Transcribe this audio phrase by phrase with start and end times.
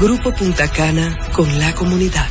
[0.00, 2.26] Grupo Punta Cana con la comunidad.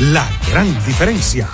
[0.00, 1.48] La gran diferencia.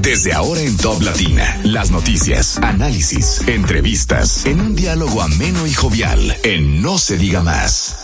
[0.00, 6.36] Desde ahora en Top Latina, las noticias, análisis, entrevistas, en un diálogo ameno y jovial,
[6.42, 8.03] en No se diga más.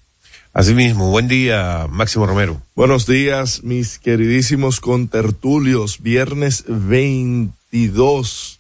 [0.58, 2.60] Asimismo, buen día, Máximo Romero.
[2.76, 6.02] Buenos días, mis queridísimos contertulios.
[6.02, 8.60] Viernes 22.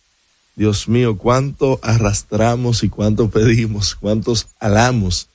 [0.55, 5.29] Dios mío, cuánto arrastramos y cuánto pedimos, cuántos alamos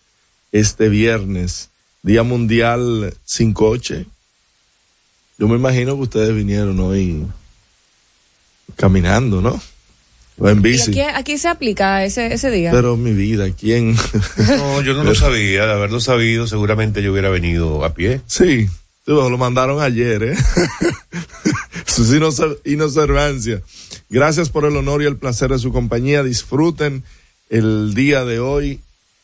[0.52, 1.70] este viernes,
[2.04, 4.06] Día Mundial sin coche.
[5.38, 7.26] Yo me imagino que ustedes vinieron hoy
[8.76, 9.60] caminando, ¿no?
[10.38, 10.92] O en bici.
[10.92, 12.70] ¿Y aquí, aquí, se aplica ese, ese día?
[12.70, 13.94] Pero mi vida, ¿quién?
[14.58, 15.66] No, yo no lo sabía.
[15.66, 18.20] De haberlo sabido, seguramente yo hubiera venido a pie.
[18.26, 18.68] Sí,
[19.06, 20.36] lo mandaron ayer, ¿eh?
[21.86, 22.04] Su
[22.64, 23.62] inobservancia.
[24.08, 26.22] Gracias por el honor y el placer de su compañía.
[26.22, 27.02] Disfruten
[27.50, 28.80] el día de hoy.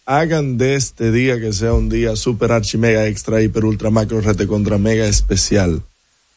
[0.06, 4.20] Hagan de este día que sea un día super archi mega extra hiper ultra macro
[4.20, 5.82] rete contra mega especial.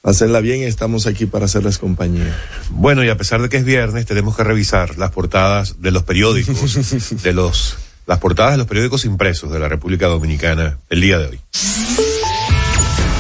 [0.03, 2.35] Hacerla bien y estamos aquí para hacerles compañía.
[2.71, 6.03] Bueno, y a pesar de que es viernes, tenemos que revisar las portadas de los
[6.03, 11.19] periódicos, de los, las portadas de los periódicos impresos de la República Dominicana el día
[11.19, 11.39] de hoy.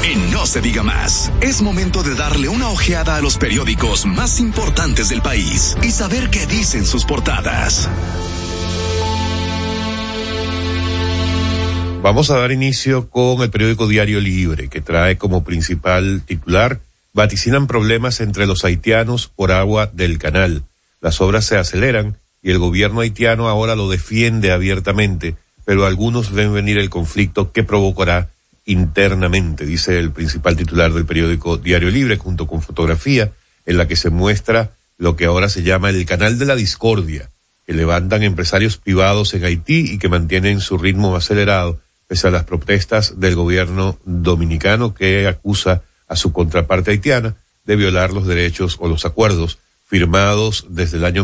[0.03, 4.39] En No se diga más, es momento de darle una ojeada a los periódicos más
[4.39, 7.87] importantes del país y saber qué dicen sus portadas.
[12.01, 16.81] Vamos a dar inicio con el periódico Diario Libre, que trae como principal titular
[17.13, 20.63] Vaticinan problemas entre los haitianos por agua del canal.
[21.01, 26.53] Las obras se aceleran y el gobierno haitiano ahora lo defiende abiertamente, pero algunos ven
[26.53, 28.29] venir el conflicto que provocará
[28.65, 33.31] internamente, dice el principal titular del periódico Diario Libre, junto con fotografía
[33.65, 37.29] en la que se muestra lo que ahora se llama el canal de la discordia,
[37.67, 41.79] que levantan empresarios privados en Haití y que mantienen su ritmo acelerado
[42.11, 48.11] pese a las protestas del gobierno dominicano que acusa a su contraparte haitiana de violar
[48.11, 51.23] los derechos o los acuerdos firmados desde el año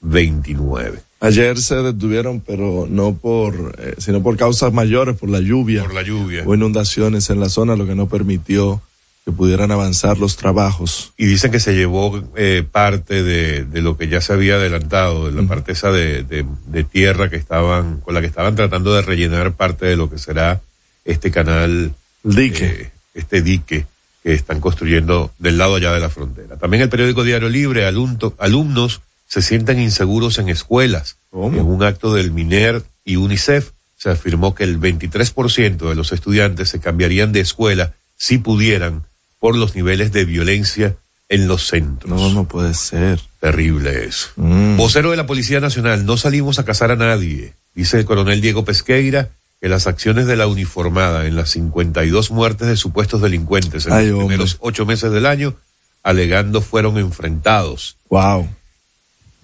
[0.00, 1.00] 29.
[1.20, 5.82] Ayer se detuvieron, pero no por, eh, sino por causas mayores, por la lluvia.
[5.82, 6.44] Por la lluvia.
[6.46, 8.80] O inundaciones en la zona, lo que no permitió
[9.24, 11.12] que pudieran avanzar los trabajos.
[11.16, 15.30] Y dicen que se llevó eh, parte de, de, lo que ya se había adelantado,
[15.30, 18.94] de la parte esa de, de, de, tierra que estaban, con la que estaban tratando
[18.94, 20.60] de rellenar parte de lo que será
[21.04, 21.94] este canal.
[22.24, 22.66] Dique.
[22.66, 23.86] Eh, este dique
[24.22, 26.56] que están construyendo del lado allá de la frontera.
[26.56, 31.16] También el periódico Diario Libre, alumno, alumnos se sienten inseguros en escuelas.
[31.30, 31.58] ¿Cómo?
[31.58, 36.68] En un acto del MINER y UNICEF se afirmó que el 23% de los estudiantes
[36.68, 39.04] se cambiarían de escuela si pudieran
[39.42, 40.94] por los niveles de violencia
[41.28, 42.08] en los centros.
[42.08, 43.20] No, no puede ser.
[43.40, 44.28] Terrible eso.
[44.36, 44.76] Mm.
[44.76, 48.64] Vocero de la Policía Nacional, no salimos a cazar a nadie, dice el coronel Diego
[48.64, 49.30] Pesqueira,
[49.60, 54.06] que las acciones de la uniformada en las 52 muertes de supuestos delincuentes en Ay,
[54.06, 54.36] los hombre.
[54.36, 55.56] primeros ocho meses del año,
[56.04, 57.96] alegando fueron enfrentados.
[58.10, 58.48] Wow.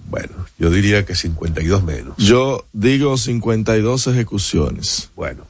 [0.08, 2.16] Bueno, yo diría que 52 menos.
[2.18, 5.10] Yo digo 52 ejecuciones.
[5.16, 5.44] Bueno.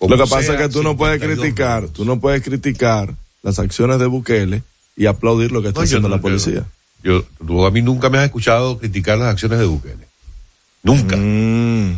[0.00, 1.92] Lo que pasa es que tú no puedes criticar, menos.
[1.92, 3.14] tú no puedes criticar
[3.44, 4.62] las acciones de Bukele
[4.96, 6.64] y aplaudir lo que está no, haciendo no, la policía.
[7.04, 10.08] Yo, yo, tú a mí nunca me has escuchado criticar las acciones de Bukele.
[10.82, 11.16] Nunca.
[11.16, 11.96] Mm.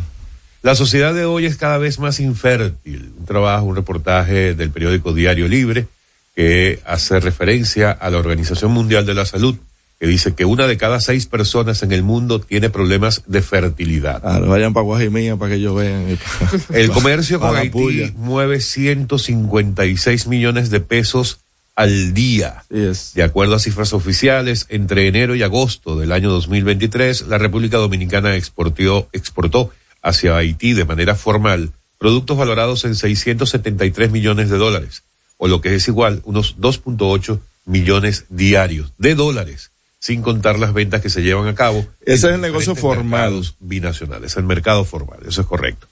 [0.61, 3.13] La sociedad de hoy es cada vez más infértil.
[3.17, 5.87] Un trabajo, un reportaje del periódico Diario Libre
[6.35, 9.55] que hace referencia a la Organización Mundial de la Salud,
[9.99, 14.21] que dice que una de cada seis personas en el mundo tiene problemas de fertilidad.
[14.21, 16.17] Claro, vayan para Guajimía para que ellos vean.
[16.73, 21.39] El comercio con Haití mueve 156 millones de pesos
[21.75, 22.63] al día.
[22.69, 23.13] Yes.
[23.15, 28.35] De acuerdo a cifras oficiales, entre enero y agosto del año 2023, la República Dominicana
[28.35, 29.71] exportó, exportó
[30.01, 35.03] hacia Haití de manera formal productos valorados en 673 millones de dólares,
[35.37, 41.01] o lo que es igual, unos 2.8 millones diarios de dólares, sin contar las ventas
[41.01, 41.85] que se llevan a cabo.
[42.01, 43.43] Ese es el negocio formal.
[43.59, 45.87] Binacionales, el mercado formal, eso es correcto.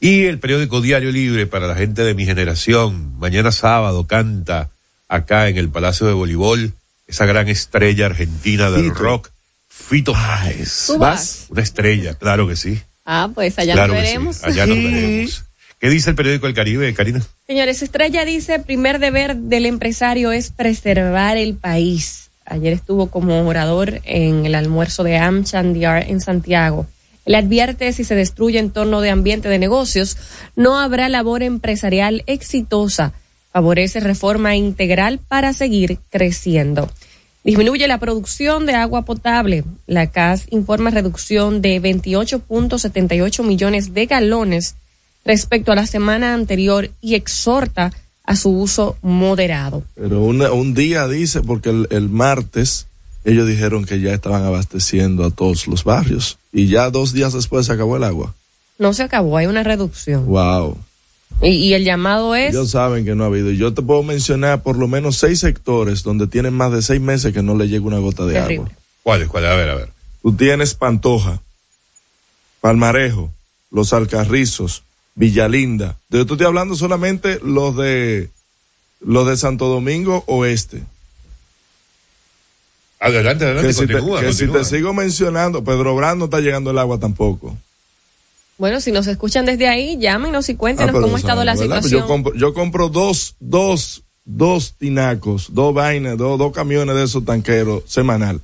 [0.00, 4.70] Y el periódico Diario Libre para la gente de mi generación, mañana sábado canta
[5.08, 6.72] acá en el Palacio de Voleibol
[7.08, 8.94] esa gran estrella argentina del Fito.
[8.94, 9.30] rock,
[9.66, 10.84] Fito Páez.
[10.86, 11.46] ¿Tú vas?
[11.48, 12.80] Una estrella, claro que sí.
[13.04, 14.36] Ah, pues allá claro nos veremos.
[14.36, 15.44] Sí, allá nos veremos.
[15.80, 17.22] ¿Qué dice el periódico El Caribe, Karina?
[17.46, 22.27] Señores, Estrella dice, primer deber del empresario es preservar el país.
[22.50, 26.86] Ayer estuvo como orador en el almuerzo de Amchandiar en Santiago.
[27.26, 30.16] Él advierte si se destruye entorno de ambiente de negocios,
[30.56, 33.12] no habrá labor empresarial exitosa.
[33.52, 36.90] Favorece reforma integral para seguir creciendo.
[37.44, 39.64] Disminuye la producción de agua potable.
[39.86, 44.76] La CAS informa reducción de 28.78 millones de galones
[45.24, 47.92] respecto a la semana anterior y exhorta a
[48.36, 49.82] su uso moderado.
[49.94, 52.86] Pero una, un día dice, porque el, el, martes
[53.24, 57.66] ellos dijeron que ya estaban abasteciendo a todos los barrios y ya dos días después
[57.66, 58.34] se acabó el agua.
[58.78, 60.26] No se acabó, hay una reducción.
[60.26, 60.76] Wow.
[61.42, 62.50] Y, y, el llamado es.
[62.54, 63.50] Ellos saben que no ha habido.
[63.50, 67.00] Y yo te puedo mencionar por lo menos seis sectores donde tienen más de seis
[67.00, 68.70] meses que no le llega una gota de Terrible.
[68.70, 68.82] agua.
[69.02, 69.28] ¿Cuáles?
[69.28, 69.50] ¿Cuáles?
[69.50, 69.90] A ver, a ver.
[70.22, 71.40] Tú tienes Pantoja,
[72.60, 73.30] Palmarejo,
[73.70, 74.82] Los Alcarrizos,
[75.18, 75.96] Villalinda.
[76.10, 78.30] Yo te estoy hablando solamente los de
[79.00, 80.84] los de Santo Domingo Oeste.
[83.00, 84.64] Adelante, adelante, que si, continúa, te, que continúa.
[84.64, 87.56] si te sigo mencionando, Pedro Brand no está llegando el agua tampoco.
[88.58, 91.76] Bueno, si nos escuchan desde ahí, llámenos y cuéntenos Ah, cómo ha estado la ¿verdad?
[91.82, 92.00] situación.
[92.00, 97.24] Yo compro, yo compro dos, dos, dos tinacos, dos vainas, dos, dos camiones de esos
[97.24, 98.40] tanqueros semanal.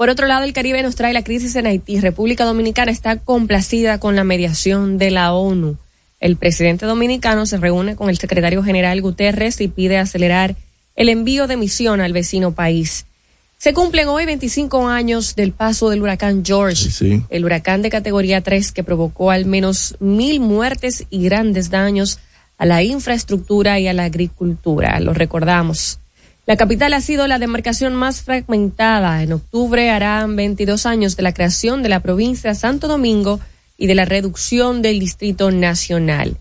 [0.00, 2.00] Por otro lado, el Caribe nos trae la crisis en Haití.
[2.00, 5.76] República Dominicana está complacida con la mediación de la ONU.
[6.20, 10.56] El presidente dominicano se reúne con el secretario general Guterres y pide acelerar
[10.96, 13.04] el envío de misión al vecino país.
[13.58, 17.22] Se cumplen hoy 25 años del paso del huracán George, Sí, sí.
[17.28, 22.20] el huracán de categoría 3 que provocó al menos mil muertes y grandes daños
[22.56, 24.98] a la infraestructura y a la agricultura.
[24.98, 25.98] Lo recordamos.
[26.46, 29.22] La capital ha sido la demarcación más fragmentada.
[29.22, 33.40] En octubre harán 22 años de la creación de la provincia Santo Domingo
[33.76, 36.36] y de la reducción del Distrito Nacional.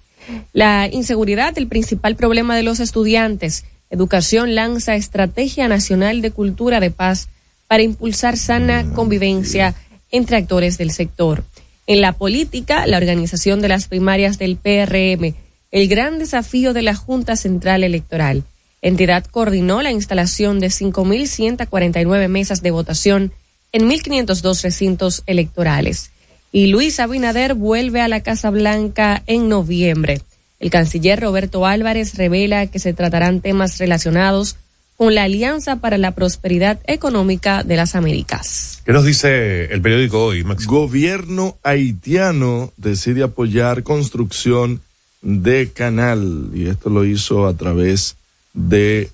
[0.54, 3.66] La inseguridad, el principal problema de los estudiantes.
[3.90, 7.30] Educación lanza Estrategia Nacional de Cultura de Paz
[7.68, 9.76] para impulsar sana convivencia
[10.12, 11.44] entre actores del sector.
[11.88, 15.36] En la política, la organización de las primarias del PRM,
[15.72, 18.44] el gran desafío de la Junta Central Electoral.
[18.82, 23.34] Entidad coordinó la instalación de 5.149 mesas de votación
[23.72, 26.12] en 1.502 recintos electorales.
[26.52, 30.22] Y Luis Abinader vuelve a la Casa Blanca en noviembre.
[30.60, 34.58] El canciller Roberto Álvarez revela que se tratarán temas relacionados
[34.98, 38.82] con la Alianza para la Prosperidad Económica de las Américas.
[38.86, 40.66] ¿Qué nos dice el periódico hoy, Max?
[40.66, 44.82] Gobierno haitiano decide apoyar construcción
[45.22, 48.18] de canal y esto lo hizo a través
[48.54, 49.12] de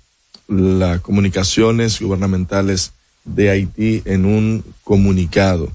[0.47, 2.91] las comunicaciones gubernamentales
[3.23, 5.71] de Haití en un comunicado.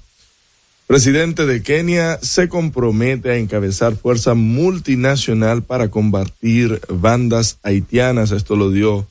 [0.87, 8.33] Presidente de Kenia se compromete a encabezar fuerza multinacional para combatir bandas haitianas.
[8.33, 9.07] Esto lo dio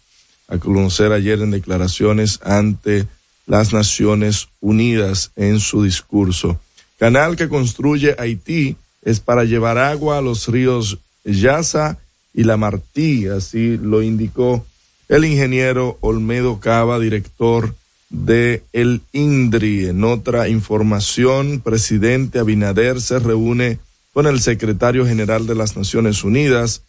[0.49, 3.07] a conocer ayer en declaraciones ante
[3.45, 6.59] las Naciones Unidas en su discurso.
[6.97, 11.97] Canal que construye Haití es para llevar agua a los ríos Yasa
[12.33, 14.65] y La Martí, así lo indicó
[15.07, 17.75] el ingeniero Olmedo Cava, director
[18.09, 19.87] de el INDRI.
[19.87, 23.79] En otra información, presidente Abinader se reúne
[24.13, 26.83] con el secretario general de las Naciones Unidas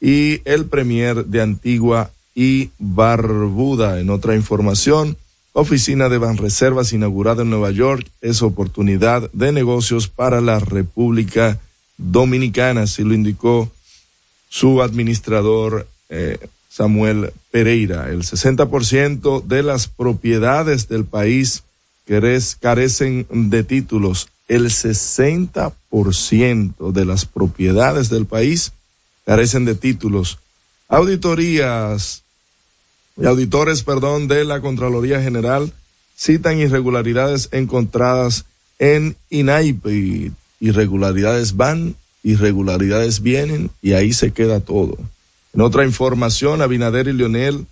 [0.00, 4.00] y el premier de Antigua y Barbuda.
[4.00, 5.16] En otra información,
[5.52, 11.58] oficina de Banreservas inaugurada en Nueva York es oportunidad de negocios para la República
[11.96, 13.70] Dominicana, así lo indicó
[14.48, 16.38] su administrador eh,
[16.68, 18.08] Samuel Pereira.
[18.10, 21.64] El 60% de las propiedades del país
[22.60, 24.28] carecen de títulos.
[24.48, 28.72] El 60% de las propiedades del país
[29.24, 30.38] carecen de títulos.
[30.88, 32.22] Auditorías
[33.16, 35.72] y auditores, perdón, de la Contraloría General
[36.16, 38.44] citan irregularidades encontradas
[38.78, 40.32] en INAIPE.
[40.60, 44.98] Irregularidades van, irregularidades vienen y ahí se queda todo.
[45.54, 47.66] En otra información, Abinader y Leonel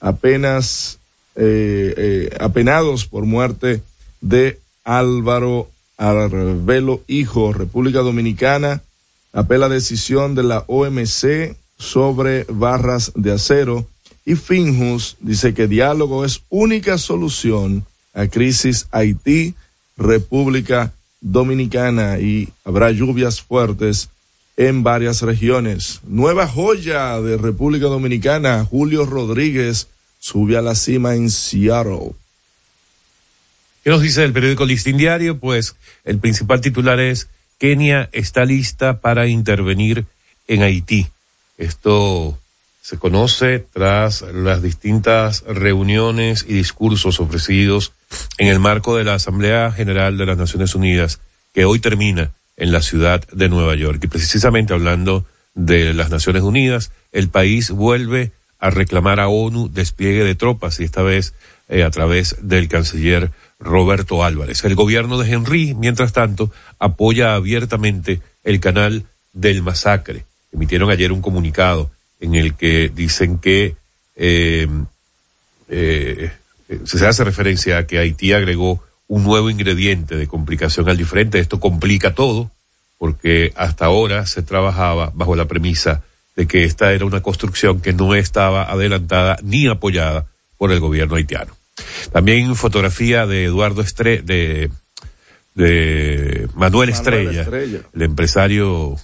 [0.00, 0.98] apenas
[1.34, 3.82] eh, eh, apenados por muerte
[4.20, 8.82] de Álvaro Arbelo, hijo, República Dominicana,
[9.32, 13.84] apela decisión de la OMC sobre barras de acero
[14.24, 19.54] y Finjus dice que diálogo es única solución a crisis Haití,
[19.96, 24.10] República Dominicana y habrá lluvias fuertes
[24.56, 26.00] en varias regiones.
[26.04, 32.12] Nueva joya de República Dominicana, Julio Rodríguez sube a la cima en Seattle.
[33.84, 35.38] ¿Qué nos dice el periódico Listín Diario?
[35.38, 40.06] Pues el principal titular es Kenia está lista para intervenir
[40.46, 41.08] en Haití.
[41.56, 42.38] Esto
[42.88, 47.92] se conoce tras las distintas reuniones y discursos ofrecidos
[48.38, 51.20] en el marco de la Asamblea General de las Naciones Unidas,
[51.52, 54.00] que hoy termina en la ciudad de Nueva York.
[54.04, 60.24] Y precisamente hablando de las Naciones Unidas, el país vuelve a reclamar a ONU despliegue
[60.24, 61.34] de tropas y esta vez
[61.68, 64.64] eh, a través del canciller Roberto Álvarez.
[64.64, 69.04] El gobierno de Henry, mientras tanto, apoya abiertamente el canal
[69.34, 70.24] del masacre.
[70.52, 71.90] Emitieron ayer un comunicado
[72.20, 73.76] en el que dicen que
[74.16, 74.68] eh,
[75.68, 76.30] eh,
[76.84, 81.38] se hace referencia a que Haití agregó un nuevo ingrediente de complicación al diferente.
[81.38, 82.50] Esto complica todo,
[82.98, 86.02] porque hasta ahora se trabajaba bajo la premisa
[86.36, 91.16] de que esta era una construcción que no estaba adelantada ni apoyada por el gobierno
[91.16, 91.56] haitiano.
[92.12, 94.70] También fotografía de Eduardo Estre de,
[95.54, 97.46] de Manuel, Estrella,
[97.92, 98.96] el empresario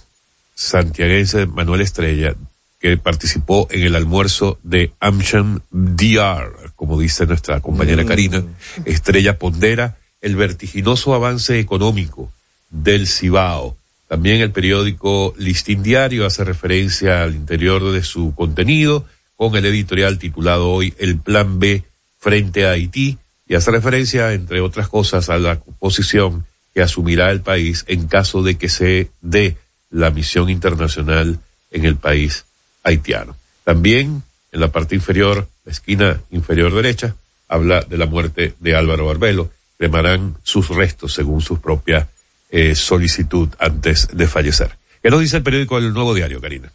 [0.53, 2.35] santiaguense Manuel Estrella,
[2.85, 8.05] que participó en el almuerzo de Amsham DR, como dice nuestra compañera mm.
[8.05, 8.43] Karina.
[8.85, 12.31] Estrella pondera el vertiginoso avance económico
[12.69, 13.75] del Cibao.
[14.07, 19.03] También el periódico Listín Diario hace referencia al interior de su contenido
[19.35, 21.81] con el editorial titulado hoy El Plan B
[22.19, 27.41] frente a Haití y hace referencia, entre otras cosas, a la posición que asumirá el
[27.41, 29.57] país en caso de que se dé
[29.89, 31.39] la misión internacional
[31.71, 32.45] en el país
[32.85, 33.35] haitiano.
[33.65, 34.23] También
[34.53, 37.15] en la parte inferior, la esquina inferior derecha,
[37.49, 39.51] habla de la muerte de Álvaro Barbelo.
[39.77, 42.07] Cremarán sus restos según su propia
[42.49, 44.77] eh, solicitud antes de fallecer.
[45.03, 46.71] ¿Qué nos dice el periódico El Nuevo Diario, Karina?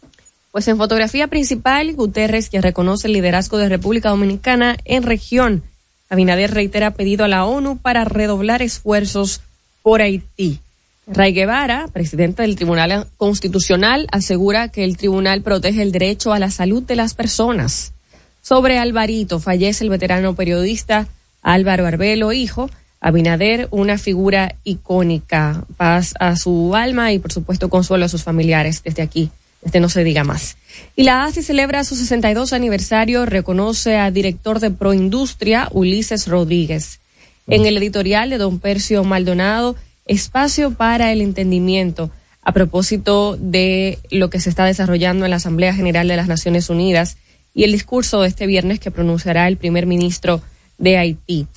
[0.51, 5.63] Pues en fotografía principal, Guterres, que reconoce el liderazgo de República Dominicana en región.
[6.09, 9.41] Abinader reitera pedido a la ONU para redoblar esfuerzos
[9.81, 10.59] por Haití.
[11.07, 16.51] Ray Guevara, presidente del Tribunal Constitucional, asegura que el tribunal protege el derecho a la
[16.51, 17.93] salud de las personas.
[18.41, 21.07] Sobre Alvarito, fallece el veterano periodista
[21.41, 22.69] Álvaro Arbelo, hijo.
[22.99, 25.65] Abinader, una figura icónica.
[25.75, 29.31] Paz a su alma y, por supuesto, consuelo a sus familiares desde aquí.
[29.63, 30.57] Este no se diga más.
[30.95, 36.99] Y la ASI celebra su 62 aniversario, reconoce a director de Proindustria, Ulises Rodríguez.
[37.47, 39.75] En el editorial de don Percio Maldonado,
[40.11, 42.11] espacio para el entendimiento
[42.43, 46.69] a propósito de lo que se está desarrollando en la Asamblea General de las Naciones
[46.69, 47.17] Unidas
[47.53, 50.41] y el discurso de este viernes que pronunciará el primer ministro
[50.77, 51.47] de Haití.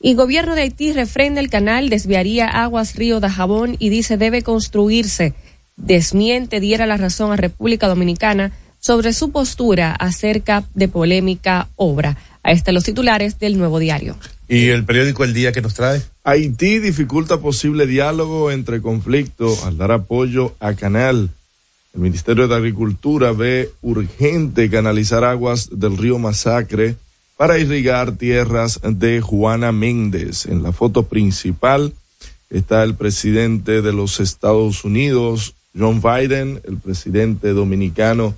[0.00, 4.42] Y gobierno de Haití refrenda el canal, desviaría aguas río de Jabón y dice debe
[4.42, 5.34] construirse.
[5.76, 12.16] Desmiente diera la razón a República Dominicana sobre su postura acerca de polémica obra.
[12.42, 14.16] A este los titulares del nuevo diario.
[14.48, 16.00] ¿Y el periódico El Día que nos trae?
[16.28, 21.30] Haití dificulta posible diálogo entre conflicto al dar apoyo a Canal.
[21.94, 26.96] El Ministerio de Agricultura ve urgente canalizar aguas del río Masacre
[27.36, 30.46] para irrigar tierras de Juana Méndez.
[30.46, 31.92] En la foto principal
[32.50, 38.34] está el presidente de los Estados Unidos, John Biden, el presidente dominicano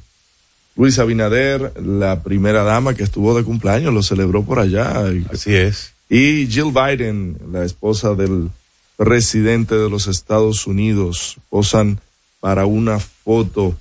[0.76, 5.06] Luis Abinader, la primera dama que estuvo de cumpleaños, lo celebró por allá.
[5.32, 5.94] Así es.
[6.08, 8.50] Y Jill Biden, la esposa del
[8.96, 12.00] presidente de los Estados Unidos, posan
[12.40, 13.76] para una foto.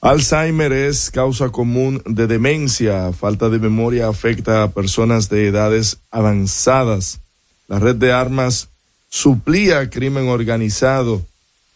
[0.00, 3.12] Alzheimer es causa común de demencia.
[3.12, 7.20] Falta de memoria afecta a personas de edades avanzadas.
[7.66, 8.68] La red de armas
[9.10, 11.22] suplía crimen organizado.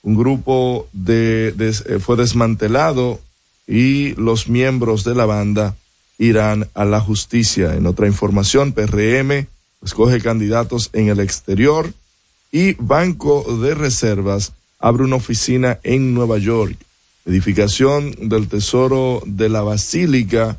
[0.02, 3.20] Un grupo de, eh, fue desmantelado
[3.66, 5.76] y los miembros de la banda
[6.22, 7.74] irán a la justicia.
[7.74, 9.48] En otra información, PRM
[9.82, 11.92] escoge candidatos en el exterior
[12.52, 16.76] y Banco de Reservas abre una oficina en Nueva York.
[17.24, 20.58] Edificación del Tesoro de la Basílica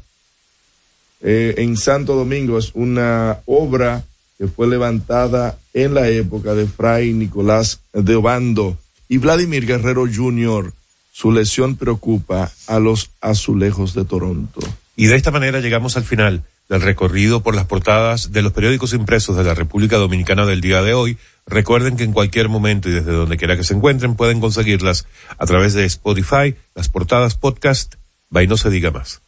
[1.22, 4.04] eh, en Santo Domingo es una obra
[4.38, 8.78] que fue levantada en la época de Fray Nicolás de Obando
[9.08, 10.74] y Vladimir Guerrero Jr.
[11.14, 14.60] Su lesión preocupa a los azulejos de Toronto.
[14.96, 18.94] Y de esta manera llegamos al final del recorrido por las portadas de los periódicos
[18.94, 21.18] impresos de la República Dominicana del día de hoy.
[21.46, 25.06] Recuerden que en cualquier momento y desde donde quiera que se encuentren pueden conseguirlas
[25.38, 27.96] a través de Spotify, las portadas podcast,
[28.30, 29.22] by No Se Diga Más.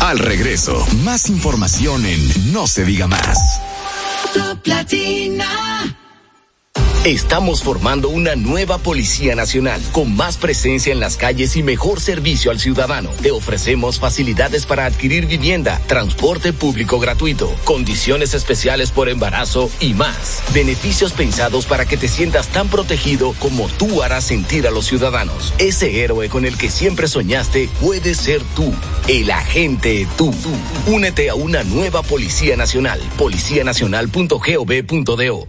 [0.00, 3.38] Al regreso, más información en No Se Diga Más.
[7.04, 12.52] Estamos formando una nueva Policía Nacional con más presencia en las calles y mejor servicio
[12.52, 13.10] al ciudadano.
[13.20, 20.44] Te ofrecemos facilidades para adquirir vivienda, transporte público gratuito, condiciones especiales por embarazo y más.
[20.54, 25.54] Beneficios pensados para que te sientas tan protegido como tú harás sentir a los ciudadanos.
[25.58, 28.72] Ese héroe con el que siempre soñaste puede ser tú,
[29.08, 30.32] el agente tú.
[30.86, 35.48] Únete a una nueva Policía Nacional, policianacional.gov.do.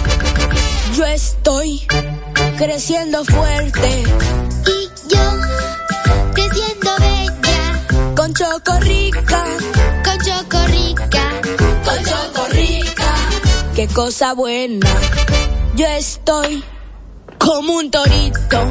[1.01, 1.87] Yo estoy
[2.59, 4.03] creciendo fuerte.
[4.67, 5.19] Y yo
[6.31, 8.13] creciendo bella.
[8.15, 9.43] Con Chocorrica.
[10.05, 11.41] Con Chocorrica.
[11.83, 13.15] Con Chocorrica.
[13.73, 14.87] Qué cosa buena.
[15.75, 16.63] Yo estoy
[17.39, 18.61] como un torito.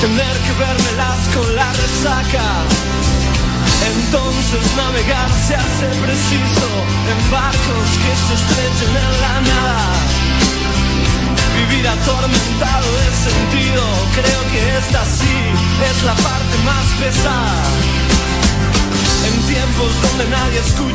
[0.00, 2.64] tener que vermelas con la resaca.
[3.92, 6.68] Entonces navegar se hace preciso
[7.10, 9.92] en barcos que se estrechen en la nada.
[11.68, 15.36] Vivir atormentado de sentido, creo que esta sí
[15.90, 17.99] es la parte más pesada.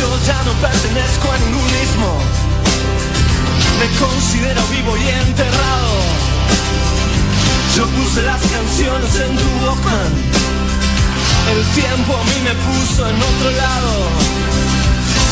[0.00, 2.08] Yo ya no pertenezco a ningún mismo.
[3.78, 5.92] Me considero vivo y enterrado.
[7.76, 10.12] Yo puse las canciones en tu Walkman.
[11.52, 13.92] El tiempo a mí me puso en otro lado.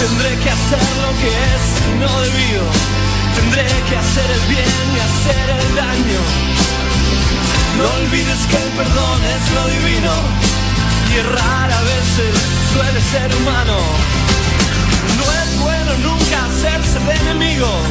[0.01, 2.65] Tendré que hacer lo que es y no debido.
[3.37, 6.23] Tendré que hacer el bien y hacer el daño.
[7.79, 10.13] No olvides que el perdón es lo divino.
[11.11, 12.33] Y errar a veces
[12.73, 14.28] suele ser humano.
[15.17, 17.89] No es bueno nunca hacerse de enemigos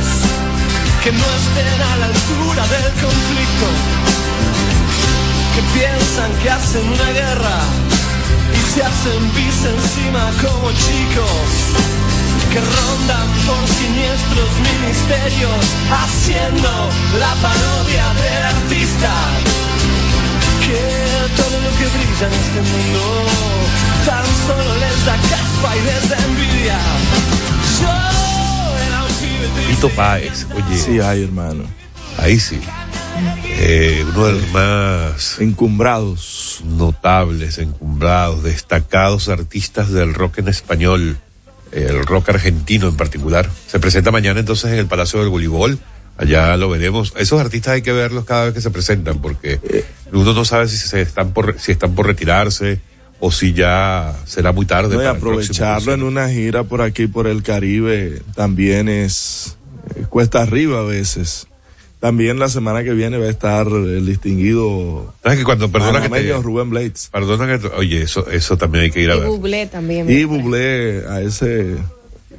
[1.03, 3.67] que no estén a la altura del conflicto.
[5.55, 7.59] Que piensan que hacen una guerra
[8.53, 11.87] y se hacen pis encima como chicos
[12.51, 16.69] que rondan por siniestros ministerios haciendo
[17.19, 19.11] la parodia del artista
[20.65, 23.25] que todo lo que brilla en este mundo
[24.05, 26.77] tan solo les da caspa y les da envidia
[27.81, 31.63] yo era un pibe triste Fito Páez, oye, Sí, hay, hermano.
[32.17, 32.59] ahí sí.
[33.59, 36.61] Eh, uno de los más Encumbrados.
[36.65, 41.17] notables, encumbrados, destacados artistas del rock en español,
[41.71, 43.49] el rock argentino en particular.
[43.67, 45.79] Se presenta mañana entonces en el Palacio del Voleibol.
[46.17, 47.13] Allá lo veremos.
[47.17, 49.59] Esos artistas hay que verlos cada vez que se presentan porque
[50.11, 52.79] uno no sabe si se están por si están por retirarse
[53.19, 54.95] o si ya será muy tarde.
[54.95, 58.89] No, y para el próximo aprovecharlo en una gira por aquí, por el Caribe, también
[58.89, 59.57] es
[59.95, 61.47] eh, cuesta arriba a veces.
[61.99, 66.09] También la semana que viene va a estar el distinguido ¿Sabes que cuando perdona que
[66.09, 67.09] te, Rubén Blades.
[67.11, 69.27] perdona que oye eso eso también hay que ir a Y ver.
[69.29, 70.09] Bublé también.
[70.09, 71.75] Y Bublé a ese...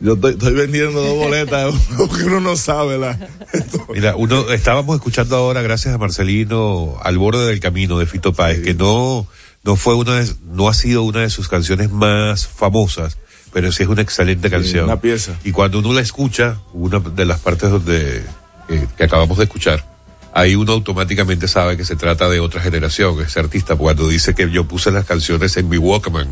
[0.00, 3.18] Yo estoy, estoy vendiendo dos boletas porque uno no sabe la...
[3.92, 8.62] Mira, uno estábamos escuchando ahora, gracias a Marcelino, al borde del camino de Fito Páez,
[8.62, 9.26] que no,
[9.64, 13.18] no fue una de, no ha sido una de sus canciones más famosas,
[13.52, 14.84] pero sí es una excelente canción.
[14.84, 15.36] una pieza.
[15.44, 18.22] Y cuando uno la escucha, una de las partes donde,
[18.68, 19.84] eh, que acabamos de escuchar,
[20.32, 24.50] ahí uno automáticamente sabe que se trata de otra generación, ese artista, cuando dice que
[24.50, 26.28] yo puse las canciones en mi Walkman.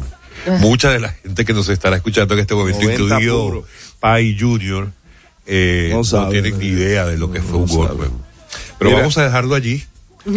[0.60, 3.64] Mucha de la gente que nos estará escuchando en este momento, 90 incluido puro.
[4.00, 4.90] Pai Junior,
[5.46, 7.74] eh, No no, sabe, tienen ni idea de lo que fue un No.
[7.74, 8.10] Walkman.
[8.78, 8.98] Pero Mira.
[9.00, 9.84] vamos a dejarlo allí,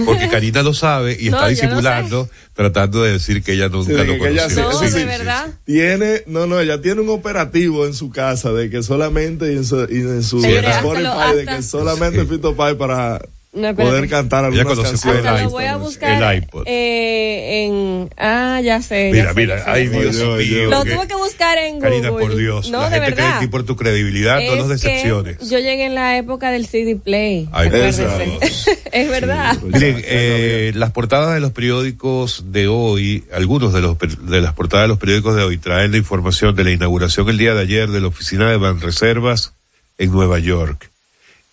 [0.05, 3.91] porque Karina lo sabe y No, está no disimulando, tratando de decir que ella nunca
[3.91, 4.61] Sí, lo ella conoció.
[4.69, 5.47] No, Sí, sí, de sí, verdad.
[5.65, 9.65] Tiene, no, no, ella tiene un operativo en su casa de que solamente y en
[9.65, 12.27] su, y en su Señores, Spotify hasta lo- de que solamente Sí.
[12.27, 13.19] Fito Pai para
[13.51, 15.25] No, poder cantar algunas fue canciones.
[15.25, 16.63] el lo voy a el buscar iPod.
[16.67, 18.09] eh, en...
[18.15, 19.07] Ah, ya sé.
[19.11, 19.99] ya Mira, sé, mira, ya sé, ay ya.
[19.99, 20.69] Dios.
[20.69, 22.25] Lo que- tuve que buscar en Karina, Google.
[22.27, 23.39] por Dios, No, la de gente cree en verdad.
[23.39, 25.37] ti por tu credibilidad, no los decepciones.
[25.49, 27.49] Yo llegué en la época del CD Play.
[27.51, 27.69] Ay,
[28.91, 29.57] es verdad.
[29.59, 34.53] pues Miren, eh, las portadas de los periódicos de hoy, algunos de los de las
[34.53, 37.61] portadas de los periódicos de hoy traen la información de la inauguración el día de
[37.61, 39.53] ayer de la oficina de Banreservas
[39.97, 40.91] en Nueva York.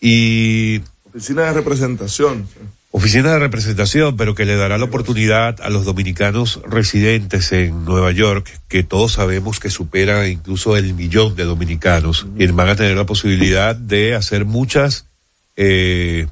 [0.00, 0.82] Y
[1.16, 2.46] Oficina de representación.
[2.90, 8.12] oficina de representación, pero que le dará la oportunidad a los dominicanos residentes en Nueva
[8.12, 12.96] York, que todos sabemos que supera incluso el millón de dominicanos, y van a tener
[12.96, 15.06] la posibilidad de hacer muchas
[15.56, 16.26] eh,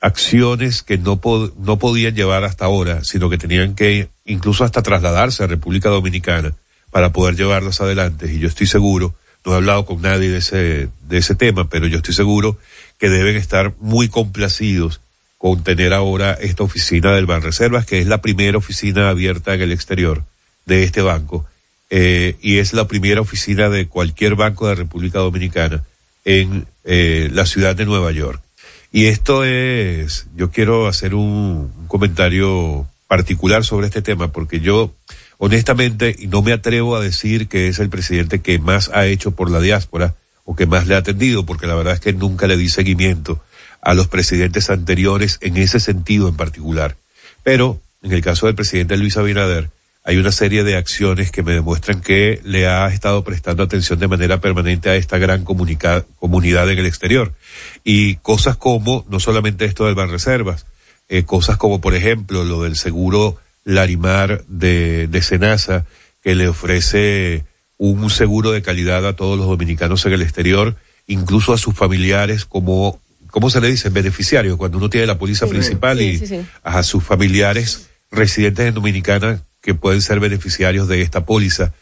[0.00, 4.82] acciones que no, pod- no podían llevar hasta ahora, sino que tenían que incluso hasta
[4.82, 6.52] trasladarse a República Dominicana
[6.90, 8.32] para poder llevarlas adelante.
[8.32, 9.14] Y yo estoy seguro,
[9.46, 12.58] no he hablado con nadie de ese, de ese tema, pero yo estoy seguro
[12.98, 15.00] que deben estar muy complacidos
[15.38, 19.70] con tener ahora esta oficina del Banreservas, que es la primera oficina abierta en el
[19.70, 20.24] exterior
[20.64, 21.46] de este banco,
[21.90, 25.84] eh, y es la primera oficina de cualquier banco de República Dominicana
[26.24, 28.42] en eh, la ciudad de Nueva York.
[28.90, 34.92] Y esto es, yo quiero hacer un, un comentario particular sobre este tema, porque yo,
[35.38, 39.50] honestamente, no me atrevo a decir que es el presidente que más ha hecho por
[39.50, 42.56] la diáspora o que más le ha atendido, porque la verdad es que nunca le
[42.56, 43.42] di seguimiento
[43.82, 46.96] a los presidentes anteriores en ese sentido en particular.
[47.42, 49.70] Pero, en el caso del presidente Luis Abinader,
[50.06, 54.06] hay una serie de acciones que me demuestran que le ha estado prestando atención de
[54.06, 57.34] manera permanente a esta gran comunidad en el exterior.
[57.82, 60.66] Y cosas como, no solamente esto del Banreservas,
[61.08, 65.84] eh, cosas como, por ejemplo, lo del seguro Larimar de, de Senasa,
[66.22, 67.44] que le ofrece
[67.78, 70.76] un seguro de calidad a todos los dominicanos en el exterior,
[71.08, 73.00] incluso a sus familiares como,
[73.30, 73.90] ¿cómo se le dice?
[73.90, 76.46] Beneficiario, cuando uno tiene la póliza Sí, principal sí, y sí.
[76.62, 81.72] a sus familiares residentes en Dominicana que pueden ser beneficiarios de esta póliza.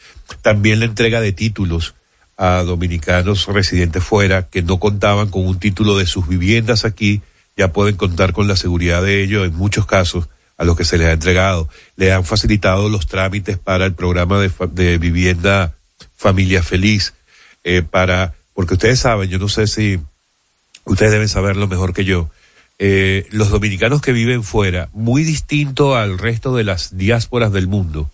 [0.41, 1.95] También la entrega de títulos
[2.39, 7.21] a dominicanos residentes fuera que no contaban con un título de sus viviendas aquí,
[7.59, 10.99] ya pueden contar con la seguridad de ello en muchos casos a los que se
[10.99, 11.69] les ha entregado.
[11.97, 15.75] Le han facilitado los trámites para el programa de, de vivienda
[16.17, 17.15] Familia Feliz,
[17.65, 20.01] eh, para, porque ustedes saben, yo no sé si
[20.85, 22.31] ustedes deben saberlo mejor que yo,
[22.79, 28.11] eh, los dominicanos que viven fuera, muy distinto al resto de las diásporas del mundo,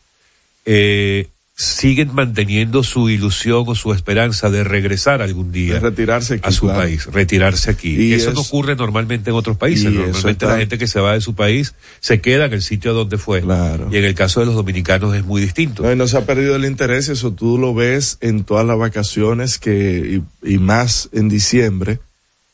[0.67, 1.29] eh,
[1.63, 6.53] siguen manteniendo su ilusión o su esperanza de regresar algún día De retirarse aquí, a
[6.53, 6.81] su claro.
[6.81, 7.91] país, retirarse aquí.
[7.97, 9.93] Y eso es- no ocurre normalmente en otros países.
[9.93, 12.95] Normalmente está- la gente que se va de su país se queda en el sitio
[12.95, 13.43] donde fue.
[13.43, 13.91] Claro.
[13.93, 15.83] Y en el caso de los dominicanos es muy distinto.
[15.83, 18.79] No, y no se ha perdido el interés, eso tú lo ves en todas las
[18.79, 21.99] vacaciones que, y, y más en diciembre,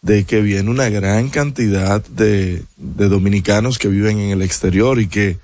[0.02, 5.06] de que viene una gran cantidad de, de dominicanos que viven en el exterior y
[5.06, 5.38] que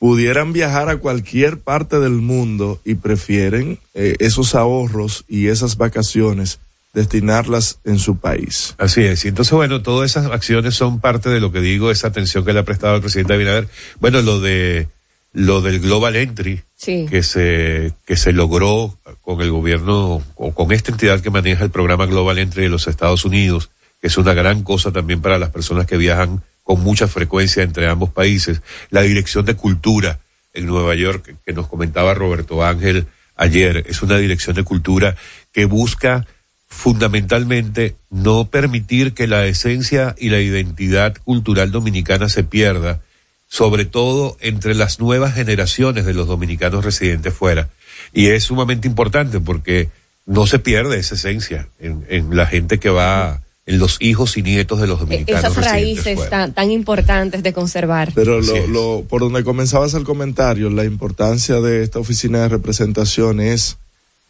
[0.00, 6.58] pudieran viajar a cualquier parte del mundo y prefieren eh, esos ahorros y esas vacaciones
[6.94, 8.74] destinarlas en su país.
[8.78, 9.24] Así es.
[9.24, 12.52] Y entonces, bueno, todas esas acciones son parte de lo que digo, esa atención que
[12.54, 13.68] le ha prestado el presidente Abinader.
[14.00, 14.88] Bueno, lo de,
[15.32, 17.06] lo del Global Entry, Sí.
[17.10, 21.70] que se, que se logró con el gobierno, o con esta entidad que maneja el
[21.70, 23.68] programa Global Entry de los Estados Unidos,
[24.00, 27.88] que es una gran cosa también para las personas que viajan con mucha frecuencia entre
[27.88, 28.62] ambos países.
[28.90, 30.20] La Dirección de Cultura
[30.54, 35.16] en Nueva York, que- nos comentaba Roberto Ángel ayer, es una dirección de cultura
[35.52, 36.28] que busca
[36.68, 43.00] fundamentalmente no permitir que la esencia y la identidad cultural dominicana se pierda,
[43.48, 47.68] sobre todo entre las nuevas generaciones de los dominicanos residentes fuera.
[48.12, 49.88] Y es sumamente importante porque
[50.24, 54.80] no se pierde esa esencia en, en la gente que va, los hijos y nietos
[54.80, 58.12] de los E- dominicanos Esas raíces tan, tan importantes de conservar.
[58.14, 63.40] Pero lo, lo, por donde comenzabas el comentario, la importancia de esta oficina de representación
[63.40, 63.76] es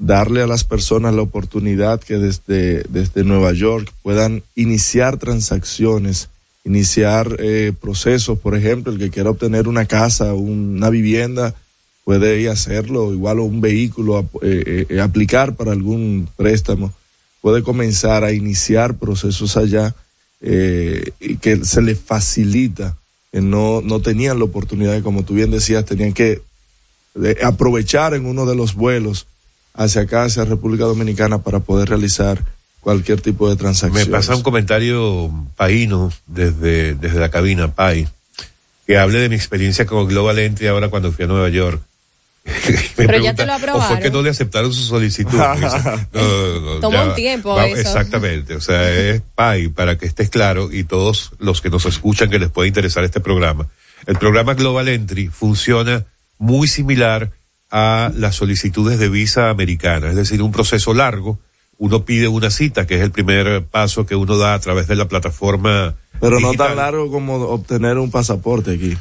[0.00, 6.30] darle a las personas la oportunidad que desde, desde Nueva York puedan iniciar transacciones,
[6.64, 11.54] iniciar eh, procesos, por ejemplo, el que quiera obtener una casa, una vivienda,
[12.04, 16.92] puede ir a hacerlo, igual o un vehículo, eh, eh, aplicar para algún préstamo,
[17.40, 19.94] puede comenzar a iniciar procesos allá
[20.40, 22.96] eh, y que se le facilita,
[23.32, 26.42] que no, no tenían la oportunidad, como tú bien decías, tenían que
[27.22, 29.26] eh, aprovechar en uno de los vuelos
[29.74, 32.44] hacia acá, hacia República Dominicana, para poder realizar
[32.80, 34.10] cualquier tipo de Me transacción.
[34.10, 38.08] pasa un comentario paíno desde, desde la cabina, Pai,
[38.86, 41.80] que hable de mi experiencia con Global Entry ahora cuando fui a Nueva York.
[42.96, 44.00] Pero ya te lo ¿O fue aprobaron?
[44.00, 45.38] que no le aceptaron su solicitud?
[45.38, 45.54] No,
[46.12, 47.76] no, no, Toma ya un tiempo Va- eso.
[47.80, 48.54] Exactamente.
[48.56, 52.38] O sea, es PAI, para que estés claro, y todos los que nos escuchan que
[52.38, 53.68] les puede interesar este programa.
[54.06, 56.06] El programa Global Entry funciona
[56.38, 57.30] muy similar
[57.70, 61.38] a las solicitudes de visa americana, es decir, un proceso largo.
[61.78, 64.96] Uno pide una cita, que es el primer paso que uno da a través de
[64.96, 65.94] la plataforma.
[66.20, 68.96] Pero no tan largo como obtener un pasaporte aquí.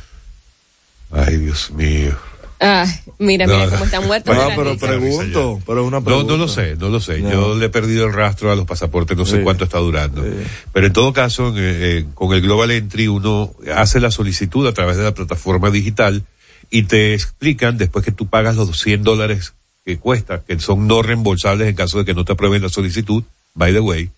[1.12, 2.15] Ay, Dios mío.
[2.62, 2.86] Ah,
[3.19, 4.34] mira, mira No, cómo está muerto.
[4.34, 6.32] No, pero pregunto, pero una No, pregunta.
[6.34, 7.19] no lo sé, no lo sé.
[7.19, 7.32] No.
[7.32, 9.43] Yo le he perdido el rastro a los pasaportes, no sé Sí.
[9.43, 10.22] cuánto está durando.
[10.24, 10.30] Sí.
[10.74, 14.74] Pero en todo caso, eh, eh, con el Global Entry uno hace la solicitud a
[14.74, 16.24] través de la plataforma digital
[16.69, 19.54] y te explican después que tú pagas los 100 dólares
[19.86, 23.24] que cuesta, que son no reembolsables en caso de que no te aprueben la solicitud,
[23.56, 24.10] by the way.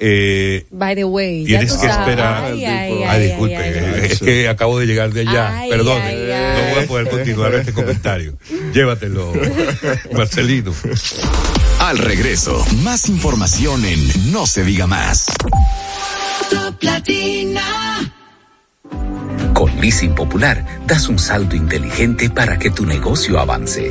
[0.00, 1.96] Eh, By the way, Tienes que sabes.
[1.98, 2.44] esperar.
[2.46, 4.00] Ay, ay, Ay, ay, ah, ay, disculpe, ay, ay.
[4.10, 5.56] es que acabo de llegar de allá.
[5.56, 6.23] Ay, Perdón, ay, no
[6.74, 8.36] voy a poder continuar este comentario.
[8.72, 9.32] Llévatelo,
[10.12, 10.72] Marcelino.
[11.78, 15.26] Al regreso, más información en No se diga más.
[19.52, 23.90] Con Leasing Popular, das un salto inteligente para que tu negocio avance.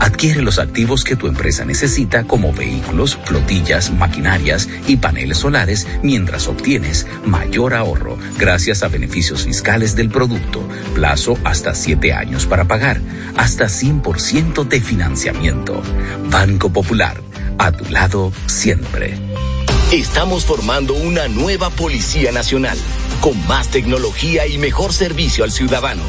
[0.00, 6.46] Adquiere los activos que tu empresa necesita como vehículos, flotillas, maquinarias y paneles solares mientras
[6.46, 13.00] obtienes mayor ahorro gracias a beneficios fiscales del producto, plazo hasta 7 años para pagar,
[13.36, 15.82] hasta 100% de financiamiento.
[16.30, 17.20] Banco Popular,
[17.58, 19.14] a tu lado siempre.
[19.92, 22.76] Estamos formando una nueva Policía Nacional,
[23.20, 26.02] con más tecnología y mejor servicio al ciudadano.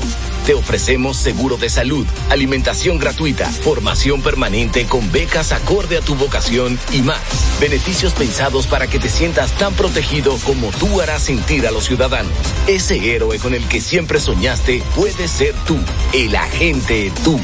[0.45, 6.80] Te ofrecemos seguro de salud, alimentación gratuita, formación permanente con becas acorde a tu vocación
[6.91, 7.19] y más.
[7.60, 12.32] Beneficios pensados para que te sientas tan protegido como tú harás sentir a los ciudadanos.
[12.67, 15.78] Ese héroe con el que siempre soñaste puede ser tú,
[16.13, 17.39] el agente tú.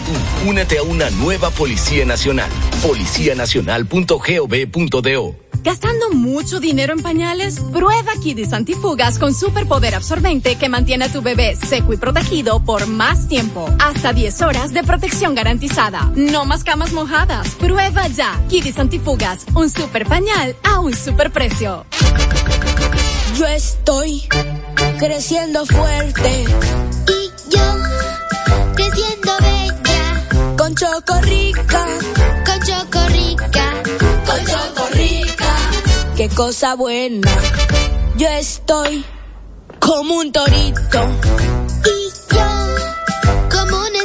[0.46, 2.50] Únete a una nueva Policía Nacional.
[2.82, 7.60] Policianacional.gov.do ¿Gastando mucho dinero en pañales?
[7.60, 12.85] Prueba Kidis Antifugas con superpoder absorbente que mantiene a tu bebé seco y protegido por
[12.88, 13.70] más tiempo.
[13.80, 16.12] Hasta 10 horas de protección garantizada.
[16.16, 17.48] No más camas mojadas.
[17.56, 21.86] Prueba ya Kidis Antifugas, un super pañal a un super precio.
[23.38, 24.24] Yo estoy
[24.98, 26.46] creciendo fuerte.
[27.08, 27.74] Y yo
[28.76, 30.56] creciendo bella.
[30.58, 31.86] Con Chocorrica.
[32.46, 33.74] Con Chocorrica.
[34.26, 35.56] Con Chocorrica.
[36.16, 37.30] Qué cosa buena.
[38.16, 39.04] Yo estoy
[39.80, 41.02] como un torito.
[41.84, 42.75] Y yo
[43.58, 44.05] como una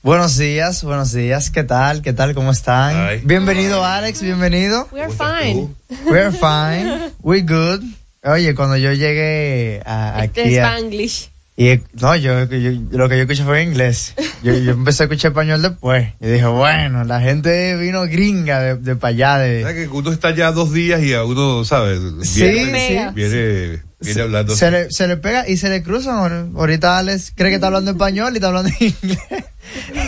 [0.06, 1.50] Buenos días, buenos días.
[1.50, 2.04] ¿Qué tal?
[2.04, 2.36] ¿Qué tal?
[2.36, 3.22] ¿Cómo están?
[3.24, 4.22] Bienvenido, Alex.
[4.22, 4.88] Bienvenido.
[4.91, 5.70] We're fine.
[6.06, 7.12] We're fine.
[7.24, 7.82] We're good.
[8.24, 11.30] Oye, cuando yo llegué a, Este aquí es a- Spanglish.
[11.58, 14.13] y no, yo, yo- lo que yo escuché fue inglés.
[14.44, 16.10] Yo, yo empecé a escuchar español después.
[16.22, 19.38] Y dije, bueno, la gente vino gringa de, de para allá.
[19.39, 22.00] De, que uno está ya dos días y a uno, ¿sabes?
[22.22, 23.13] Sí, Viene, sí.
[23.15, 24.56] viene, viene hablando.
[24.56, 26.15] se, le, se le pega y se le cruzan.
[26.18, 29.20] ahor- Ahorita Alex cree que está hablando español y está hablando inglés.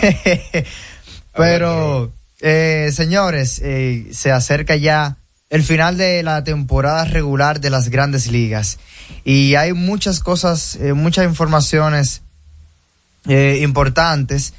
[1.36, 5.16] Pero, eh, señores, eh, se acerca ya
[5.50, 8.78] el final de la temporada regular de las grandes ligas.
[9.24, 12.22] Y hay muchas cosas, eh, muchas informaciones
[13.26, 14.54] importantes,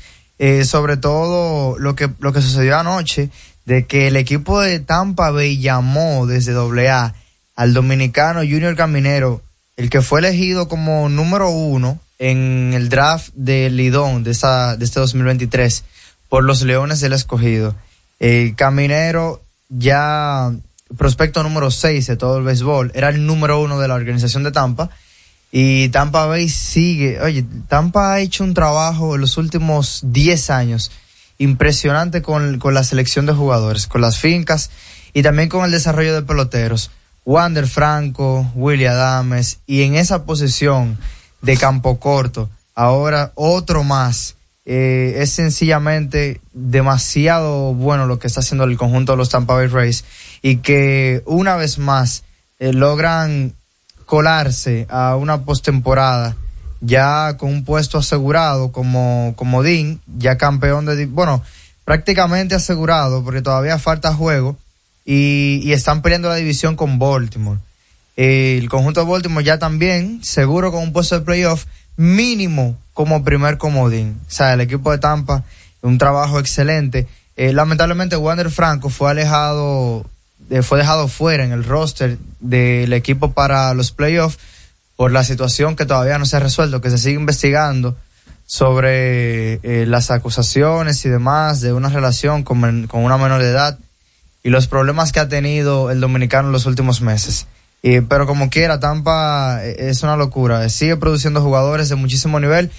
[0.65, 3.29] sobre todo lo que, lo que sucedió anoche,
[3.65, 7.15] de que el equipo de Tampa Bay llamó desde AA
[7.59, 9.41] al dominicano Junior Caminero,
[9.75, 14.85] el que fue elegido como número uno en el draft de Lidón de, esa, de
[14.85, 15.83] este 2023
[16.29, 17.75] por los Leones del Escogido.
[18.21, 20.53] Eh, Caminero ya
[20.95, 24.53] prospecto número 6 de todo el béisbol, era el número uno de la organización de
[24.53, 24.89] Tampa.
[25.51, 30.91] Y Tampa Bay sigue, oye, Tampa ha hecho un trabajo en los últimos 10 años
[31.37, 34.71] impresionante con, con la selección de jugadores, con las fincas
[35.11, 36.91] y también con el desarrollo de peloteros.
[37.25, 40.97] Wander Franco, Willy Adames y en esa posición
[41.41, 44.35] de campo corto, ahora otro más.
[44.65, 49.65] Eh, es sencillamente demasiado bueno lo que está haciendo el conjunto de los Tampa Bay
[49.65, 50.05] Rays
[50.43, 52.23] y que una vez más
[52.59, 53.53] eh, logran
[54.05, 56.35] colarse a una postemporada
[56.81, 61.41] ya con un puesto asegurado como, como Dean, ya campeón de, bueno,
[61.83, 64.57] prácticamente asegurado porque todavía falta juego
[65.11, 67.59] y, están peleando la división con Baltimore.
[68.15, 71.65] El conjunto de Baltimore ya también seguro con un puesto de playoff
[71.97, 74.19] mínimo como primer comodín.
[74.27, 75.43] O sea, el equipo de Tampa,
[75.81, 77.07] un trabajo excelente.
[77.35, 80.05] Eh, lamentablemente Wander Franco fue alejado,
[80.51, 84.37] eh, fue dejado fuera en el roster del equipo para los playoffs
[84.95, 87.97] por la situación que todavía no se ha resuelto, que se sigue investigando
[88.45, 93.79] sobre eh, las acusaciones y demás de una relación con, con una menor de edad
[94.43, 97.47] y los problemas que ha tenido el dominicano en los últimos meses.
[97.81, 100.67] Pero como quiera, Tampa eh, es una locura.
[100.69, 102.71] Sigue produciendo jugadores de muchísimo nivel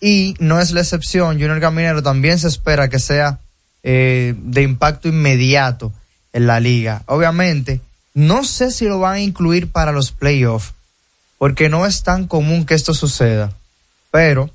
[0.00, 1.34] y no es la excepción.
[1.34, 3.38] Junior Caminero también se espera que sea
[3.82, 5.92] eh, de impacto inmediato
[6.32, 7.02] en la liga.
[7.06, 7.80] Obviamente,
[8.14, 10.74] no sé si lo van a incluir para los playoffs,
[11.38, 13.52] porque no es tan común que esto suceda.
[14.10, 14.50] Pero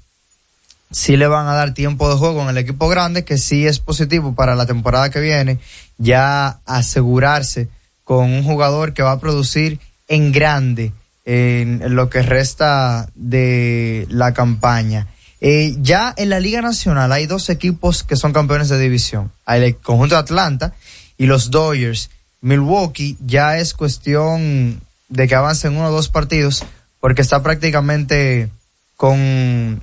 [0.92, 3.80] sí le van a dar tiempo de juego en el equipo grande, que sí es
[3.80, 5.60] positivo para la temporada que viene,
[5.98, 7.68] ya asegurarse
[8.04, 10.92] con un jugador que va a producir en grande
[11.26, 15.08] en, lo que resta de la campaña.
[15.42, 19.32] Eh, ya en la Liga Nacional hay dos equipos que son campeones de división.
[19.48, 20.74] El conjunto de Atlanta
[21.18, 22.10] y los Dodgers.
[22.42, 26.64] Milwaukee ya es cuestión de que avancen uno o dos partidos
[27.00, 28.50] porque está prácticamente
[28.96, 29.82] con,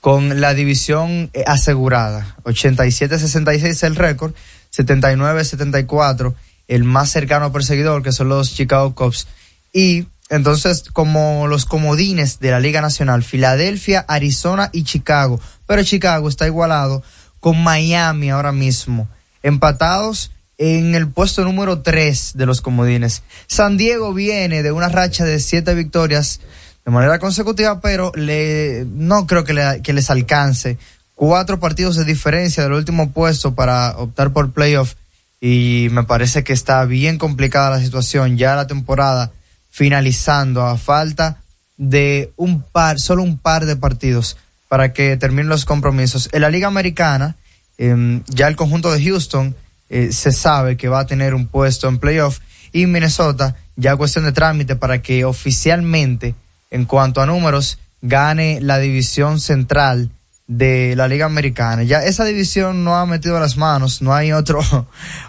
[0.00, 2.36] con la división eh, asegurada.
[2.44, 4.32] 87-66 es el récord,
[4.76, 6.34] 79-74
[6.68, 9.26] el más cercano perseguidor, que son los Chicago Cubs.
[9.72, 15.40] Y entonces, como los comodines de la Liga Nacional, Filadelfia, Arizona y Chicago.
[15.66, 17.02] Pero Chicago está igualado
[17.40, 19.08] con Miami ahora mismo,
[19.42, 23.22] empatados en el puesto número 3 de los comodines.
[23.46, 26.40] San Diego viene de una racha de siete victorias
[26.88, 30.78] de manera consecutiva, pero le, no creo que, que les alcance.
[31.14, 34.94] Cuatro partidos de diferencia del último puesto para optar por playoff
[35.38, 38.38] y me parece que está bien complicada la situación.
[38.38, 39.32] Ya la temporada
[39.68, 41.42] finalizando a falta
[41.76, 46.30] de un par, solo un par de partidos para que terminen los compromisos.
[46.32, 47.36] En la Liga Americana,
[47.76, 49.54] em, ya el conjunto de Houston
[49.90, 52.38] eh, se sabe que va a tener un puesto en playoff
[52.72, 56.34] y Minnesota ya cuestión de trámite para que oficialmente,
[56.70, 60.10] en cuanto a números, gane la división central
[60.46, 61.82] de la Liga Americana.
[61.82, 64.60] Ya esa división no ha metido las manos, no hay otro,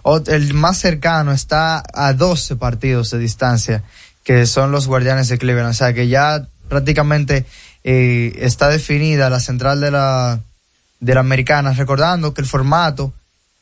[0.28, 3.84] el más cercano está a 12 partidos de distancia,
[4.24, 5.72] que son los Guardianes de Cleveland.
[5.72, 7.46] O sea que ya prácticamente
[7.84, 10.40] eh, está definida la central de la,
[11.00, 13.14] de la Americana, recordando que el formato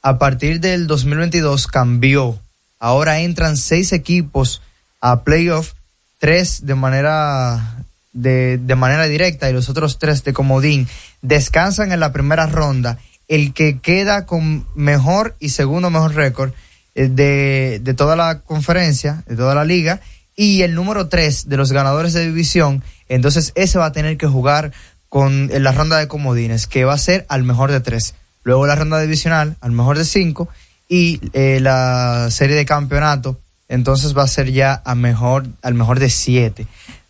[0.02, 2.40] a partir del 2022 cambió.
[2.80, 4.62] Ahora entran seis equipos
[5.02, 5.74] a playoff,
[6.20, 10.88] tres de manera de, de manera directa y los otros tres de comodín
[11.22, 12.98] descansan en la primera ronda.
[13.28, 16.52] El que queda con mejor y segundo mejor récord
[16.96, 20.00] eh, de, de toda la conferencia, de toda la liga,
[20.36, 24.28] y el número tres de los ganadores de división, entonces ese va a tener que
[24.28, 24.72] jugar
[25.10, 28.14] con la ronda de comodines, que va a ser al mejor de tres.
[28.44, 30.48] Luego la ronda divisional al mejor de cinco
[30.88, 33.40] y eh, la serie de campeonato,
[33.70, 36.68] entonces va a ser ya a mejor, al mejor de siete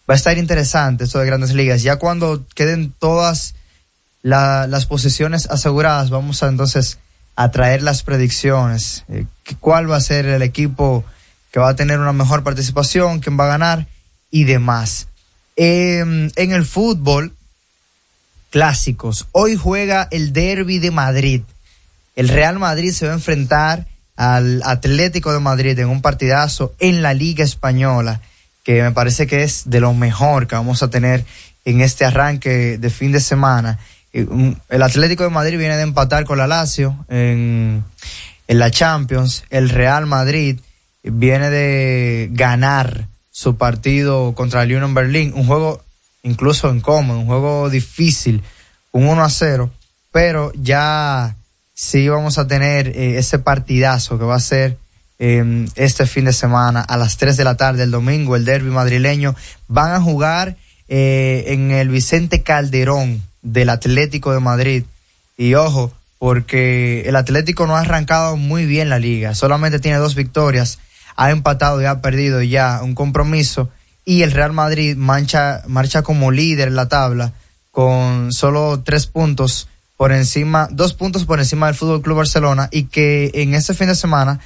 [0.09, 1.83] va a estar interesante esto de grandes ligas.
[1.83, 3.55] Ya cuando queden todas
[4.23, 6.99] las posiciones aseguradas, vamos a entonces
[7.35, 9.05] a traer las predicciones.
[9.09, 9.25] Eh,
[9.59, 11.05] ¿Cuál va a ser el equipo
[11.51, 13.19] que va a tener una mejor participación?
[13.19, 13.87] ¿Quién va a ganar?
[14.31, 15.07] Y demás.
[15.55, 17.33] Em, en el fútbol,
[18.49, 19.27] clásicos.
[19.31, 21.41] Hoy juega el Derby de Madrid.
[22.15, 23.85] El Real Madrid se va a enfrentar
[24.17, 28.19] al Atlético de Madrid en un partidazo en la Liga Española
[28.67, 31.23] que me parece que es de lo mejor que vamos a tener
[31.63, 33.79] en este arranque de fin de semana.
[34.11, 34.27] Eh,
[34.67, 37.85] el Atlético de Madrid viene de empatar con la Lazio en,
[38.49, 39.45] en la Champions.
[39.51, 40.59] El Real Madrid
[41.01, 45.81] viene de ganar su partido contra el Union Berlin, un juego
[46.23, 48.43] incluso incómodo, un juego difícil,
[48.91, 49.71] un 1 a 0,
[50.11, 51.36] pero ya
[51.77, 54.77] sí vamos a tener eh, ese partidazo que va a ser
[55.19, 58.69] Em, este fin de semana a las 3 de la tarde el domingo, el derby
[58.69, 59.35] madrileño.
[59.67, 60.57] Van a jugar
[60.89, 64.83] eh, en el Vicente Calderón del Atlético de Madrid.
[65.35, 70.15] Y ojo, porque el Atlético no ha arrancado muy bien la liga, solamente tiene dos
[70.15, 70.79] victorias,
[71.15, 73.69] ha empatado y ha perdido ya un compromiso.
[74.05, 77.33] Y el Real Madrid mancha, marcha como líder en la tabla
[77.71, 79.67] con solo tres puntos
[79.97, 83.87] por encima, dos puntos por encima del Fútbol Club Barcelona y que en este fin
[83.87, 84.39] de semana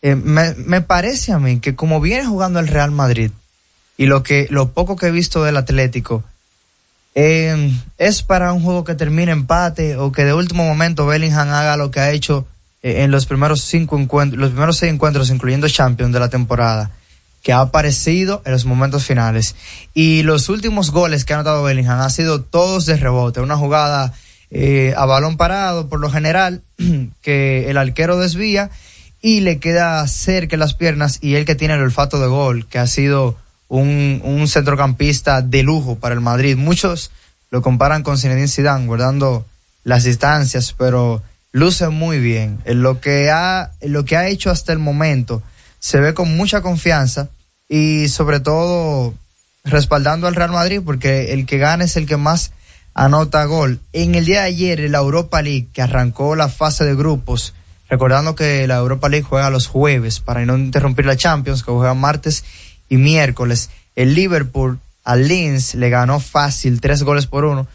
[0.00, 3.30] eh, me, me, parece a mí que como viene jugando el Real Madrid
[3.96, 6.24] y lo que lo poco que he visto del Atlético
[7.14, 11.76] eh, es para un juego que termine empate o que de último momento Bellingham haga
[11.76, 12.46] lo que ha hecho
[12.82, 16.90] eh, en los primeros cinco encuentros, los primeros seis encuentros, incluyendo Champions de la temporada,
[17.42, 19.56] que ha aparecido en los momentos finales.
[19.92, 24.14] Y los últimos goles que ha anotado Bellingham han sido todos de rebote, una jugada
[24.96, 26.62] a balón parado por lo general,
[27.22, 28.70] que el arquero desvía
[29.20, 32.78] y le queda cerca las piernas y él que tiene el olfato de gol, que
[32.78, 33.36] ha sido
[33.68, 36.56] un, un centrocampista de lujo para el Madrid.
[36.56, 37.10] Muchos
[37.50, 39.46] lo comparan con Zinedine Zidane, guardando
[39.84, 41.22] las distancias, pero
[41.52, 42.58] luce muy bien.
[42.64, 45.42] En lo que ha, en lo que ha hecho hasta el momento,
[45.78, 47.28] se ve con mucha confianza
[47.68, 49.14] y sobre todo
[49.64, 52.52] respaldando al Real Madrid porque el que gana es el que más
[52.94, 53.80] anota gol.
[53.92, 57.54] En el día de ayer, la Europa League, que arrancó la fase de grupos,
[57.92, 61.92] Recordando que la Europa League juega los jueves para no interrumpir la Champions, que juega
[61.92, 62.42] martes
[62.88, 63.68] y miércoles.
[63.96, 67.66] El Liverpool al Linz le ganó fácil, tres goles por uno.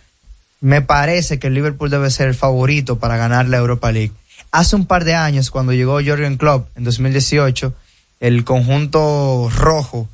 [0.59, 4.11] Me parece que el Liverpool debe ser el favorito para ganar la Europa League.
[4.49, 7.75] Hace un par de años, cuando llegó Jürgen Klopp en 2018,
[8.19, 10.09] el conjunto rojo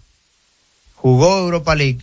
[0.95, 2.01] jugó Europa League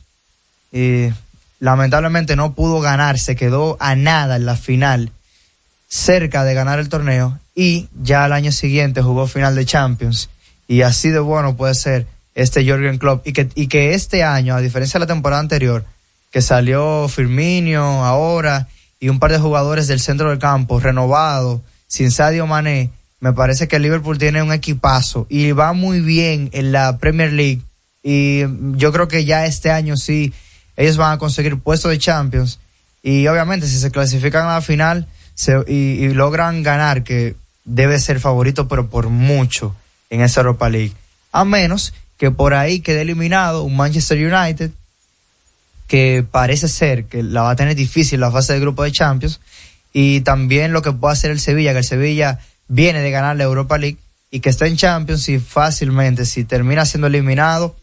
[0.72, 1.12] y
[1.60, 5.12] lamentablemente no pudo ganar, se quedó a nada en la final,
[5.88, 10.30] cerca de ganar el torneo y ya al año siguiente jugó final de Champions.
[10.66, 14.54] Y así de bueno puede ser este Jürgen Klopp y que, y que este año,
[14.54, 15.84] a diferencia de la temporada anterior,
[16.30, 22.10] que salió Firmino ahora y un par de jugadores del centro del campo renovado, sin
[22.10, 26.96] Sadio Mané, me parece que Liverpool tiene un equipazo y va muy bien en la
[26.98, 27.60] Premier League.
[28.02, 28.44] Y
[28.76, 30.32] yo creo que ya este año sí
[30.80, 32.58] ellos van a conseguir puesto de Champions
[33.02, 35.06] y obviamente si se clasifican a la final
[35.66, 39.76] y, y, logran ganar que debe ser favorito pero por mucho
[40.08, 40.94] en esa Europa League.
[41.32, 44.70] A menos que por ahí quede eliminado un Manchester United
[45.86, 49.40] que parece ser que la va a tener difícil la fase de grupo de Champions
[49.92, 53.44] y también lo que puede hacer el Sevilla que el Sevilla viene de ganar la
[53.44, 53.98] Europa League
[54.30, 57.76] y que está en Champions y fácilmente si termina siendo eliminado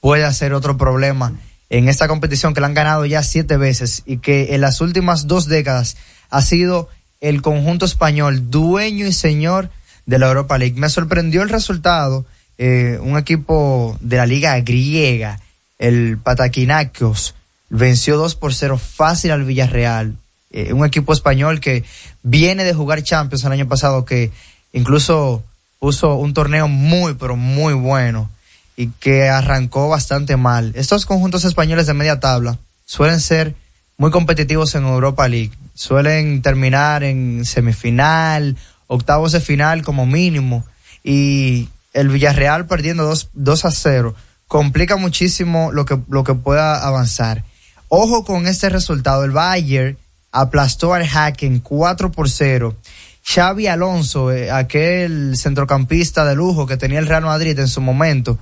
[0.00, 1.32] puede hacer otro problema
[1.70, 5.28] en esta competición que la han ganado ya siete veces y que en las últimas
[5.28, 5.96] dos décadas
[6.28, 6.88] ha sido
[7.20, 9.70] el conjunto español dueño y señor
[10.04, 10.74] de la Europa League.
[10.76, 12.26] Me sorprendió el resultado,
[12.58, 15.38] eh, un equipo de la liga griega,
[15.78, 17.36] el Patakinakos,
[17.68, 20.16] venció 2 por 0 fácil al Villarreal,
[20.50, 21.84] eh, un equipo español que
[22.24, 24.32] viene de jugar Champions el año pasado, que
[24.72, 25.44] incluso
[25.78, 28.28] puso un torneo muy, pero muy bueno
[28.76, 30.72] y que arrancó bastante mal.
[30.74, 33.54] Estos conjuntos españoles de media tabla suelen ser
[33.96, 35.52] muy competitivos en Europa League.
[35.74, 38.56] Suelen terminar en semifinal,
[38.86, 40.64] octavos de final como mínimo.
[41.04, 44.14] Y el Villarreal perdiendo 2, a 0
[44.48, 47.44] complica muchísimo lo que, lo que pueda avanzar.
[47.88, 49.24] Ojo con este resultado.
[49.24, 49.98] El Bayern
[50.32, 52.76] aplastó al Hacken 4 por 0.
[53.22, 58.38] Xavi Alonso, eh, aquel centrocampista de lujo que tenía el Real Madrid en su momento,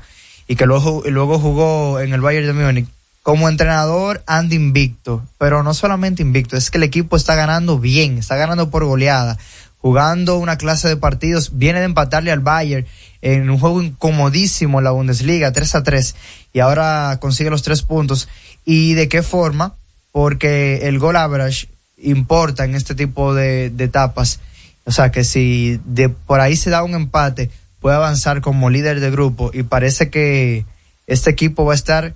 [0.48, 2.88] y que luego, luego jugó en el Bayern de Múnich.
[3.22, 8.16] Como entrenador, anda invicto, pero no solamente invicto, es que el equipo está ganando bien,
[8.16, 9.36] está ganando por goleada,
[9.76, 12.86] jugando una clase de partidos, viene de empatarle al Bayern
[13.20, 16.14] en un juego incomodísimo en la Bundesliga, 3 a 3,
[16.54, 18.28] y ahora consigue los tres puntos.
[18.64, 19.74] ¿Y de qué forma?
[20.10, 21.68] Porque el goal average
[21.98, 24.40] importa en este tipo de, de etapas.
[24.84, 27.50] O sea que si de por ahí se da un empate,
[27.80, 30.64] puede avanzar como líder de grupo y parece que
[31.06, 32.14] este equipo va a estar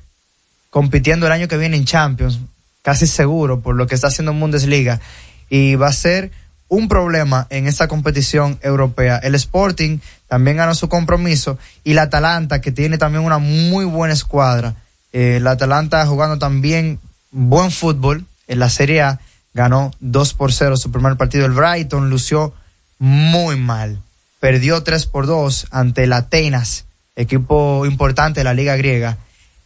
[0.70, 2.40] compitiendo el año que viene en Champions,
[2.82, 5.00] casi seguro por lo que está haciendo en Bundesliga
[5.48, 6.30] y va a ser
[6.68, 9.18] un problema en esta competición europea.
[9.18, 9.98] El Sporting
[10.28, 14.74] también ganó su compromiso y la Atalanta que tiene también una muy buena escuadra.
[15.12, 16.98] Eh, la Atalanta jugando también
[17.30, 19.20] buen fútbol en la Serie A
[19.52, 21.44] ganó 2 por 0 su primer partido.
[21.44, 22.54] El Brighton lució
[22.98, 23.98] muy mal
[24.42, 29.16] perdió 3 por 2 ante el Atenas, equipo importante de la liga griega.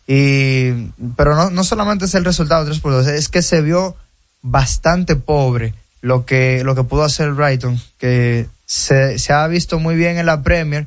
[0.06, 3.96] Y, pero no, no solamente es el resultado 3 por 2, es que se vio
[4.42, 5.72] bastante pobre
[6.02, 10.26] lo que, lo que pudo hacer Brighton, que se, se ha visto muy bien en
[10.26, 10.86] la Premier,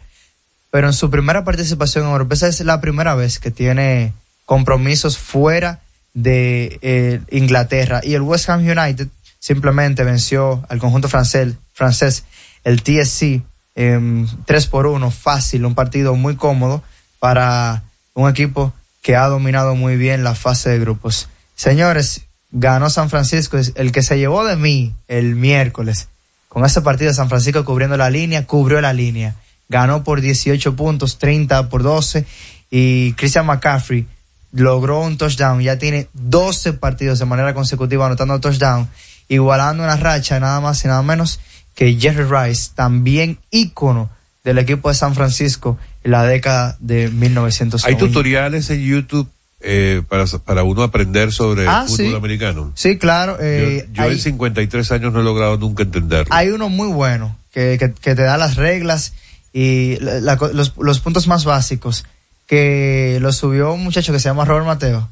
[0.70, 4.14] pero en su primera participación en Europa, esa es la primera vez que tiene
[4.46, 5.80] compromisos fuera
[6.14, 8.02] de eh, Inglaterra.
[8.04, 9.08] Y el West Ham United
[9.40, 12.24] simplemente venció al conjunto francés, francés
[12.64, 13.42] el TSC,
[13.76, 16.84] eh, 3 por 1, fácil, un partido muy cómodo
[17.20, 21.30] para un equipo que ha dominado muy bien la fase de grupos.
[21.56, 26.08] Señores, ganó San Francisco, el que se llevó de mí el miércoles.
[26.48, 29.36] Con ese partido San Francisco cubriendo la línea, cubrió la línea.
[29.70, 32.26] Ganó por 18 puntos, 30 por 12
[32.72, 34.08] y Christian McCaffrey
[34.52, 38.90] logró un touchdown, ya tiene 12 partidos de manera consecutiva anotando touchdown,
[39.28, 41.40] igualando una racha nada más y nada menos
[41.76, 44.10] que Jerry Rice, también ícono
[44.44, 47.88] del equipo de San Francisco en la década de 1990.
[47.88, 49.28] Hay tutoriales en YouTube
[49.62, 52.16] eh, para, para uno aprender sobre el Ah, fútbol sí.
[52.16, 52.72] americano.
[52.76, 53.38] Sí, claro.
[53.42, 56.34] eh, yo hay, en 53 años no he logrado nunca entenderlo.
[56.34, 59.14] hay uno muy bueno que, que, que te da las reglas
[59.52, 62.06] y la- la co- los, los puntos más básicos
[62.48, 65.10] que lo subió un muchacho que se llama Robert Mateo.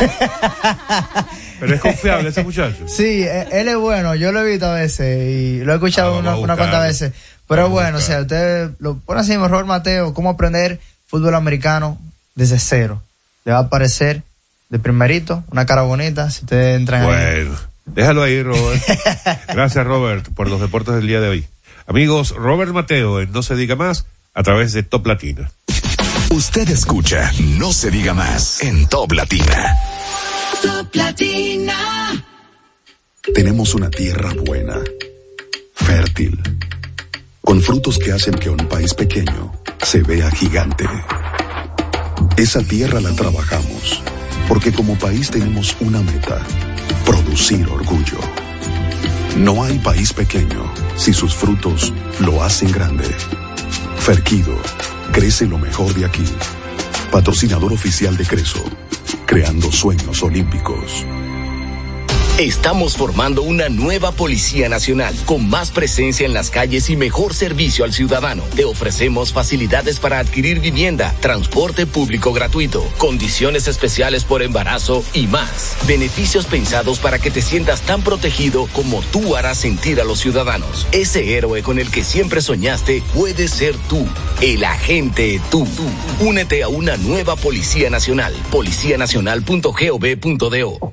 [1.60, 2.86] Pero es confiable ese muchacho.
[2.88, 6.14] Sí, e- él es bueno, yo lo he visto a veces y lo he escuchado
[6.16, 7.12] Ah, una, una cuantas veces.
[7.46, 11.98] Pero Vamos bueno, o sea, usted lo pone así Robert Mateo, cómo aprender fútbol americano
[12.34, 13.02] desde cero.
[13.44, 14.22] Le va a aparecer
[14.68, 17.06] de primerito, una cara bonita, si ustedes entran ahí.
[17.44, 18.80] Bueno, déjalo ahí, Robert.
[19.48, 21.46] Gracias, Robert, por los deportes del día de hoy.
[21.86, 25.50] Amigos, Robert Mateo en No se diga más a través de Top Latina.
[26.30, 29.76] Usted escucha No se diga más en Top Latina.
[30.62, 32.24] Top Latina.
[33.34, 34.76] Tenemos una tierra buena,
[35.74, 36.40] fértil,
[37.40, 39.52] con frutos que hacen que un país pequeño
[39.82, 40.84] se vea gigante.
[42.36, 44.00] Esa tierra la trabajamos,
[44.48, 46.40] porque como país tenemos una meta,
[47.04, 48.20] producir orgullo.
[49.36, 53.08] No hay país pequeño si sus frutos lo hacen grande.
[53.98, 54.56] Ferquido,
[55.12, 56.24] crece lo mejor de aquí.
[57.10, 58.62] patrocinador oficial de Creso,
[59.26, 61.04] creando sueños olímpicos.
[62.40, 67.84] Estamos formando una nueva Policía Nacional con más presencia en las calles y mejor servicio
[67.84, 68.42] al ciudadano.
[68.56, 75.76] Te ofrecemos facilidades para adquirir vivienda, transporte público gratuito, condiciones especiales por embarazo y más.
[75.86, 80.86] Beneficios pensados para que te sientas tan protegido como tú harás sentir a los ciudadanos.
[80.92, 84.08] Ese héroe con el que siempre soñaste puede ser tú,
[84.40, 85.68] el agente tú.
[86.20, 88.32] Únete a una nueva Policía Nacional.
[88.50, 90.92] Policianacional.gov.do.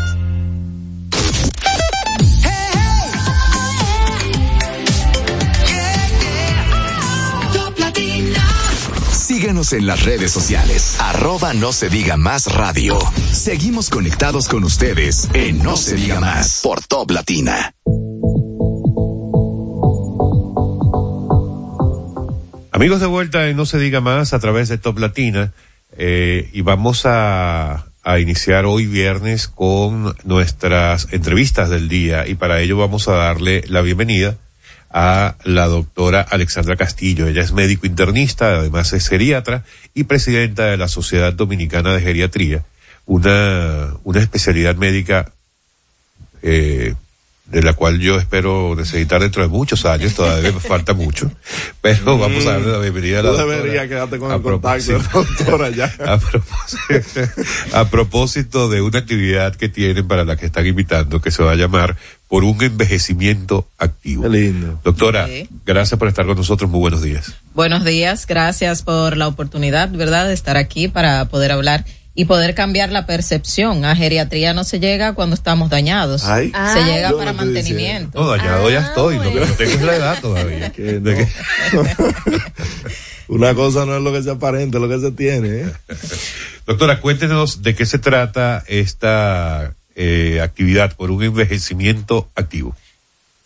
[9.41, 10.97] Síguenos en las redes sociales.
[10.99, 12.99] Arroba no se diga más radio.
[13.31, 17.73] Seguimos conectados con ustedes en No se diga más por Top Latina.
[22.71, 25.53] Amigos de vuelta en No se diga más a través de Top Latina
[25.97, 32.61] eh, y vamos a, a iniciar hoy viernes con nuestras entrevistas del día y para
[32.61, 34.37] ello vamos a darle la bienvenida
[34.93, 37.27] a la doctora Alexandra Castillo.
[37.27, 39.63] Ella es médico internista, además es geriatra
[39.93, 42.63] y presidenta de la Sociedad Dominicana de Geriatría,
[43.05, 45.31] una, una especialidad médica
[46.41, 46.95] eh,
[47.51, 51.31] de la cual yo espero necesitar dentro de muchos años, todavía me falta mucho,
[51.81, 53.55] pero vamos a darle la bienvenida a la doctora.
[53.57, 55.85] deberías quedarte con A el contacto, propósito- doctora, ya.
[56.07, 57.21] a propósito,
[57.73, 61.51] a propósito de una actividad que tienen para la que están invitando, que se va
[61.51, 61.97] a llamar
[62.27, 64.27] por un envejecimiento activo.
[64.27, 64.79] lindo.
[64.83, 65.49] Doctora, Sí.
[65.65, 66.69] gracias por estar con nosotros.
[66.71, 67.33] Muy buenos días.
[67.53, 71.83] Buenos días, gracias por la oportunidad, ¿verdad?, de estar aquí para poder hablar
[72.13, 73.85] y poder cambiar la percepción.
[73.85, 76.25] A geriatría no se llega cuando estamos dañados.
[76.25, 76.49] Ay.
[76.49, 76.85] se Ay.
[76.85, 78.19] llega para mantenimiento.
[78.19, 80.69] No, dañado ya estoy, lo que no tengo es la edad todavía.
[80.77, 81.27] De
[83.27, 85.61] Una cosa no es lo que se aparenta, es lo que se tiene.
[85.61, 85.71] ¿eh?
[86.67, 92.75] Doctora, cuéntenos de qué se trata esta eh, actividad por un envejecimiento activo.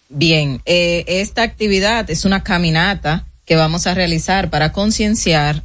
[0.09, 5.61] Bien, eh, esta actividad es una caminata que vamos a realizar para concienciar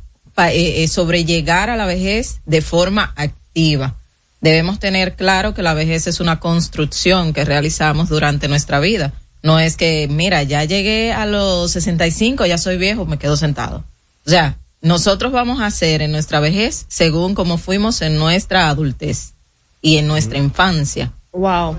[0.49, 3.97] eh, eh, sobre llegar a la vejez de forma activa.
[4.41, 9.13] Debemos tener claro que la vejez es una construcción que realizamos durante nuestra vida.
[9.43, 13.85] No es que, mira, ya llegué a los 65, ya soy viejo, me quedo sentado.
[14.27, 19.35] O sea, nosotros vamos a hacer en nuestra vejez según como fuimos en nuestra adultez
[19.83, 21.13] y en nuestra infancia.
[21.33, 21.79] Wow.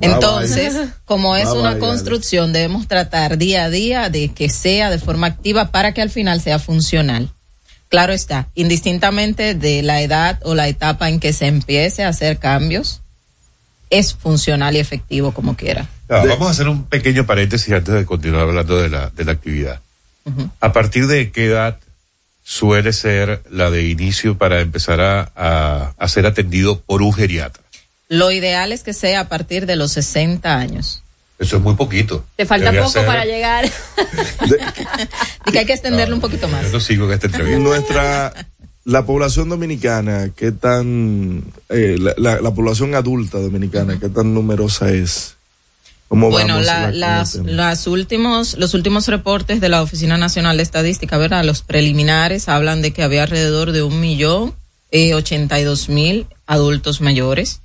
[0.00, 5.26] Entonces, como es una construcción, debemos tratar día a día de que sea de forma
[5.26, 7.30] activa para que al final sea funcional.
[7.90, 12.38] Claro está, indistintamente de la edad o la etapa en que se empiece a hacer
[12.38, 13.02] cambios,
[13.90, 15.88] es funcional y efectivo como quiera.
[16.08, 19.32] Ah, vamos a hacer un pequeño paréntesis antes de continuar hablando de la, de la
[19.32, 19.80] actividad.
[20.60, 21.78] ¿A partir de qué edad
[22.44, 27.64] suele ser la de inicio para empezar a, a, a ser atendido por un geriatra?
[28.08, 31.02] Lo ideal es que sea a partir de los 60 años.
[31.40, 32.24] Eso es muy poquito.
[32.36, 33.64] Te falta Debería poco ser- para llegar.
[35.46, 36.64] Y que hay que extenderlo un poquito más.
[36.66, 37.58] Yo no sigo en esta entrevista.
[37.58, 38.34] Nuestra,
[38.84, 44.90] la población dominicana, ¿qué tan, eh, la, la- la población adulta dominicana, qué tan numerosa
[44.92, 45.34] es?
[46.08, 51.16] ¿Cómo Bueno, vamos la- las últimos, los últimos reportes de la Oficina Nacional de Estadística,
[51.18, 51.44] ¿verdad?
[51.44, 54.54] Los preliminares hablan de que había alrededor de un millón
[54.90, 57.60] eh, ochenta y dos mil adultos mayores,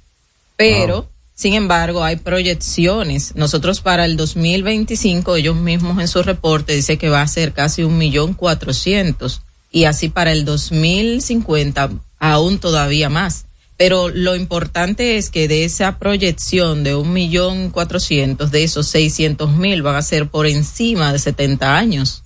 [0.57, 3.35] pero sin embargo hay proyecciones.
[3.35, 7.83] Nosotros para el 2025 ellos mismos en su reporte dice que va a ser casi
[7.83, 13.45] un millón cuatrocientos y así para el 2050 aún todavía más.
[13.77, 19.51] Pero lo importante es que de esa proyección de un millón cuatrocientos, de esos seiscientos
[19.51, 22.23] mil van a ser por encima de 70 años.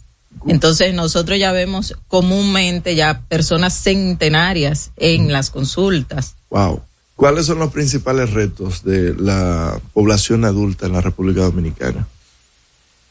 [0.48, 6.36] Entonces nosotros ya vemos comúnmente ya personas centenarias en las consultas.
[6.52, 6.84] Wow.
[7.20, 12.08] ¿Cuáles son los principales retos de la población adulta en la República Dominicana?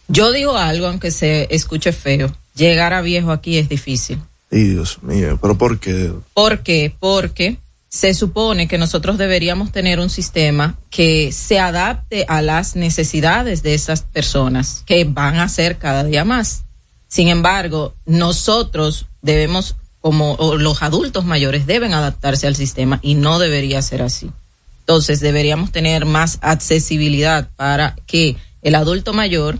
[0.09, 2.35] Yo digo algo, aunque se escuche feo.
[2.55, 4.19] Llegar a viejo aquí es difícil.
[4.51, 6.11] Y Dios mío, ¿pero por qué?
[6.33, 6.91] ¿Por qué?
[6.99, 7.59] Porque
[7.91, 13.75] se supone que nosotros deberíamos tener un sistema que se adapte a las necesidades de
[13.75, 16.65] esas personas que van a ser cada día más.
[17.09, 23.39] Sin embargo, nosotros debemos, como o los adultos mayores, deben adaptarse al sistema y no
[23.39, 24.31] debería ser así.
[24.81, 29.59] Entonces, deberíamos tener más accesibilidad para que el adulto mayor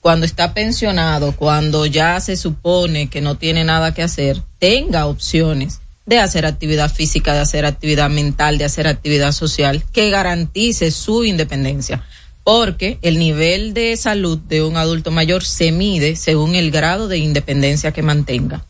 [0.00, 5.80] cuando está pensionado, cuando ya se supone que no tiene nada que hacer, tenga opciones
[6.06, 11.24] de hacer actividad física, de hacer actividad mental, de hacer actividad social, que garantice su
[11.24, 12.02] independencia.
[12.42, 17.18] Porque el nivel de salud de un adulto mayor se mide según el grado de
[17.18, 18.64] independencia que mantenga.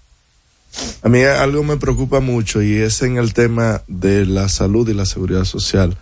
[1.03, 4.95] A mí algo me preocupa mucho y es en el tema de la salud y
[4.95, 5.97] la seguridad social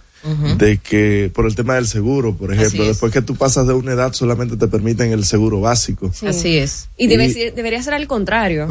[0.59, 3.93] de que por el tema del seguro, por ejemplo, después que tú pasas de una
[3.93, 6.11] edad solamente te permiten el seguro básico.
[6.27, 6.89] Así es.
[6.99, 8.67] Y, debe ser- debería ser al contrario.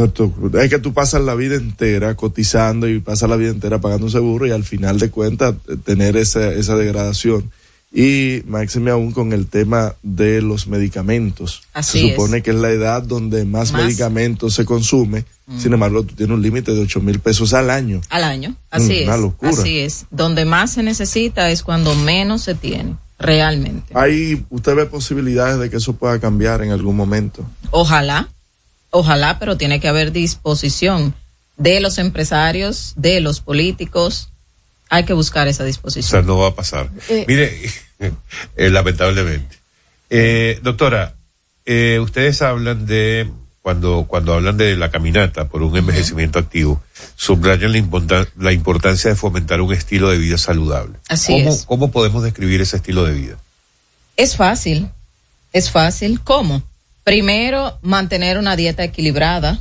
[0.62, 4.12] Es que tú pasas la vida entera cotizando y pasas la vida entera pagando un
[4.12, 7.50] seguro y al final de cuentas eh, tener esa, esa degradación.
[7.94, 11.64] Y máxime aún con el tema de los medicamentos.
[11.74, 12.12] Así se es.
[12.16, 13.84] supone que es la edad donde más, Más.
[13.84, 15.26] medicamentos se consume.
[15.58, 18.02] Sin embargo, tú tienes un límite de 8 mil pesos al año.
[18.10, 18.54] Al año.
[18.70, 19.22] Así Una es.
[19.22, 19.52] locura.
[19.52, 20.06] Así es.
[20.12, 23.94] Donde más se necesita es cuando menos se tiene, realmente.
[23.98, 27.46] Ahí usted ve posibilidades de que eso pueda cambiar en algún momento.
[27.72, 28.28] Ojalá,
[28.90, 31.16] ojalá, pero tiene que haber disposición
[31.56, 34.30] de los empresarios, de los políticos.
[34.90, 36.10] Hay que buscar esa O disposición.
[36.10, 36.90] sea, no va a pasar.
[37.10, 37.26] Eh.
[37.28, 37.60] Mire,
[38.56, 39.58] eh, lamentablemente.
[40.10, 41.16] Eh, doctora,
[41.66, 43.30] eh, ustedes hablan de,
[43.62, 46.82] cuando, cuando hablan de la caminata por un envejecimiento activo,
[47.18, 50.94] subrayan la, importan- la importancia de fomentar un estilo de vida saludable.
[51.10, 51.66] Así ¿Cómo, es.
[51.66, 53.38] ¿Cómo podemos describir ese estilo de vida?
[54.16, 54.90] Es fácil,
[55.54, 56.22] es fácil.
[56.24, 56.64] ¿Cómo?
[57.04, 59.60] Primero, mantener una dieta equilibrada.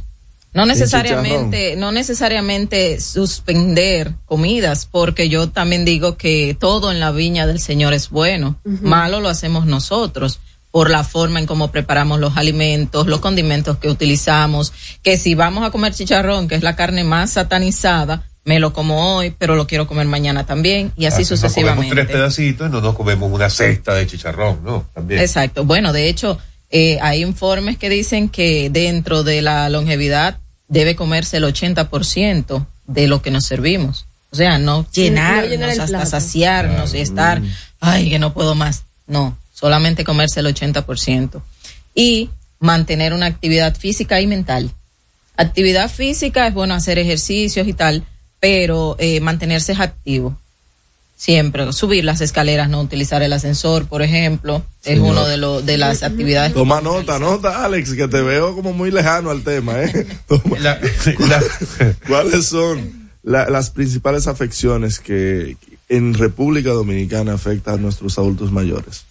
[0.57, 7.46] No necesariamente, no necesariamente suspender comidas, porque yo también digo que todo en la viña
[7.46, 8.59] del Señor es bueno.
[8.64, 10.40] Malo lo hacemos nosotros
[10.70, 15.66] por la forma en cómo preparamos los alimentos, los condimentos que utilizamos, que si vamos
[15.66, 19.66] a comer chicharrón, que es la carne más satanizada, me lo como hoy, pero lo
[19.66, 21.94] quiero comer mañana también, y así Nos comemos sucesivamente.
[21.94, 24.86] tres pedacitos y no nos comemos una cesta de chicharrón, ¿no?
[24.94, 25.20] También.
[25.20, 25.64] Exacto.
[25.64, 26.38] Bueno, de hecho,
[26.70, 30.38] eh, hay informes que dicen que dentro de la longevidad
[30.68, 34.06] debe comerse el 80% de lo que nos servimos.
[34.30, 37.40] O sea, no llenarnos llenar hasta saciarnos y estar,
[37.80, 38.84] ay, que no puedo más.
[39.06, 41.40] No, solamente comerse el 80%.
[41.94, 44.70] Y mantener una actividad física y mental.
[45.36, 48.04] Actividad física es bueno hacer ejercicios y tal,
[48.40, 50.38] pero eh, mantenerse activo.
[51.18, 55.12] Siempre, subir las escaleras, no utilizar el ascensor, por ejemplo, es Señor.
[55.12, 56.52] uno de, los de las actividades.
[56.52, 60.06] Toma nota, nota, Alex, que te veo como muy lejano al tema, ¿eh?
[60.28, 60.58] Toma.
[62.06, 65.56] ¿Cuáles son la- las principales afecciones que
[65.88, 69.04] en República Dominicana afectan a nuestros adultos mayores?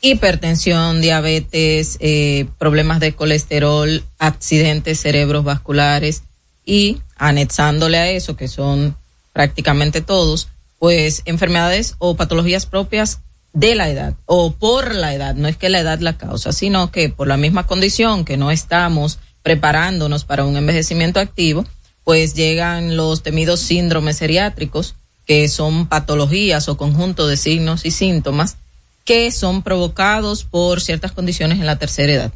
[0.00, 6.24] Hipertensión, diabetes, eh, problemas de colesterol, accidentes cerebrovasculares
[6.64, 8.96] y anexándole a eso, que son
[9.32, 10.48] prácticamente todos,
[10.82, 13.20] pues enfermedades o patologías propias
[13.52, 15.36] de la edad o por la edad.
[15.36, 18.50] No es que la edad la causa, sino que por la misma condición que no
[18.50, 21.64] estamos preparándonos para un envejecimiento activo,
[22.02, 28.56] pues llegan los temidos síndromes geriátricos, que son patologías o conjunto de signos y síntomas
[29.04, 32.32] que son provocados por ciertas condiciones en la tercera edad.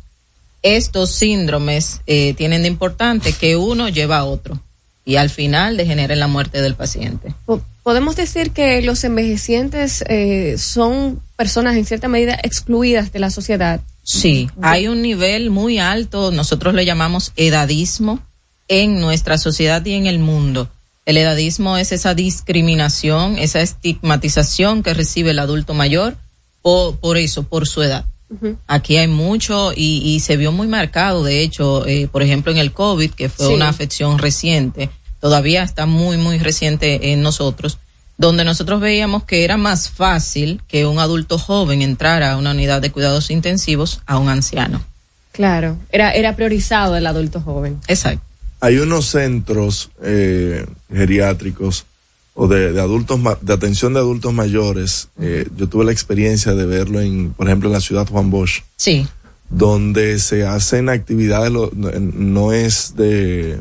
[0.63, 4.61] Estos síndromes eh, tienen de importante que uno lleva a otro
[5.05, 7.35] y al final degenera en la muerte del paciente.
[7.87, 13.31] Po- Podemos decir que los envejecientes eh, son personas en cierta medida excluidas de la
[13.31, 13.81] sociedad.
[14.03, 18.19] Sí, hay un nivel muy alto, nosotros le llamamos edadismo
[18.67, 20.69] en nuestra sociedad y en el mundo.
[21.05, 26.17] El edadismo es esa discriminación, esa estigmatización que recibe el adulto mayor
[26.63, 28.05] por, por eso, por su edad.
[28.67, 32.59] Aquí hay mucho y, y se vio muy marcado, de hecho, eh, por ejemplo, en
[32.59, 33.55] el COVID, que fue Sí.
[33.55, 37.79] una afección reciente, todavía está muy, muy reciente en nosotros,
[38.19, 42.81] donde nosotros veíamos que era más fácil que un adulto joven entrara a una unidad
[42.81, 44.83] de cuidados intensivos a un anciano.
[45.33, 47.79] Claro, era, era priorizado el adulto joven.
[47.89, 48.23] Exacto.
[48.61, 51.85] Hay unos centros eh, geriátricos
[52.35, 55.09] o de, de adultos ma- de atención de adultos mayores.
[55.21, 58.63] eh, yo tuve la experiencia de verlo en, por ejemplo, en la ciudad Juan Bosch.
[58.77, 59.07] Sí.
[59.51, 63.61] donde se hacen actividades, no es de,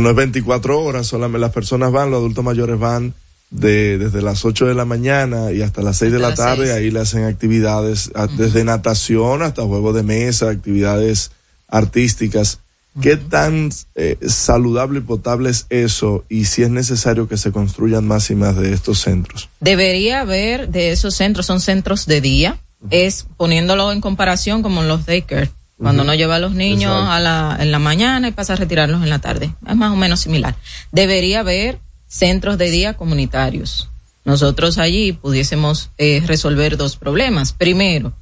[0.00, 3.14] no es 24 horas, solamente las personas van, los adultos mayores van
[3.50, 6.90] de, desde las 8 de la mañana y hasta las 6 de la tarde, ahí
[6.90, 11.30] le hacen actividades, desde natación hasta juegos de mesa, actividades
[11.68, 12.60] artísticas.
[13.00, 16.24] ¿Qué tan eh, saludable y potable es eso?
[16.30, 19.50] Y si es necesario que se construyan más y más de estos centros.
[19.60, 22.58] Debería haber de esos centros, son centros de día,
[22.90, 27.10] es poniéndolo en comparación como los daycare, cuando uno lleva a los niños Exacto.
[27.10, 29.54] a la, en la mañana y pasa a retirarlos en la tarde.
[29.66, 30.56] Es más o menos similar.
[30.92, 33.88] Debería haber centros de día comunitarios.
[34.24, 37.52] Nosotros allí pudiésemos eh, resolver dos problemas.
[37.52, 38.12] Primero,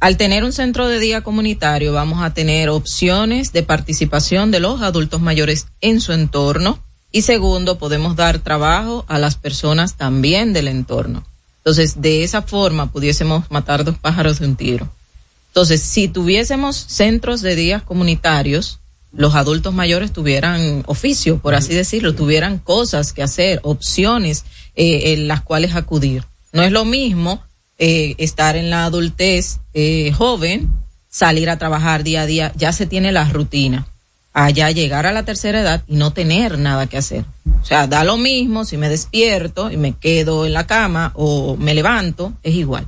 [0.00, 4.82] al tener un centro de día comunitario vamos a tener opciones de participación de los
[4.82, 6.78] adultos mayores en su entorno
[7.12, 11.24] y segundo podemos dar trabajo a las personas también del entorno.
[11.58, 14.88] Entonces, de esa forma pudiésemos matar dos pájaros de un tiro.
[15.56, 18.78] Entonces, si tuviésemos centros de días comunitarios,
[19.10, 24.44] los adultos mayores tuvieran oficio, por así decirlo, tuvieran cosas que hacer, opciones
[24.74, 26.24] eh, en las cuales acudir.
[26.52, 27.42] No es lo mismo
[27.78, 30.70] eh, estar en la adultez eh, joven,
[31.08, 33.86] salir a trabajar día a día, ya se tiene la rutina.
[34.34, 37.24] Allá llegar a la tercera edad y no tener nada que hacer.
[37.62, 41.56] O sea, da lo mismo si me despierto y me quedo en la cama o
[41.56, 42.86] me levanto, es igual.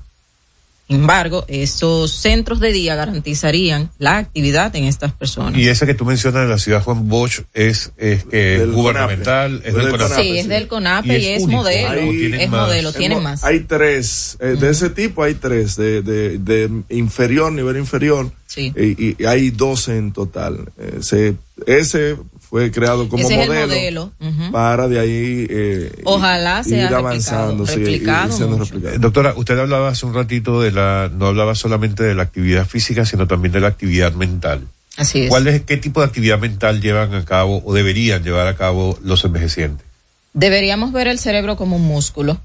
[0.88, 5.60] Sin embargo, esos centros de día garantizarían la actividad en estas personas.
[5.60, 9.60] Y esa que tú mencionas de la ciudad Juan Bosch es, es que es gubernamental,
[9.66, 10.14] es del CONAPE.
[10.22, 12.10] Sí, es del CONAPE y, es, modelo.
[12.10, 12.66] Tienen Es más.
[12.68, 13.44] modelo, tienen más.
[13.44, 18.72] Hay tres, eh, de ese tipo hay tres, de, de, de inferior, nivel inferior, Sí.
[18.74, 20.72] y, y hay 12 en total.
[20.78, 21.36] Eh, se-
[21.66, 22.16] ese
[22.48, 24.12] fue creado como Ese es el modelo,
[24.50, 28.58] para de ahí eh, Ojalá sea ir replicado, avanzando, sí, replicado.
[28.88, 32.66] Eh, Doctora, usted hablaba hace un ratito de la, no hablaba solamente de la actividad
[32.66, 34.66] física, sino también de la actividad mental.
[34.96, 35.28] Así es.
[35.28, 38.98] ¿Cuál es, qué tipo de actividad mental llevan a cabo o deberían llevar a cabo
[39.02, 39.86] los envejecientes?
[40.32, 42.40] Deberíamos ver el cerebro como un músculo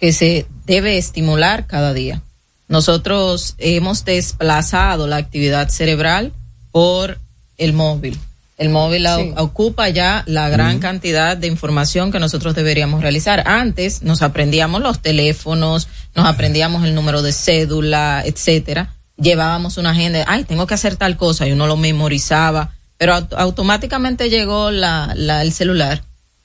[0.00, 2.22] que se debe estimular cada día.
[2.66, 6.32] Nosotros hemos desplazado la actividad cerebral
[6.72, 7.18] por
[7.56, 8.18] el móvil.
[8.56, 9.32] El móvil Sí.
[9.36, 13.42] ocupa ya la gran cantidad de información que nosotros deberíamos realizar.
[13.48, 18.94] Antes nos aprendíamos los teléfonos, nos aprendíamos el número de cédula, etcétera.
[19.16, 23.34] Llevábamos una agenda, ay, tengo que hacer tal cosa y uno lo memorizaba, pero aut-
[23.36, 26.02] automáticamente llegó la, la- el celular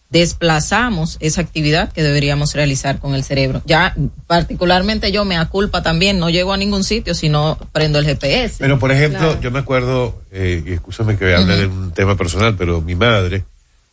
[0.09, 3.61] desplazamos esa actividad que deberíamos realizar con el cerebro.
[3.65, 3.95] Ya
[4.27, 8.55] particularmente yo me aculpa también, no llego a ningún sitio si no prendo el GPS.
[8.59, 9.41] Pero, por ejemplo, Claro.
[9.41, 13.43] yo me acuerdo, eh, y escúchame que hable de un tema personal, pero mi madre,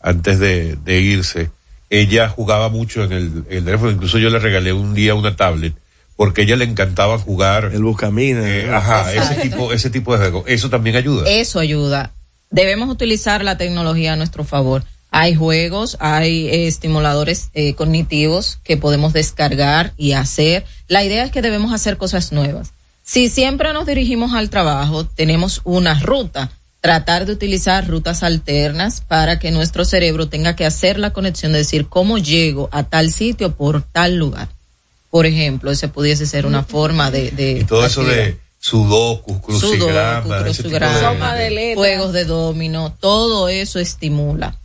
[0.00, 1.50] antes de, de irse,
[1.90, 5.36] ella jugaba mucho en el, en el teléfono, incluso yo le regalé un día una
[5.36, 5.74] tablet,
[6.16, 7.70] porque a ella le encantaba jugar.
[7.74, 8.40] El buscamina.
[8.42, 10.44] eh, ajá, ese tipo, ese tipo de juego.
[10.46, 11.28] Eso también ayuda.
[11.30, 12.12] Eso ayuda.
[12.50, 14.82] Debemos utilizar la tecnología a nuestro favor.
[15.18, 20.66] Hay juegos, hay eh, estimuladores eh, cognitivos que podemos descargar y hacer.
[20.88, 22.72] La idea es que debemos hacer cosas nuevas.
[23.02, 26.50] Si siempre nos dirigimos al trabajo, tenemos una ruta.
[26.82, 31.60] Tratar de utilizar rutas alternas para que nuestro cerebro tenga que hacer la conexión de
[31.60, 34.50] decir cómo llego a tal sitio por tal lugar.
[35.08, 37.30] Por ejemplo, ese pudiese ser una forma de...
[37.30, 42.94] de y todo eso de sudoku, Sudoku, crucigrama, ese tipo crucigrama, de juegos de domino,
[43.00, 44.58] todo eso estimula.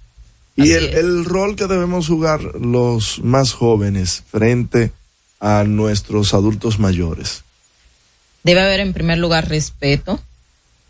[0.56, 4.92] Y el, el rol que debemos jugar los más jóvenes frente
[5.40, 7.44] a nuestros adultos mayores.
[8.44, 10.20] Debe haber en primer lugar respeto,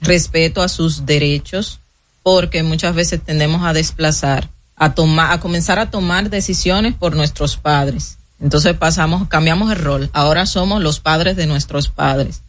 [0.02, 1.80] respeto a sus derechos,
[2.24, 7.58] porque muchas veces tendemos a desplazar, a tomar, a comenzar a tomar decisiones por nuestros
[7.58, 8.18] padres.
[8.40, 10.10] Entonces pasamos, cambiamos el rol.
[10.14, 12.42] Ahora somos los padres de nuestros padres.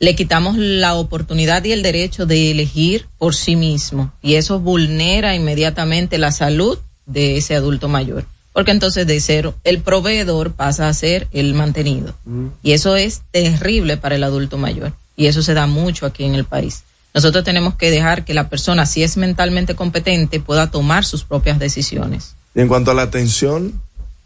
[0.00, 4.12] Le quitamos la oportunidad y el derecho de elegir por sí mismo.
[4.22, 8.24] Y eso vulnera inmediatamente la salud de ese adulto mayor.
[8.54, 12.14] Porque entonces de ser el proveedor pasa a ser el mantenido.
[12.62, 14.94] Y eso es terrible para el adulto mayor.
[15.16, 16.82] Y eso se da mucho aquí en el país.
[17.12, 21.58] Nosotros tenemos que dejar que la persona, si es mentalmente competente, pueda tomar sus propias
[21.58, 22.36] decisiones.
[22.54, 23.80] Y en cuanto a la atención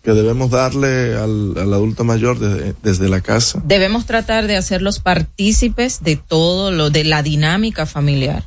[0.05, 3.63] que debemos darle al, al adulto mayor desde, desde la casa.
[3.65, 8.45] Debemos tratar de hacerlos partícipes de todo lo de la dinámica familiar.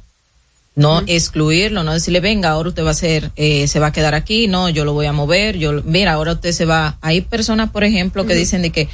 [0.75, 4.13] No excluirlo, no decirle, venga, ahora usted va a ser, eh, se va a quedar
[4.13, 6.99] aquí, no, yo lo voy a mover, yo, mira, ahora usted se va.
[7.01, 8.87] Hay personas, por ejemplo, que dicen de que,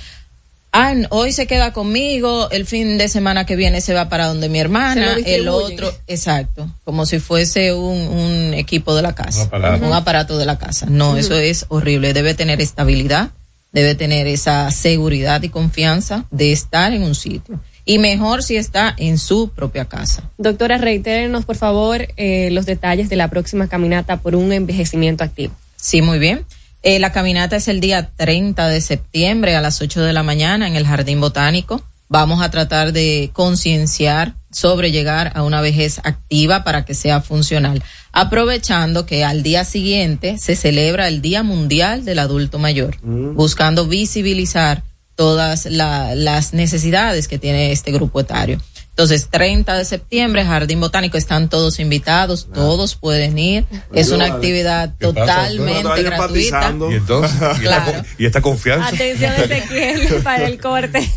[0.73, 4.49] ah, hoy se queda conmigo, el fin de semana que viene se va para donde
[4.49, 9.47] mi hermana, el otro, exacto, como si fuese un, un equipo de la casa, Un
[9.47, 9.85] aparato.
[9.85, 10.87] un aparato de la casa.
[10.89, 12.13] No, eso es horrible.
[12.13, 13.29] Debe tener estabilidad,
[13.71, 17.59] debe tener esa seguridad y confianza de estar en un sitio.
[17.85, 20.29] Y mejor si está en su propia casa.
[20.37, 25.53] Doctora, reitérenos, por favor, eh, los detalles de la próxima caminata por un envejecimiento activo.
[25.75, 26.45] Sí, muy bien.
[26.83, 30.67] Eh, la caminata es el día 30 de septiembre a las 8 de la mañana
[30.67, 31.81] en el Jardín Botánico.
[32.09, 37.81] Vamos a tratar de concienciar sobre llegar a una vejez activa para que sea funcional,
[38.11, 44.83] aprovechando que al día siguiente se celebra el Día Mundial del Adulto Mayor, buscando visibilizar
[45.15, 48.59] todas la- las necesidades que tiene este grupo etario.
[48.93, 53.65] Entonces, 30 de septiembre, Jardín Botánico, están todos invitados, todos pueden ir.
[53.91, 56.15] Es una actividad totalmente gratuita.
[56.15, 56.91] empatizando.
[56.91, 58.03] Y entonces, y, Claro.
[58.19, 58.89] y esta confianza.
[58.89, 61.11] Atención Ezequiel para el corte.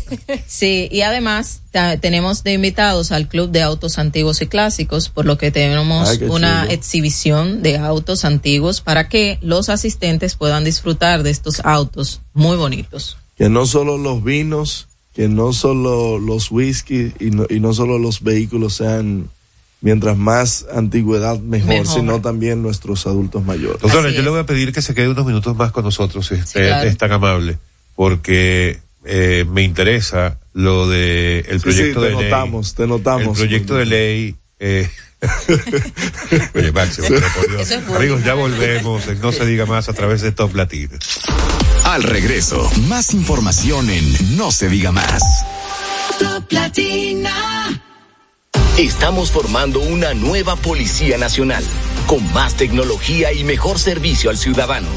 [0.47, 1.61] Sí, y además
[2.01, 6.23] tenemos de invitados al Club de Autos Antiguos y Clásicos, por lo que tenemos Ay,
[6.23, 12.57] una exhibición de autos antiguos para que los asistentes puedan disfrutar de estos autos muy
[12.57, 13.17] bonitos.
[13.37, 14.87] que no solo los vinos,
[15.17, 19.29] que no solo los whisky y no, y no solo los vehículos sean
[19.81, 21.87] mientras más antigüedad mejor, Mejor.
[21.87, 23.81] sino también nuestros adultos mayores.
[23.81, 26.35] Doctora, yo le voy a pedir que se quede unos minutos más con nosotros, si
[26.35, 26.87] usted claro.
[26.87, 27.57] es tan amable,
[27.95, 32.29] porque eh, me interesa lo de el Sí, proyecto sí, de te ley.
[32.31, 33.39] notamos, te notamos.
[33.39, 34.35] El proyecto de ley.
[34.59, 34.87] eh,
[36.53, 37.61] Oye, Máximo, pero por Dios.
[37.61, 37.99] Eso es bueno.
[37.99, 39.03] amigos, ya volvemos.
[39.19, 40.93] No se diga más a través de Top Latino.
[41.87, 45.23] Al regreso, más información en No se diga más.
[46.19, 47.81] Top Latina.
[48.77, 51.63] Estamos formando una nueva Policía Nacional,
[52.05, 54.89] con más tecnología y mejor servicio al ciudadano.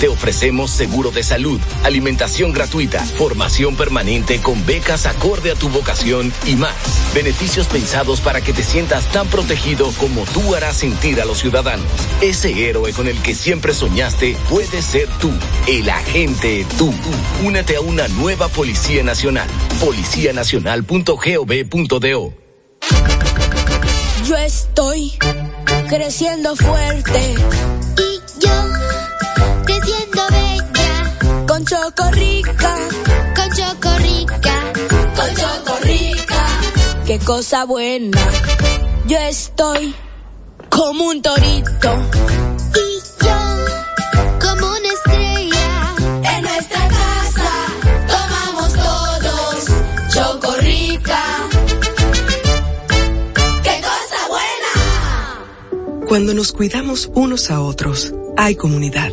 [0.00, 6.30] Te ofrecemos seguro de salud, alimentación gratuita, formación permanente con becas acorde a tu vocación
[6.46, 6.74] y más.
[7.14, 11.86] Beneficios pensados para que te sientas tan protegido como tú harás sentir a los ciudadanos.
[12.20, 15.32] Ese héroe con el que siempre soñaste puede ser tú,
[15.66, 16.92] el agente tú.
[17.44, 19.48] Únete a una nueva Policía Nacional.
[19.80, 22.34] Policianacional.gov.do
[24.28, 25.12] Yo estoy
[25.88, 27.34] creciendo fuerte.
[27.98, 28.65] Y yo
[29.66, 31.46] creciendo bella.
[31.46, 32.76] Con chocorrica.
[33.36, 34.72] Con chocorrica.
[35.16, 36.46] Con chocorrica.
[37.06, 38.18] Qué cosa buena.
[39.06, 39.94] Yo estoy
[40.70, 41.90] como un torito.
[42.74, 43.38] Y yo
[44.40, 45.94] como una estrella.
[46.36, 47.50] En nuestra casa
[48.14, 49.66] tomamos todos
[50.12, 51.22] chocorrica.
[53.62, 56.06] ¡Qué cosa buena!
[56.08, 59.12] Cuando nos cuidamos unos a otros, hay comunidad.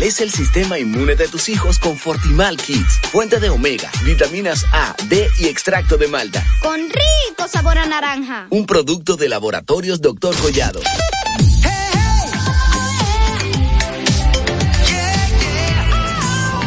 [0.00, 4.96] Fortalece el sistema inmune de tus hijos con Fortimal Kids, fuente de omega, vitaminas A,
[5.10, 6.42] D y extracto de malta.
[6.62, 8.46] Con rico sabor a naranja.
[8.48, 10.34] Un producto de laboratorios Dr.
[10.36, 10.80] Collado.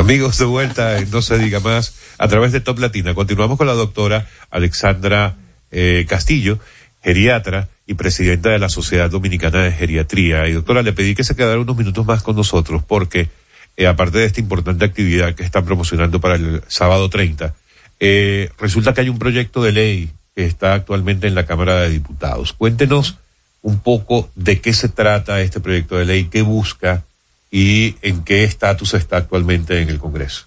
[0.07, 3.13] Amigos, de vuelta en No se diga más a través de Top Latina.
[3.13, 5.35] Continuamos con la doctora Alexandra
[5.73, 6.61] eh, Castillo,
[7.03, 10.47] geriatra y presidenta de la Sociedad Dominicana de Geriatría.
[10.47, 13.31] Y doctora, le pedí que se quedara unos minutos más con nosotros porque,
[13.77, 17.57] eh, aparte de esta importante actividad que están promocionando para el sábado 30,
[17.99, 21.91] eh, resulta que hay un proyecto de ley que está actualmente en la Cámara de
[21.91, 22.53] Diputados.
[22.53, 23.17] Cuéntenos
[23.61, 27.03] un poco de qué se trata este proyecto de ley, qué busca
[27.51, 30.45] y en qué estatus está actualmente en el Congreso.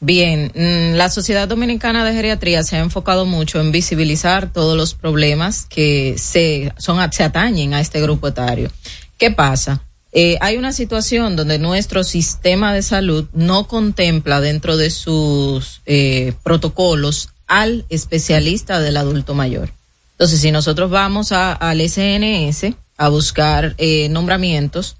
[0.00, 4.94] Bien, mm, la Sociedad Dominicana de Geriatría se ha enfocado mucho en visibilizar todos los
[4.94, 8.70] problemas que se, son, se atañen a este grupo etario.
[9.16, 9.82] ¿Qué pasa?
[10.10, 16.34] Eh, hay una situación donde nuestro sistema de salud no contempla dentro de sus eh,
[16.42, 19.70] protocolos al especialista del adulto mayor.
[20.12, 24.96] Entonces, si nosotros vamos a- al SNS a buscar eh, nombramientos,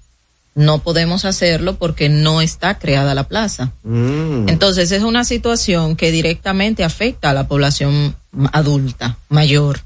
[0.54, 3.72] no podemos hacerlo porque no está creada la plaza.
[3.84, 4.48] Mm.
[4.48, 8.16] Entonces es una situación que directamente afecta a la población
[8.52, 9.80] adulta, mayor.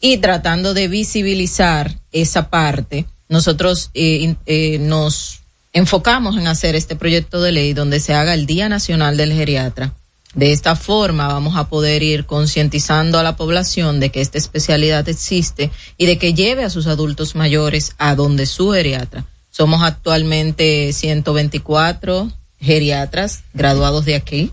[0.00, 5.40] Y tratando de visibilizar esa parte, nosotros eh, eh, nos
[5.72, 9.94] enfocamos en hacer este proyecto de ley donde se haga el Día Nacional del Geriatra.
[10.34, 15.08] De esta forma vamos a poder ir concientizando a la población de que esta especialidad
[15.08, 19.26] existe y de que lleve a sus adultos mayores a donde su geriatra.
[19.52, 24.50] Somos actualmente 124 geriatras graduados de aquí.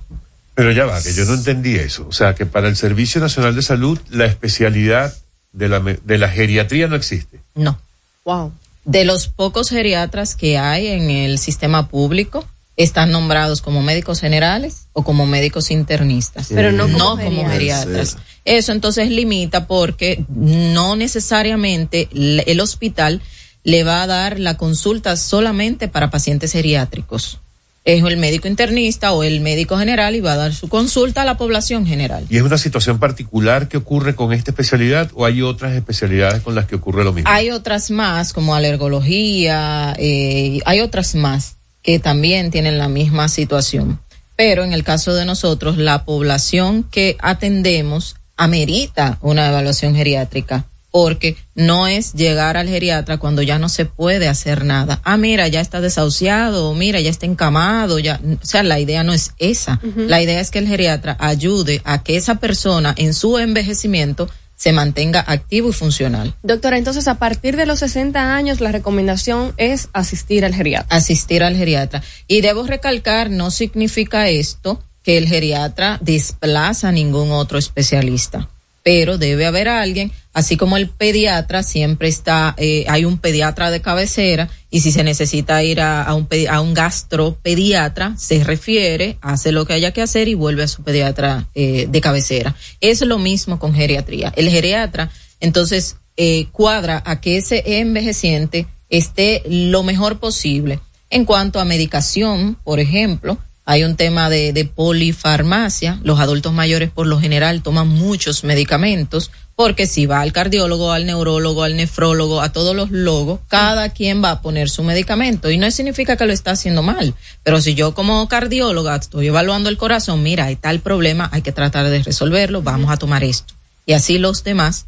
[0.55, 2.05] Pero ya va, que yo no entendí eso.
[2.09, 5.15] O sea, que para el Servicio Nacional de Salud la especialidad
[5.53, 7.39] de la, de la geriatría no existe.
[7.55, 7.79] No.
[8.25, 8.51] Wow.
[8.83, 12.45] De los pocos geriatras que hay en el sistema público,
[12.75, 16.49] están nombrados como médicos generales o como médicos internistas.
[16.53, 17.85] Pero no como como geriatras.
[17.85, 18.17] geriatras.
[18.43, 23.21] Eso entonces limita porque no necesariamente el hospital
[23.63, 27.39] le va a dar la consulta solamente para pacientes geriátricos.
[27.85, 31.25] Es el médico internista o el médico general y va a dar su consulta a
[31.25, 32.25] la población general.
[32.29, 36.55] ¿Y es una situación particular que ocurre con esta especialidad o hay otras especialidades con
[36.55, 37.29] las que ocurre lo mismo?
[37.31, 43.99] Hay otras más, como alergología, eh, hay otras más que también tienen la misma situación.
[44.35, 51.37] Pero en el caso de nosotros, la población que atendemos amerita una evaluación geriátrica, porque
[51.55, 55.01] no es llegar al geriatra cuando ya no se puede hacer nada.
[55.03, 59.03] Ah, mira, ya está desahuciado, o mira, ya está encamado, ya, o sea, la idea
[59.03, 59.79] no es esa.
[59.95, 64.29] La idea es que el geriatra ayude a que esa persona en su envejecimiento
[64.59, 66.35] se mantenga activo y funcional.
[66.43, 70.95] Doctora, entonces a partir de los 60 años la recomendación es asistir al geriatra.
[70.95, 72.03] asistir al geriatra.
[72.27, 78.49] Y debo recalcar, no significa esto que el geriatra desplaza a ningún otro especialista,
[78.83, 83.81] pero debe haber alguien, así como el pediatra siempre está, eh, hay un pediatra de
[83.81, 89.65] cabecera y si se necesita ir a, un, a un gastropediatra, se refiere, hace lo
[89.65, 92.55] que haya que hacer y vuelve a su pediatra eh, de cabecera.
[92.79, 94.31] Es lo mismo con geriatría.
[94.35, 100.79] El geriatra, entonces, eh, cuadra a que ese envejeciente esté lo mejor posible.
[101.09, 103.37] En cuanto a medicación, por ejemplo,
[103.69, 105.99] hay un tema de, polifarmacia.
[106.01, 111.05] Los adultos mayores por lo general toman muchos medicamentos porque si va al cardiólogo, al
[111.05, 115.59] neurólogo, al nefrólogo, a todos los logos, cada quien va a poner su medicamento y
[115.59, 117.13] no significa que lo está haciendo mal.
[117.43, 121.51] Pero si yo como cardióloga estoy evaluando el corazón, mira, hay tal problema, hay que
[121.51, 123.53] tratar de resolverlo, vamos a tomar esto.
[123.85, 124.87] Y así los demás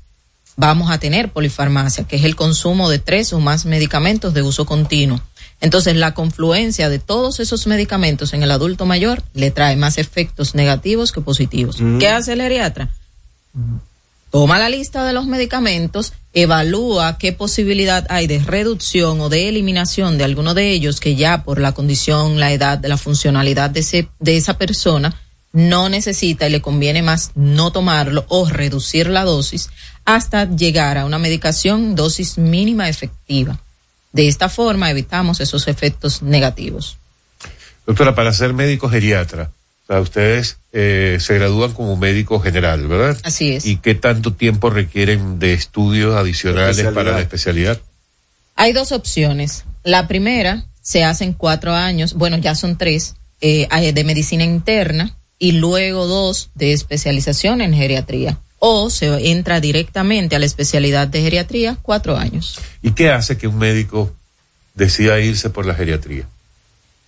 [0.55, 4.65] vamos a tener polifarmacia, que es el consumo de tres o más medicamentos de uso
[4.65, 5.21] continuo.
[5.61, 10.55] Entonces, la confluencia de todos esos medicamentos en el adulto mayor le trae más efectos
[10.55, 11.79] negativos que positivos.
[11.79, 11.99] Mm.
[11.99, 12.89] ¿Qué hace el geriatra?
[14.31, 20.17] Toma la lista de los medicamentos, evalúa qué posibilidad hay de reducción o de eliminación
[20.17, 24.07] de alguno de ellos que ya por la condición, la edad, la funcionalidad de, ese,
[24.19, 25.13] de esa persona
[25.53, 29.69] no necesita y le conviene más no tomarlo o reducir la dosis
[30.05, 33.59] hasta llegar a una medicación dosis mínima efectiva.
[34.11, 36.97] De esta forma evitamos esos efectos negativos.
[37.85, 39.51] Doctora, para ser médico geriatra,
[39.83, 43.17] o sea, ustedes eh, se gradúan como médico general, ¿verdad?
[43.23, 43.65] Así es.
[43.65, 47.79] ¿Y qué tanto tiempo requieren de estudios adicionales para la especialidad?
[48.55, 49.65] Hay dos opciones.
[49.83, 54.43] La primera se hace en cuatro años, bueno, ya son tres, eh, hay de medicina
[54.43, 58.37] interna y luego dos de especialización en geriatría.
[58.63, 62.59] O se entra directamente a la especialidad de geriatría, cuatro años.
[62.83, 64.13] ¿Y qué hace que un médico
[64.75, 66.27] decida irse por la geriatría?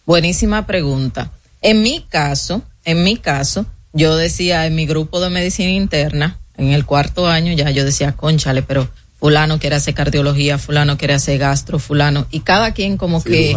[0.08, 1.32] Buenísima pregunta.
[1.62, 6.69] En mi caso, en mi caso, yo decía en mi grupo de medicina interna, en
[6.69, 11.38] el cuarto año ya yo decía, conchale, pero fulano quiere hacer cardiología, fulano quiere hacer
[11.38, 13.56] gastro, fulano, y cada quien como que.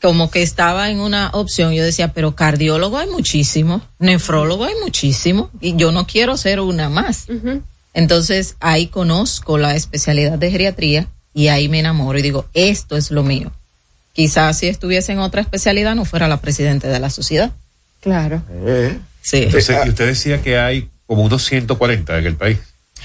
[0.00, 5.50] Como que estaba en una opción, yo decía, pero cardiólogo hay muchísimo, nefrólogo hay muchísimo,
[5.60, 7.26] y yo no quiero ser una más.
[7.92, 13.10] Entonces ahí conozco la especialidad de geriatría y ahí me enamoro y digo, esto es
[13.10, 13.52] lo mío.
[14.12, 17.52] Quizás si estuviese en otra especialidad no fuera la presidenta de la sociedad.
[18.00, 18.42] Claro.
[18.66, 18.98] Eh.
[19.22, 19.44] Sí.
[19.44, 22.58] Entonces, y usted decía que hay como unos 140 en el país.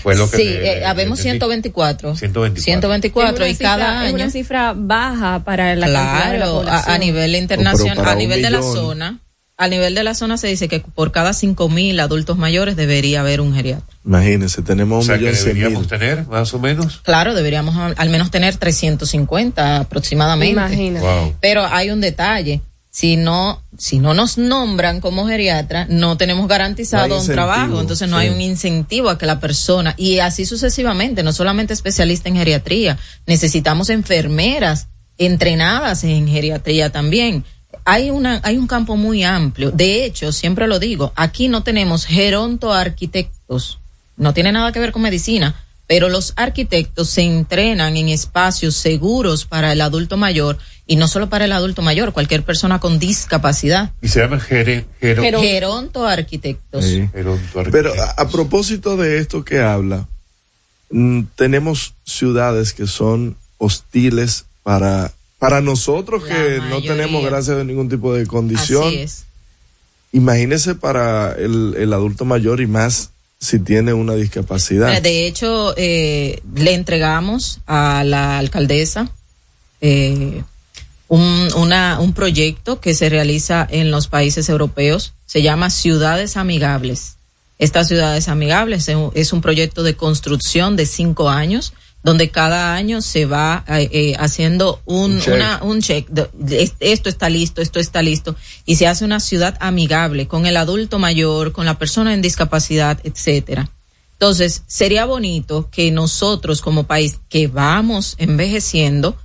[0.06, 1.40] Fue lo que sí, me- eh, habemos entendí.
[1.40, 2.16] 124.
[2.16, 2.64] 124.
[2.64, 4.16] 124 Es y cifra- cada Es año.
[4.16, 8.42] una cifra baja para la cantidad de la Claro, a, a nivel internacional, a nivel
[8.42, 9.20] de la zona,
[9.58, 13.22] a nivel de la zona se dice que por cada cinco mil adultos mayores debería
[13.22, 13.96] haber un geriatra.
[14.06, 15.90] Imagínense, tenemos O un sea, que millón cien deberíamos mil.
[15.90, 17.00] tener más o menos.
[17.04, 20.52] Claro, deberíamos al menos tener 350 aproximadamente.
[20.52, 21.00] Imagina.
[21.00, 21.36] Wow.
[21.42, 22.62] Pero hay un detalle.
[22.96, 27.82] Si no, si no nos nombran como geriatra, no tenemos garantizado No un trabajo.
[27.82, 28.24] Entonces no sí.
[28.28, 32.98] hay un incentivo a que la persona, y así sucesivamente, no solamente especialista en geriatría,
[33.26, 37.44] necesitamos enfermeras entrenadas en geriatría también.
[37.84, 39.72] Hay una, hay un campo muy amplio.
[39.72, 43.78] De hecho, siempre lo digo, aquí no tenemos gerontoarquitectos.
[44.16, 45.54] No tiene nada que ver con medicina,
[45.86, 51.30] pero los arquitectos se entrenan en espacios seguros para el adulto mayor y no solo
[51.30, 53.92] para el adulto mayor, cualquier persona con discapacidad.
[54.02, 56.86] Y se llama gere, gero- Gerontoarquitectos.
[56.86, 57.10] Sí.
[57.14, 57.72] gerontoarquitectos.
[57.72, 60.08] Pero a, a propósito de esto que habla,
[60.92, 67.64] mm, tenemos ciudades que son hostiles para, para nosotros La que no tenemos gracias a
[67.64, 68.88] ningún tipo de condición.
[68.88, 69.26] Así es.
[70.12, 73.10] Imagínese para el, el adulto mayor y más
[73.40, 75.02] si tiene una discapacidad.
[75.02, 79.10] De hecho, eh, le entregamos a la alcaldesa
[79.82, 80.42] eh,
[81.08, 85.14] un, una, un proyecto que se realiza en los países europeos.
[85.26, 87.18] Se llama Ciudades Amigables.
[87.58, 91.74] Estas ciudades amigables es un- es un proyecto de construcción de cinco años
[92.04, 95.34] donde cada año se va eh, eh, haciendo un, Un check.
[95.36, 96.08] una- un check.
[96.10, 98.36] de- de- es- esto está listo, esto está listo.
[98.66, 103.00] Y se hace una ciudad amigable con el adulto mayor, con la persona en discapacidad,
[103.04, 103.70] etcétera.
[104.14, 109.18] Entonces, sería bonito que nosotros como país que vamos envejeciendo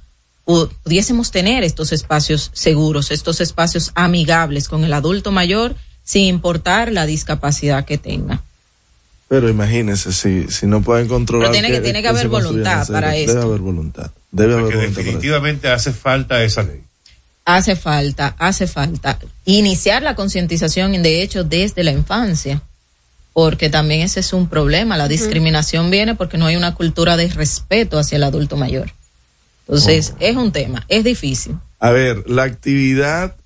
[0.84, 7.06] pudiésemos tener estos espacios seguros, estos espacios amigables con el adulto mayor sin importar la
[7.06, 8.42] discapacidad que tenga.
[9.28, 11.50] Pero imagínese si, si no pueden controlar.
[11.50, 13.42] Pero tiene que- tiene que haber voluntad para Debe esto.
[13.42, 14.10] haber voluntad.
[14.32, 14.96] Debe haber voluntad.
[15.02, 16.80] definitivamente hace falta esa ley.
[17.44, 22.62] Hace falta, hace falta iniciar la concientización, de hecho, desde la infancia,
[23.32, 24.96] porque también ese es un problema.
[24.96, 28.92] La discriminación viene porque no hay una cultura de respeto hacia el adulto mayor.
[29.70, 31.56] Entonces, es un tema, es difícil.
[31.78, 33.36] A ver, la actividad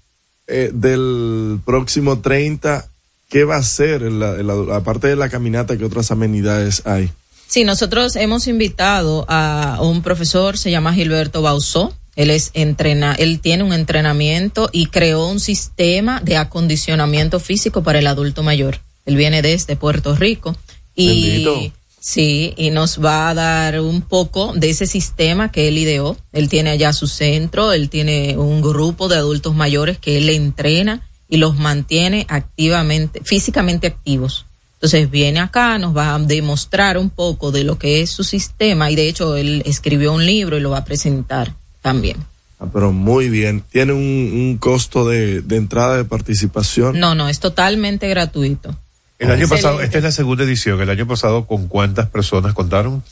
[0.46, 2.86] eh, del próximo 30,
[3.28, 4.02] ¿qué va a ser?
[4.02, 7.10] En la, en la- aparte de la caminata, ¿qué otras amenidades hay?
[7.46, 11.94] Sí, nosotros hemos invitado a un profesor, se llama Gilberto Bausó.
[12.16, 17.98] Él es entrena, él tiene un entrenamiento y creó un sistema de acondicionamiento físico para
[17.98, 18.78] el adulto mayor.
[19.04, 20.56] Él viene desde Puerto Rico
[20.94, 21.76] y Bendito.
[22.04, 26.18] Sí, y nos va a dar un poco de ese sistema que él ideó.
[26.32, 31.00] Él tiene allá su centro, él tiene un grupo de adultos mayores que él entrena
[31.30, 34.44] y los mantiene activamente, físicamente activos.
[34.74, 38.90] Entonces viene acá, nos va a demostrar un poco de lo que es su sistema
[38.90, 42.18] y de hecho él escribió un libro y lo va a presentar también.
[42.60, 43.64] Ah, pero muy bien.
[43.72, 47.00] ¿Tiene un, un costo de, de entrada de participación?
[47.00, 48.76] No, no, es totalmente gratuito.
[49.18, 49.62] El año Excelente.
[49.62, 50.80] pasado, esta es la segunda edición.
[50.80, 53.02] El año pasado, ¿con cuántas personas contaron?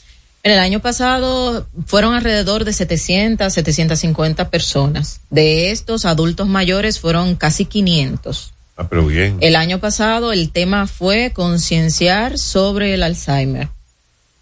[0.44, 5.20] En el año pasado fueron alrededor de 700, 750 personas.
[5.30, 8.52] De estos adultos mayores fueron casi 500.
[8.76, 9.36] Ah, pero bien.
[9.40, 13.68] El año pasado el tema fue concienciar sobre el Alzheimer.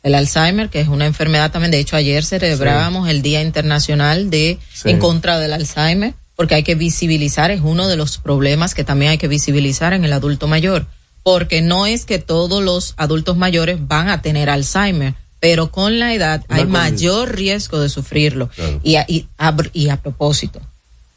[0.03, 4.59] El Alzheimer, que es una enfermedad también, de hecho ayer celebrábamos el Día Internacional de
[4.73, 4.89] Sí.
[4.89, 9.11] en contra del Alzheimer, porque hay que visibilizar, es uno de los problemas que también
[9.11, 10.87] hay que visibilizar en el adulto mayor,
[11.23, 16.15] porque no es que todos los adultos mayores van a tener Alzheimer, pero con la
[16.15, 18.49] edad Una hay mayor riesgo de sufrirlo.
[18.49, 18.81] Claro.
[18.83, 20.61] Y, a, y, a, y a propósito,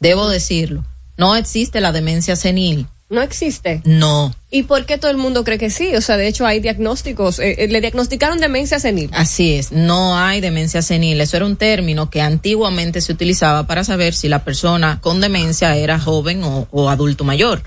[0.00, 0.84] debo decirlo,
[1.16, 2.86] no existe la demencia senil.
[3.10, 3.82] No existe.
[3.84, 4.34] No.
[4.50, 5.94] ¿Y por qué todo el mundo cree que sí?
[5.94, 7.38] O sea, de hecho hay diagnósticos.
[7.38, 9.10] eh, eh, le diagnosticaron demencia senil.
[9.12, 11.20] Así es, no hay demencia senil.
[11.20, 15.76] Eso era un término que antiguamente se utilizaba para saber si la persona con demencia
[15.76, 17.62] era joven o, o adulto mayor.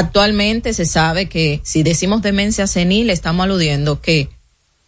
[0.00, 4.30] Actualmente se sabe que si decimos demencia senil, estamos aludiendo que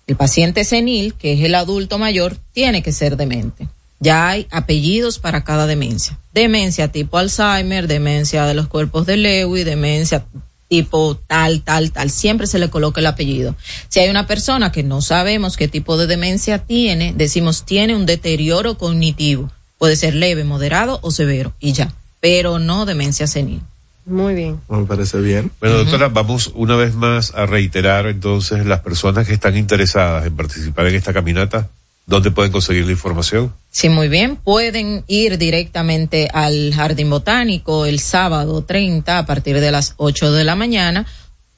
[0.06, 3.68] el paciente senil, que es el adulto mayor, tiene que ser demente.
[4.00, 6.18] Ya hay apellidos para cada demencia.
[6.32, 10.24] Demencia tipo Alzheimer, demencia de los cuerpos de Lewy, demencia
[10.68, 12.08] tipo tal, tal, tal.
[12.08, 13.54] Siempre se le coloca el apellido.
[13.90, 18.06] Si hay una persona que no sabemos qué tipo de demencia tiene, decimos tiene un
[18.06, 19.52] deterioro cognitivo.
[19.76, 21.92] Puede ser leve, moderado o severo y ya.
[22.20, 23.60] Pero no demencia senil.
[24.04, 24.60] Muy bien.
[24.68, 25.50] Me parece bien.
[25.60, 30.34] Bueno, doctora, vamos una vez más a reiterar entonces las personas que están interesadas en
[30.34, 31.68] participar en esta caminata,
[32.06, 33.52] ¿dónde pueden conseguir la información?
[33.70, 34.36] Sí, muy bien.
[34.36, 40.44] Pueden ir directamente al Jardín Botánico el sábado 30 a partir de las 8 de
[40.44, 41.06] la mañana.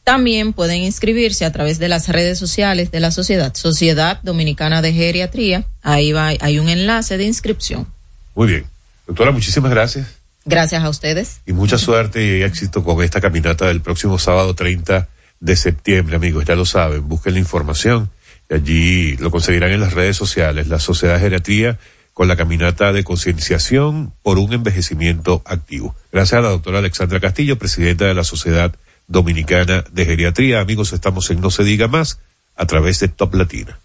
[0.04, 4.92] También pueden inscribirse a través de las redes sociales de la sociedad, Sociedad Dominicana de
[4.92, 5.64] Geriatría.
[5.82, 7.86] Ahí va, hay un enlace de inscripción.
[8.34, 8.66] Muy bien.
[9.06, 11.40] Doctora, muchísimas gracias Gracias a ustedes.
[11.46, 15.08] y mucha suerte y éxito con esta caminata del próximo sábado 30
[15.40, 16.44] de septiembre, amigos.
[16.44, 18.10] Ya lo saben, busquen la información
[18.50, 21.78] y allí lo conseguirán en las redes sociales, la Sociedad de Geriatría
[22.14, 25.96] con la caminata de concienciación por un envejecimiento activo.
[26.12, 28.72] Gracias a la doctora Alexandra Castillo, presidenta de la Sociedad
[29.08, 30.60] Dominicana de Geriatría.
[30.60, 32.20] Amigos, estamos en No se diga más
[32.56, 33.78] a través de Top Latina.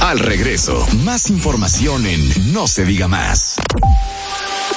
[0.00, 3.56] Al regreso, más información en No se diga más.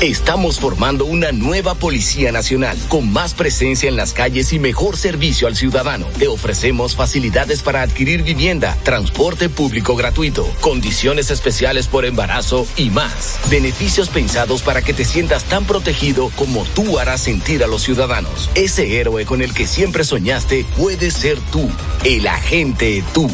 [0.00, 5.48] Estamos formando una nueva Policía Nacional con más presencia en las calles y mejor servicio
[5.48, 6.06] al ciudadano.
[6.20, 13.40] Te ofrecemos facilidades para adquirir vivienda, transporte público gratuito, condiciones especiales por embarazo y más.
[13.50, 18.50] Beneficios pensados para que te sientas tan protegido como tú harás sentir a los ciudadanos.
[18.54, 21.68] Ese héroe con el que siempre soñaste puede ser tú,
[22.04, 23.28] el agente tú.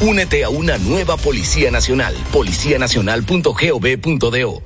[0.00, 4.65] Únete a una nueva Policía Nacional, policianacional.gov.do.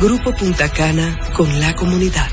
[0.00, 2.28] Grupo Punta Cana con la comunidad.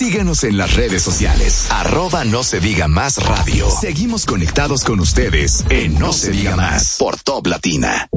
[0.00, 1.66] Síguenos en las redes sociales.
[1.68, 3.68] Arroba no se diga más radio.
[3.68, 8.08] Seguimos conectados con ustedes en No se diga más por Top Latina.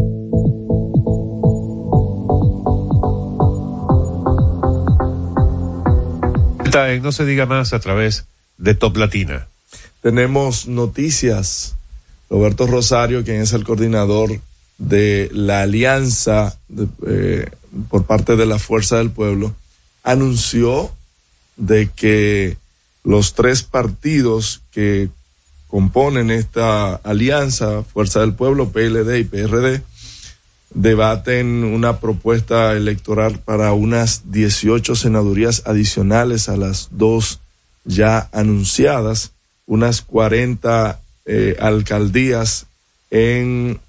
[6.64, 8.27] Está en No se diga más a través
[8.57, 9.47] de Top Latina.
[10.01, 11.76] Tenemos noticias.
[12.30, 14.39] Roberto Rosario, quien es el coordinador
[14.77, 17.51] de la alianza de, eh,
[17.89, 19.53] por parte de la Fuerza del Pueblo,
[20.01, 20.93] anunció
[21.58, 22.58] de que
[23.04, 25.10] los tres partidos que
[25.68, 29.82] componen esta alianza, Fuerza del Pueblo, PLD y PRD,
[30.74, 37.40] debaten una propuesta electoral para unas 18 senadurías adicionales a las dos
[37.86, 39.32] ya anunciadas,
[39.68, 42.66] unas 40 eh, alcaldías
[43.12, 43.80] en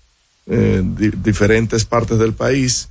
[0.46, 2.88] eh, di- diferentes partes del país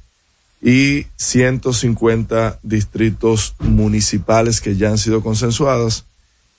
[0.63, 6.05] y 150 distritos municipales que ya han sido consensuados.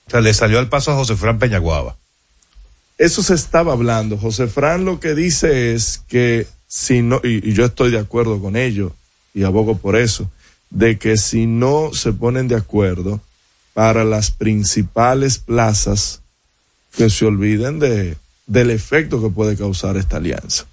[0.07, 1.97] O sea, le salió al paso a José Fran Peñaguaba.
[2.97, 4.17] Eso se estaba hablando.
[4.17, 8.39] José Fran lo que dice es que si no, y, y yo estoy de acuerdo
[8.39, 8.93] con ello,
[9.33, 10.29] y abogo por eso,
[10.69, 13.21] de que si no se ponen de acuerdo
[13.73, 16.21] para las principales plazas,
[16.95, 18.17] que se olviden de,
[18.47, 20.65] del efecto que puede causar esta alianza.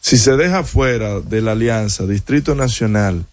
[0.00, 3.26] Si se deja fuera de la alianza Distrito Nacional,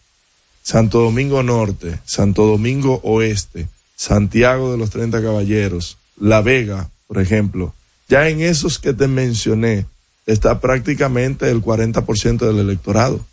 [0.64, 7.74] Santo Domingo Norte, Santo Domingo Oeste, Santiago de los 30 Caballeros, La Vega, por ejemplo,
[8.10, 9.86] ya en esos que te mencioné
[10.26, 13.26] está prácticamente el 40% del electorado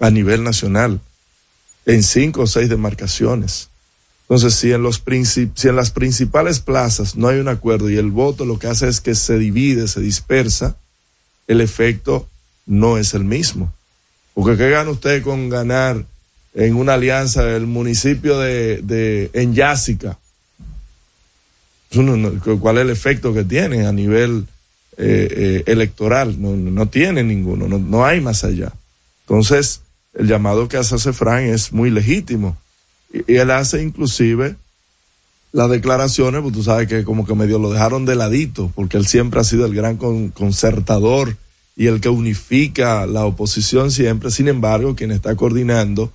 [0.00, 1.00] a nivel nacional,
[1.86, 3.68] en cinco o seis demarcaciones.
[4.22, 8.10] Entonces, si en, los si en las principales plazas no hay un acuerdo y el
[8.10, 10.76] voto lo que hace es que se divide, se dispersa,
[11.46, 12.26] el efecto
[12.66, 13.72] no es el mismo.
[14.34, 16.04] Porque ¿qué gana usted con ganar
[16.54, 20.18] en una alianza el municipio de, de en Yásica?
[22.60, 24.46] ¿Cuál es el efecto que tiene a nivel
[24.96, 26.40] eh, eh, electoral?
[26.40, 28.72] No, no- tiene ninguno, no, no hay más allá.
[29.26, 29.80] Entonces,
[30.14, 32.56] el llamado que hace Fran es muy legítimo.
[33.12, 34.56] Y, él hace inclusive
[35.52, 39.06] las declaraciones, pues tú sabes que como que medio lo dejaron de ladito, porque él
[39.06, 41.36] siempre ha sido el gran con- concertador
[41.76, 44.30] y el que unifica la oposición siempre.
[44.30, 46.12] Sin embargo, quien está coordinando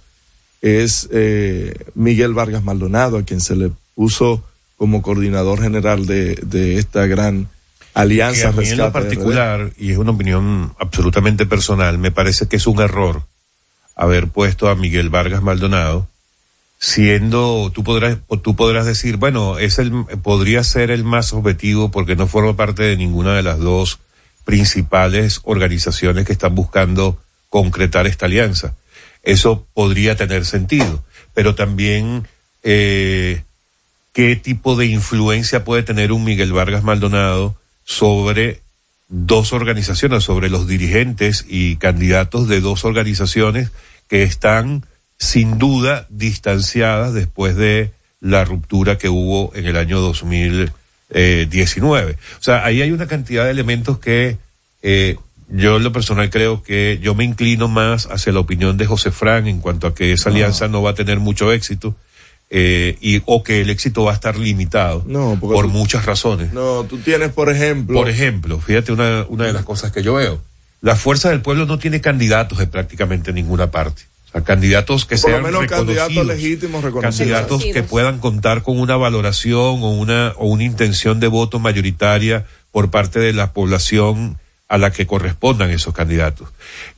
[0.61, 4.43] es eh, Miguel Vargas Maldonado, a quien se le puso
[4.77, 7.49] como coordinador general de, de esta gran
[7.93, 12.47] Que alianza a mí en lo particular, y es una opinión absolutamente personal, me parece
[12.47, 13.23] que es un error
[13.95, 16.07] haber puesto a Miguel Vargas Maldonado
[16.79, 19.91] siendo, tú podrás, tú podrás decir, bueno, es el,
[20.23, 23.99] podría ser el más objetivo porque no forma parte de ninguna de las dos
[24.49, 28.73] principales organizaciones que están buscando concretar esta alianza.
[29.21, 31.03] Eso podría tener sentido,
[31.35, 32.27] pero también
[32.63, 33.43] eh,
[34.11, 38.61] qué tipo de influencia puede tener un Miguel Vargas Maldonado sobre
[39.07, 43.69] dos organizaciones, sobre los dirigentes y candidatos de dos organizaciones
[44.07, 44.83] que están
[45.19, 50.01] sin duda distanciadas después de la ruptura que hubo en el año
[51.09, 52.13] 2019.
[52.13, 54.37] O sea, ahí hay una cantidad de elementos que
[54.81, 55.17] eh,
[55.49, 59.11] yo en lo personal creo que yo me inclino más hacia la opinión de José
[59.11, 61.95] Fran en cuanto a que esa alianza no va a tener mucho éxito.
[62.51, 65.03] Eh, y o que el éxito va a estar limitado
[65.39, 66.51] por muchas razones.
[66.51, 67.99] No, tú tienes, por ejemplo.
[67.99, 70.41] Por ejemplo, fíjate una, una de las cosas que yo veo.
[70.81, 74.08] La fuerza del pueblo no tiene candidatos de prácticamente ninguna parte.
[74.29, 77.17] O sea, candidatos que sean lo menos candidatos legítimos reconocidos.
[77.17, 82.45] Candidatos que puedan contar con una valoración o una, o una intención de voto mayoritaria
[82.71, 84.37] por parte de la población
[84.67, 86.49] a la que correspondan esos candidatos.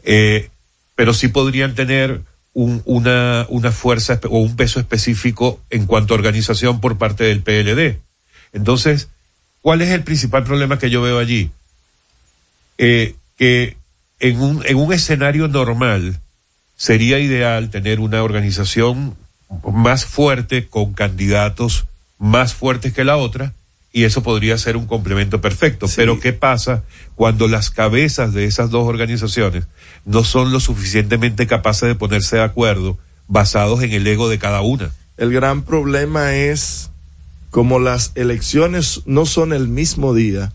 [0.03, 0.49] Eh,
[0.95, 2.21] pero sí podrían tener
[2.53, 7.41] un, una, una fuerza o un peso específico en cuanto a organización por parte del
[7.41, 7.97] PLD.
[8.51, 9.07] Entonces,
[9.61, 11.49] ¿cuál es el principal problema que yo veo allí?
[12.77, 13.77] Eh, que
[14.19, 16.19] en un, en un escenario normal
[16.81, 19.13] sería ideal tener una organización
[19.71, 21.85] más fuerte con candidatos
[22.17, 23.53] más fuertes que la otra
[23.93, 25.85] y eso podría ser un complemento perfecto.
[25.95, 26.81] Pero ¿qué pasa
[27.13, 29.65] cuando las cabezas de esas dos organizaciones
[30.05, 32.97] no son lo suficientemente capaces de ponerse de acuerdo
[33.27, 34.89] basados en el ego de cada una?
[35.17, 36.89] El gran problema es
[37.51, 40.51] como las elecciones no son el mismo día,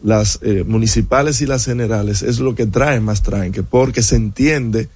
[0.00, 4.88] las eh, municipales y las generales, es lo que trae más tranque, porque se entiende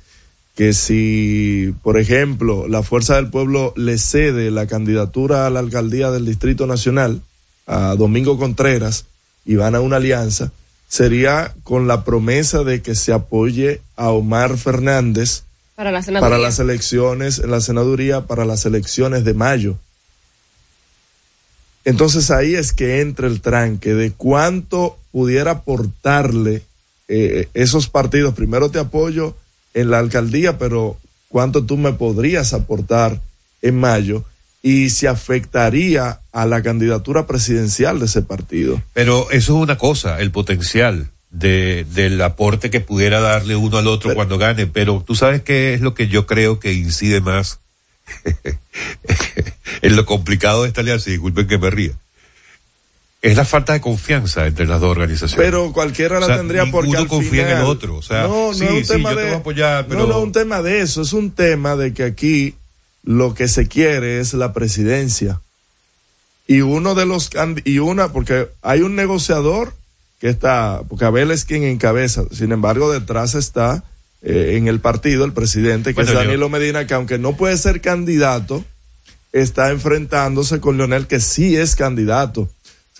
[0.54, 6.10] que si, por ejemplo, la Fuerza del Pueblo le cede la candidatura a la alcaldía
[6.10, 7.22] del Distrito Nacional,
[7.66, 9.06] a Domingo Contreras
[9.44, 10.52] y van a una alianza,
[10.88, 15.44] sería con la promesa de que se apoye a Omar Fernández
[15.76, 19.78] para, la para las elecciones, en la senaduría, para las elecciones de mayo.
[21.84, 26.64] Entonces ahí es que entra el tranque de cuánto pudiera aportarle
[27.08, 28.34] eh, esos partidos.
[28.34, 29.36] Primero te apoyo
[29.74, 30.98] en la alcaldía, pero
[31.28, 33.20] cuánto tú me podrías aportar
[33.62, 34.24] en mayo
[34.62, 38.82] y se afectaría a la candidatura presidencial de ese partido.
[38.92, 43.86] Pero eso es una cosa, el potencial de, del aporte que pudiera darle uno al
[43.86, 47.60] otro cuando gane, pero tú sabes qué es lo que yo creo que incide más
[49.82, 51.92] en lo complicado de esta alianza, disculpen que me ría.
[53.22, 55.44] Es la falta de confianza entre las dos organizaciones.
[55.44, 57.96] Pero cualquiera la tendría porque al confía en el otro.
[57.96, 60.32] O sea, no, no sí, es un tema de, apoyar, pero no, no es un
[60.32, 62.54] tema de eso, es un tema de que aquí
[63.02, 65.40] lo que se quiere es la presidencia.
[66.46, 67.30] Y uno de los
[67.64, 69.74] y una, porque hay un negociador
[70.18, 73.84] que está, porque Abel es quien encabeza, sin embargo detrás está
[74.22, 77.36] eh, en el partido el presidente, que Bueno, es yo- Danilo Medina, que aunque no
[77.36, 78.64] puede ser candidato,
[79.32, 82.48] está enfrentándose con Leonel, que sí es candidato.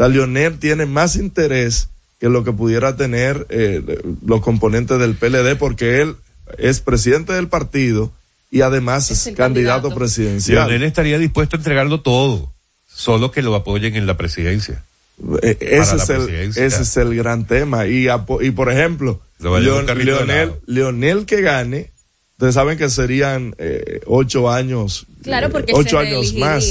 [0.01, 3.83] Sea, Leonel tiene más interés que lo que pudiera tener eh,
[4.25, 6.17] los componentes del PLD, porque él
[6.59, 8.11] es presidente del partido
[8.51, 9.43] y además es, candidato,
[9.89, 9.95] candidato.
[9.95, 10.69] presidencial.
[10.69, 12.53] Leonel estaría dispuesto a entregarlo todo,
[12.93, 14.83] solo que lo apoyen en la presidencia.
[15.43, 16.65] Eh, ese, la es el, presidencia.
[16.65, 17.87] ese es el gran tema.
[17.87, 18.07] Y,
[18.55, 19.87] por ejemplo, Leon-
[20.67, 21.91] Leonel, que gane,
[22.37, 25.07] ustedes saben que serían eh, ocho años.
[25.23, 26.65] Claro, eh, porque ocho se años más.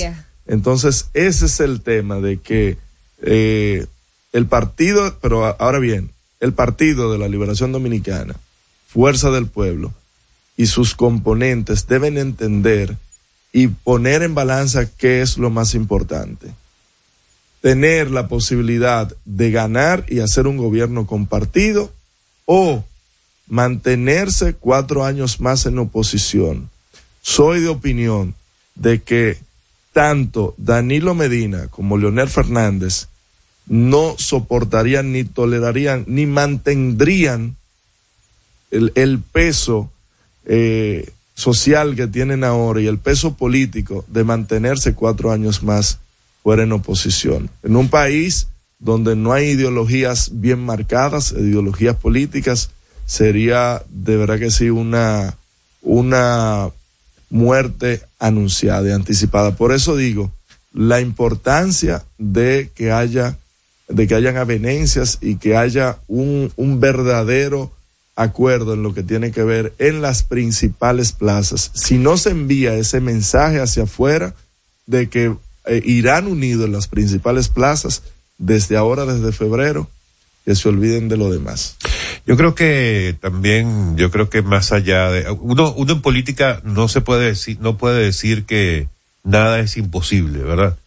[0.47, 2.77] Entonces, ese es el tema de que
[3.21, 3.85] eh,
[4.33, 8.35] el partido, pero ahora bien, el partido de la Liberación Dominicana,
[8.87, 9.93] Fuerza del Pueblo,
[10.57, 12.97] y sus componentes deben entender
[13.51, 16.53] y poner en balanza qué es lo más importante.
[17.61, 21.91] Tener la posibilidad de ganar y hacer un gobierno compartido
[22.45, 22.83] o
[23.47, 26.69] mantenerse cuatro años más en oposición.
[27.21, 28.35] Soy de opinión
[28.75, 29.37] de que
[29.91, 33.08] tanto Danilo Medina como Leonel Fernández
[33.69, 37.55] no soportarían ni tolerarían ni mantendrían
[38.71, 39.89] el, peso
[40.45, 45.99] eh, social que tienen ahora y el peso político de mantenerse cuatro años más
[46.43, 47.49] fuera en oposición.
[47.63, 48.47] En un país
[48.79, 52.71] donde no hay ideologías bien marcadas, ideologías políticas,
[53.05, 55.35] sería de verdad que sí una,
[55.81, 56.69] una
[57.29, 59.55] muerte anunciada y anticipada.
[59.55, 60.31] Por eso digo,
[60.73, 63.37] la importancia de que haya,
[63.89, 67.71] de que hayan avenencias y que haya un, un verdadero
[68.15, 71.71] acuerdo en lo que tiene que ver en las principales plazas.
[71.73, 74.35] Si no se envía ese mensaje hacia afuera
[74.85, 75.35] de que
[75.65, 78.03] eh, irán unidos en las principales plazas
[78.37, 79.89] desde ahora, desde febrero,
[80.45, 81.77] que se olviden de lo demás.
[82.25, 86.87] Yo creo que también, yo creo que más allá de, uno, uno en política no
[86.87, 88.87] se puede decir, no puede decir que
[89.23, 90.77] nada es imposible, ¿verdad?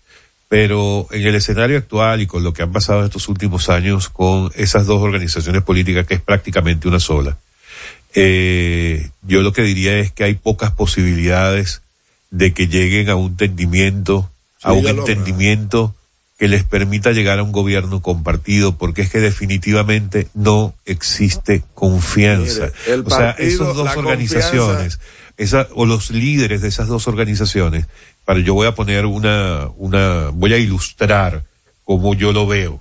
[0.53, 4.53] Pero en el escenario actual y con lo que han pasado estos últimos años con
[4.55, 7.39] esas dos organizaciones políticas que es prácticamente una sola,
[8.15, 11.81] eh, yo lo que diría es que hay pocas posibilidades
[12.31, 14.31] de que lleguen a un entendimiento,
[14.62, 15.95] a un entendimiento
[16.39, 22.73] que les permita llegar a un gobierno compartido, porque es que definitivamente no existe confianza.
[22.87, 25.01] Mire, o sea, esas dos organizaciones,
[25.39, 27.87] esa, o los líderes de esas dos organizaciones,
[28.24, 31.44] para yo voy a poner una, una, voy a ilustrar
[31.85, 32.81] como yo lo veo.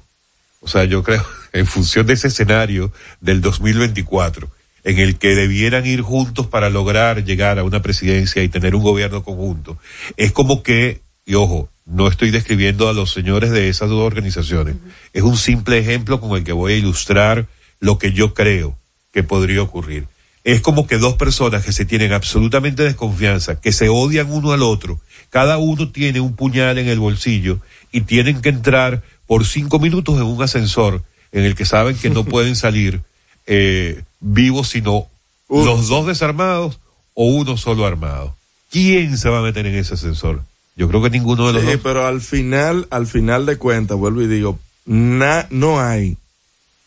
[0.62, 4.50] O sea, yo creo, en función de ese escenario del 2024,
[4.84, 8.84] en el que debieran ir juntos para lograr llegar a una presidencia y tener un
[8.84, 9.78] gobierno conjunto,
[10.18, 14.76] es como que, y ojo, no estoy describiendo a los señores de esas dos organizaciones,
[15.14, 17.48] es un simple ejemplo con el que voy a ilustrar
[17.80, 18.78] lo que yo creo
[19.12, 20.08] que podría ocurrir.
[20.44, 24.64] Es como que dos personas que se tienen absolutamente desconfianza, que se odian uno al
[24.64, 25.00] otro,
[25.32, 27.60] cada uno tiene un puñal en el bolsillo
[27.92, 32.10] y tienen que entrar por cinco minutos en un ascensor en el que saben que
[32.12, 33.02] no pueden salir
[33.48, 35.08] eh, vivos sino
[35.50, 36.80] los dos desarmados
[37.16, 38.36] o uno solo armado.
[38.70, 40.44] ¿Quién se va a meter en ese ascensor?
[40.78, 41.80] Yo creo que ninguno de los Sí, dos.
[41.84, 46.16] pero al final, al final de cuentas, vuelvo y digo, na- no hay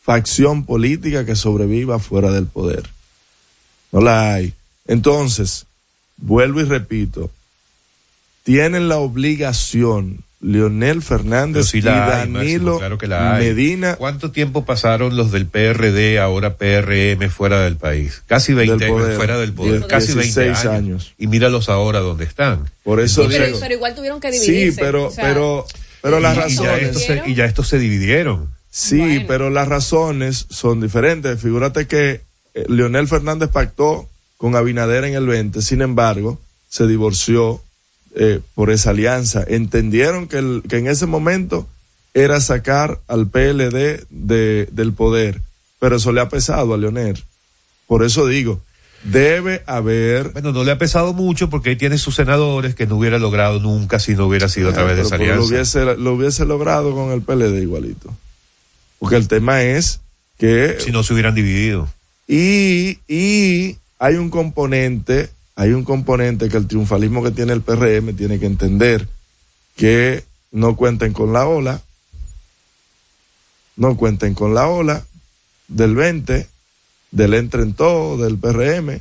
[0.03, 2.89] facción política que sobreviva fuera del poder.
[3.93, 4.55] No la hay.
[4.87, 5.67] Entonces,
[6.17, 7.31] vuelvo y repito,
[8.45, 13.09] tienen la obligación Leonel Pero Fernández sí y hay, Danilo Máximo, claro que.
[13.09, 18.23] Medina ¿Cuánto tiempo pasaron los del PRD, ahora PRM, fuera del país?
[18.27, 19.17] Casi 20 Del años poder.
[19.17, 19.87] fuera del poder.
[19.87, 20.67] Casi 20 16 años.
[20.75, 21.15] años.
[21.17, 22.69] Y míralos ahora donde están.
[22.83, 24.81] Por eso Sí, pero, pero igual tuvieron que Sí, dividirse.
[24.83, 25.67] pero, o sea, pero,
[26.03, 26.83] pero las y, y ya razones.
[26.89, 28.51] estos se, y ya estos se dividieron.
[28.71, 31.41] Sí, pero las razones son diferentes.
[31.41, 32.21] Figúrate que
[32.53, 36.39] eh, Leonel Fernández pactó con Abinader en el 20, sin embargo,
[36.69, 37.63] se divorció
[38.15, 39.45] eh, por esa alianza.
[39.47, 41.69] Entendieron que, el- que en ese momento
[42.15, 45.41] era sacar al PLD de, del poder,
[45.81, 47.23] pero eso le ha pesado a Leonel.
[47.89, 48.61] Por eso digo,
[49.03, 50.29] debe haber...
[50.31, 53.59] Bueno, no le ha pesado mucho porque ahí tiene sus senadores que no hubiera logrado
[53.61, 55.37] nunca si no hubiera sido a través de esa alianza.
[55.41, 58.17] Lo hubiese, lo hubiese logrado con el PLD igualito.
[59.01, 60.01] Porque el tema es
[60.39, 61.89] que Si no se hubieran dividido.
[62.27, 68.15] Y, y hay un componente, hay un componente que el triunfalismo que tiene el PRM
[68.17, 69.09] tiene que entender
[69.77, 71.81] que no cuenten con la ola,
[73.77, 75.05] no cuenten con la ola
[75.69, 76.49] del 20,
[77.11, 79.01] del entre en todo, del PRM.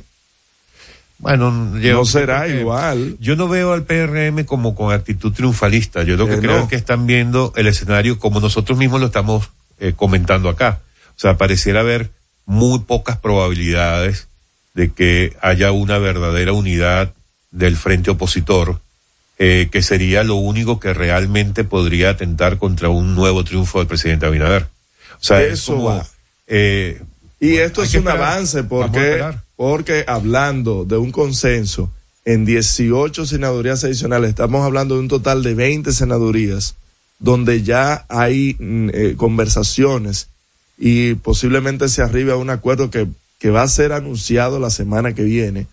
[1.18, 3.16] Bueno, yo no será creo que- igual.
[3.20, 6.02] Yo no veo al PRM como con actitud triunfalista.
[6.02, 6.62] Yo lo que Eh, creo no.
[6.64, 9.50] es que están viendo el escenario como nosotros mismos lo estamos
[9.80, 10.80] eh, comentando acá.
[11.16, 12.10] O sea, pareciera haber
[12.46, 14.28] muy pocas probabilidades
[14.74, 17.12] de que haya una verdadera unidad
[17.50, 18.80] del frente opositor,
[19.38, 24.26] eh, que sería lo único que realmente podría atentar contra un nuevo triunfo del presidente
[24.26, 24.66] Abinader.
[25.20, 26.06] O sea, es Eso como, va.
[26.48, 27.00] eh,
[27.40, 28.16] Y bueno, esto es un esperar.
[28.18, 29.24] avance porque,
[29.56, 31.90] porque hablando de un consenso
[32.24, 36.74] en 18 senadurías adicionales, estamos hablando de un total de 20 senadurías
[37.20, 40.28] donde ya hay mm, eh, conversaciones
[40.78, 43.06] y posiblemente se arribe a un acuerdo que,
[43.44, 45.66] que va a ser anunciado la semana que viene.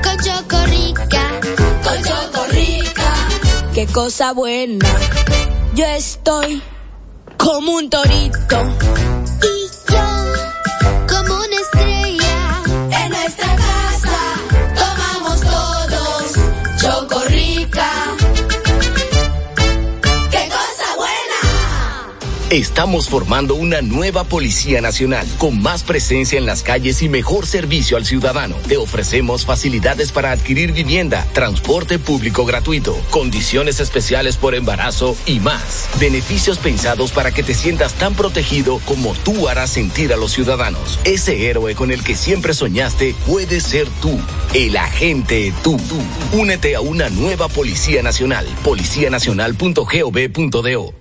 [0.03, 1.39] Con Chocorrica.
[1.83, 3.13] Con Chocorrica.
[3.73, 4.87] Qué cosa buena.
[5.75, 6.61] Yo estoy
[7.37, 9.20] como un torito.
[22.51, 27.95] Estamos formando una nueva Policía Nacional con más presencia en las calles y mejor servicio
[27.95, 28.57] al ciudadano.
[28.67, 35.87] Te ofrecemos facilidades para adquirir vivienda, transporte público gratuito, condiciones especiales por embarazo y más.
[35.97, 40.99] Beneficios pensados para que te sientas tan protegido como tú harás sentir a los ciudadanos.
[41.05, 44.19] Ese héroe con el que siempre soñaste puede ser tú,
[44.53, 45.79] el agente tú.
[46.33, 51.00] Únete a una nueva Policía Nacional, policianacional.gov.do.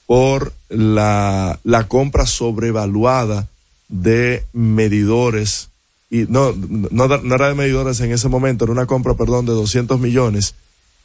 [0.08, 3.48] por la, la compra sobrevaluada
[3.90, 5.69] de medidores
[6.10, 6.54] y no,
[6.92, 10.56] no, no era de medidores en ese momento, era una compra, perdón, de 200 millones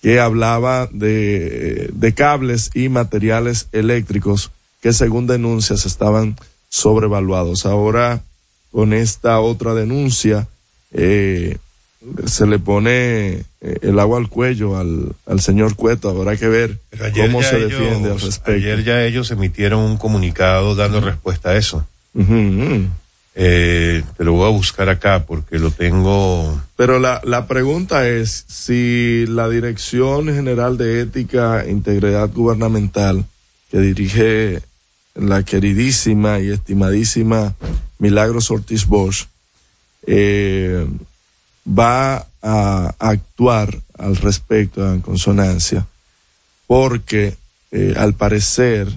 [0.02, 4.50] que hablaba de, de cables y materiales eléctricos
[4.82, 6.36] que según denuncias estaban
[6.68, 7.64] sobrevaluados.
[7.64, 8.22] Ahora,
[8.70, 10.46] con esta otra denuncia,
[10.92, 11.56] eh,
[12.26, 16.10] se le pone eh, el agua al cuello al, al señor Cueto.
[16.10, 16.78] Habrá que ver
[17.14, 18.52] cómo se ellos, defiende al respecto.
[18.52, 21.86] Ayer ya ellos emitieron un comunicado dando respuesta a eso.
[22.14, 22.88] Uh -huh.
[23.36, 26.62] Eh, te lo voy a buscar acá porque lo tengo.
[26.76, 33.24] Pero la, la pregunta es si la Dirección General de Ética e Integridad Gubernamental
[33.70, 34.62] que dirige
[35.14, 37.54] la queridísima y estimadísima
[37.98, 39.26] Milagros Ortiz Bosch
[40.06, 40.86] eh,
[41.66, 45.86] va a actuar al respecto en consonancia
[46.66, 47.36] porque
[47.72, 48.88] eh, al parecer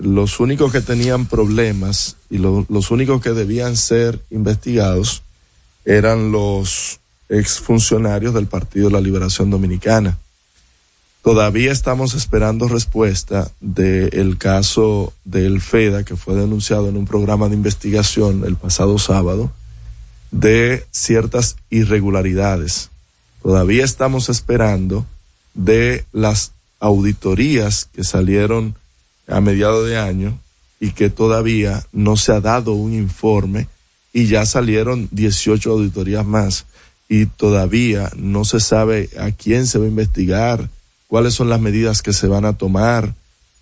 [0.00, 5.22] los únicos que tenían problemas y lo, los únicos que debían ser investigados
[5.84, 10.18] eran los exfuncionarios del Partido de la Liberación Dominicana.
[11.22, 17.56] Todavía estamos esperando respuesta del caso del FEDA que fue denunciado en un programa de
[17.56, 19.52] investigación el pasado sábado
[20.30, 22.90] de ciertas irregularidades.
[23.42, 25.06] Todavía estamos esperando
[25.52, 28.74] de las auditorías que salieron
[29.30, 30.38] a mediados de año
[30.80, 33.68] y que todavía no se ha dado un informe
[34.12, 36.66] y ya salieron 18 auditorías más
[37.08, 40.68] y todavía no se sabe a quién se va a investigar,
[41.08, 43.14] cuáles son las medidas que se van a tomar,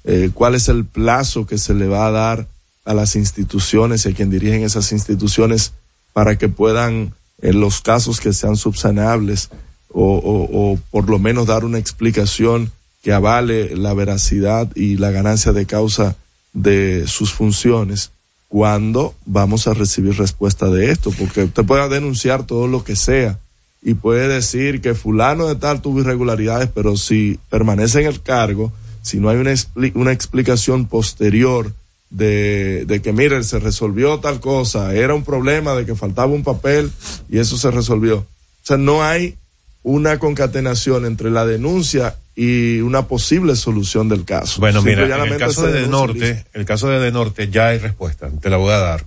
[0.05, 2.47] eh, cuál es el plazo que se le va a dar
[2.85, 5.73] a las instituciones y a quien dirigen esas instituciones
[6.12, 9.51] para que puedan, en los casos que sean subsanables,
[9.90, 12.70] o, o, o por lo menos dar una explicación
[13.03, 16.16] que avale la veracidad y la ganancia de causa
[16.53, 18.11] de sus funciones
[18.49, 23.39] cuando vamos a recibir respuesta de esto, porque usted puede denunciar todo lo que sea
[23.83, 28.73] y puede decir que fulano de tal tuvo irregularidades, pero si permanece en el cargo,
[29.03, 29.55] si no hay una,
[29.95, 31.73] una explicación posterior
[32.11, 36.43] de, de que, mire, se resolvió tal cosa, era un problema de que faltaba un
[36.43, 36.91] papel
[37.29, 38.19] y eso se resolvió.
[38.19, 38.27] O
[38.62, 39.37] sea, no hay
[39.83, 44.60] una concatenación entre la denuncia y una posible solución del caso.
[44.60, 47.78] Bueno, mira, en el caso de, de Norte, el caso de De Norte ya hay
[47.78, 49.05] respuesta, te la voy a dar.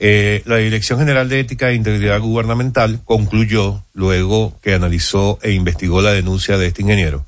[0.00, 6.02] Eh, la Dirección General de Ética e Integridad Gubernamental concluyó, luego que analizó e investigó
[6.02, 7.24] la denuncia de este ingeniero,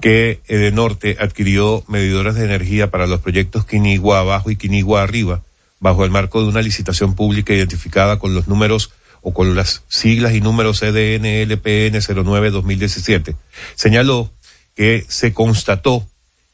[0.00, 5.40] que de Norte adquirió medidores de energía para los proyectos Quinigua abajo y Quinigua arriba,
[5.78, 8.90] bajo el marco de una licitación pública identificada con los números
[9.22, 13.36] o con las siglas y números CDN LPN 09-2017.
[13.74, 14.32] Señaló
[14.78, 16.06] que se constató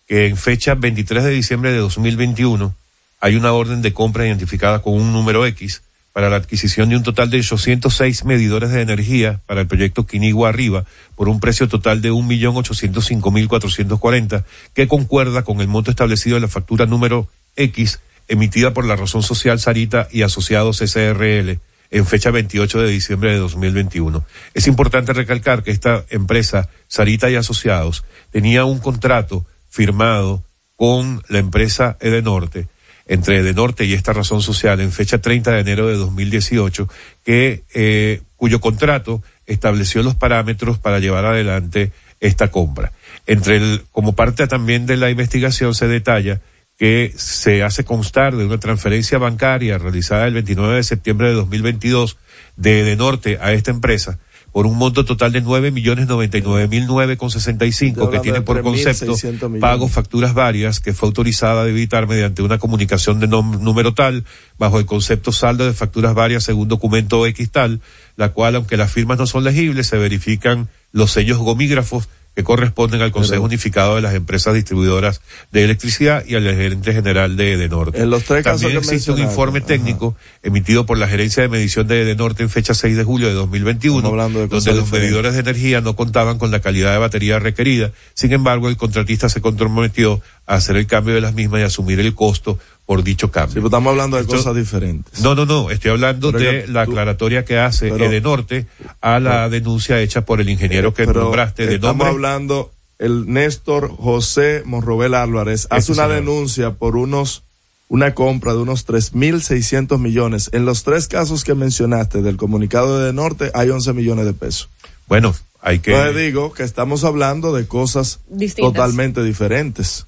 [0.09, 2.75] que en fecha 23 de diciembre de 2021
[3.21, 5.83] hay una orden de compra identificada con un número X
[6.15, 10.49] para la adquisición de un total de 806 medidores de energía para el proyecto Quinigua
[10.49, 10.87] Arriba
[11.17, 16.87] por un precio total de 1.805.440 que concuerda con el monto establecido en la factura
[16.87, 21.59] número X emitida por la razón social Sarita y asociados SRL
[21.95, 24.25] en fecha 28 de diciembre de 2021.
[24.53, 30.43] Es importante recalcar que esta empresa, Sarita y Asociados, tenía un contrato firmado
[30.75, 32.67] con la empresa Edenorte,
[33.07, 36.89] entre Edenorte y esta razón social, en fecha 30 de enero de 2018,
[37.25, 42.91] que, eh, cuyo contrato estableció los parámetros para llevar adelante esta compra.
[43.27, 46.41] Entre el, como parte también de la investigación se detalla
[46.79, 52.17] que se hace constar de una transferencia bancaria realizada el 29 de septiembre de 2022
[52.57, 54.19] de, de Norte a esta empresa
[54.55, 57.73] por un monto total de nueve millones noventa y nueve mil nueve con sesenta y
[57.73, 59.17] cinco que tiene por concepto
[59.59, 64.25] pagos facturas varias que fue autorizada a debitar mediante una comunicación de número tal
[64.57, 67.81] bajo el concepto saldo de facturas varias según documento X tal,
[68.15, 73.01] la cual aunque las firmas no son legibles se verifican los sellos gomígrafos que corresponden
[73.01, 75.21] al Consejo Pero, Unificado de las Empresas Distribuidoras
[75.53, 78.01] de Electricidad y al gerente general de Edenorte.
[78.01, 79.69] En los tres También casos existe un informe Ajá.
[79.69, 83.35] técnico emitido por la Gerencia de Medición de Edenorte en fecha 6 de julio de
[83.35, 87.93] 2021, de donde los medidores de energía no contaban con la calidad de batería requerida.
[88.15, 92.01] Sin embargo, el contratista se comprometió a hacer el cambio de las mismas y asumir
[92.01, 93.51] el costo por dicho cambio.
[93.53, 95.21] Sí, pero estamos hablando de Esto- cosas diferentes.
[95.21, 98.67] No, no, no, estoy hablando Pero de que la tú- aclaratoria que hace pero- Edenorte
[99.01, 102.09] a la denuncia hecha por el ingeniero que Pero nombraste de estamos nombre.
[102.09, 106.17] hablando, el Néstor José Monrobel Álvarez hace una señor.
[106.21, 107.43] denuncia por unos,
[107.89, 110.51] una compra de unos 3.600 millones.
[110.53, 114.69] En los tres casos que mencionaste del comunicado de Norte hay 11 millones de pesos.
[115.09, 115.93] Bueno, hay que...
[115.93, 118.73] Entonces digo que estamos hablando de cosas Distintas.
[118.75, 120.07] totalmente diferentes.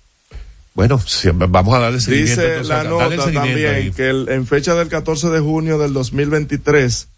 [0.76, 1.00] Bueno,
[1.48, 2.40] vamos a darle seguimiento.
[2.42, 3.90] Dice entonces, la nota también ahí.
[3.92, 7.08] que el- en fecha del 14 de junio del 2023,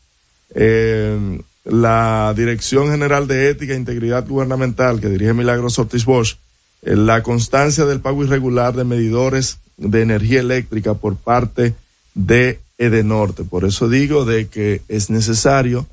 [0.54, 6.36] eh, la Dirección General de Ética e Integridad Gubernamental que dirige Milagros Ortiz Bosch,
[6.82, 11.74] eh, la constancia del pago irregular de medidores de energía eléctrica por parte
[12.14, 13.42] de Edenorte.
[13.42, 15.86] Por eso digo de que es necesario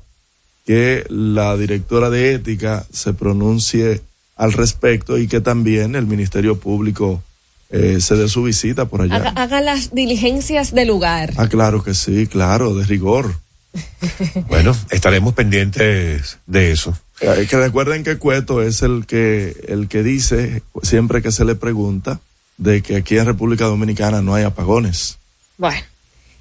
[0.66, 4.02] que la directora de ética se pronuncie
[4.36, 7.22] al respecto y que también el Ministerio Público
[7.70, 9.16] eh, se dé su visita por allá.
[9.16, 11.32] Haga, haga las diligencias de lugar.
[11.36, 13.34] Ah, claro que sí, claro, de rigor.
[14.48, 16.96] Bueno, estaremos pendientes de eso.
[17.20, 21.54] Eh, que recuerden que Cueto es el que, el que dice, siempre que se le
[21.54, 22.20] pregunta,
[22.58, 25.18] de que aquí en República Dominicana no hay apagones.
[25.58, 25.80] Bueno,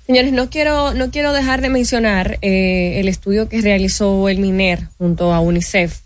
[0.06, 4.88] señores, no quiero, no quiero dejar de mencionar eh, el estudio que realizó el MINER
[4.97, 5.99] junto a UNICEF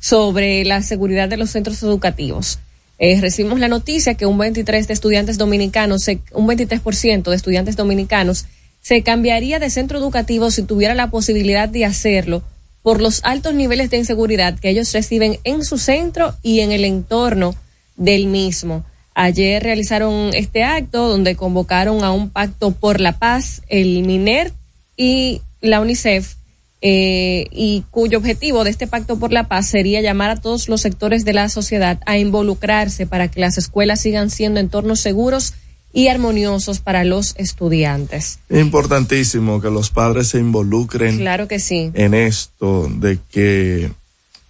[0.00, 2.58] sobre la seguridad de los centros educativos.
[2.98, 7.76] Eh, recibimos la noticia que un 23 de estudiantes dominicanos, se- un 23% de estudiantes
[7.76, 8.46] dominicanos
[8.82, 12.42] se cambiaría de centro educativo si tuviera la posibilidad de hacerlo
[12.82, 16.84] por los altos niveles de inseguridad que ellos reciben en su centro y en el
[16.84, 17.54] entorno
[17.96, 18.84] del mismo.
[19.14, 24.52] Ayer realizaron este acto donde convocaron a un pacto por la paz, el MINER
[24.96, 26.34] y la UNICEF
[26.80, 30.80] eh, y cuyo objetivo de este pacto por la paz sería llamar a todos los
[30.80, 35.54] sectores de la sociedad a involucrarse para que las escuelas sigan siendo entornos seguros
[35.92, 38.38] y armoniosos para los estudiantes.
[38.48, 41.18] Es importantísimo que los padres se involucren.
[41.18, 41.90] Claro que sí.
[41.94, 43.90] En esto de que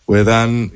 [0.05, 0.71] puedan,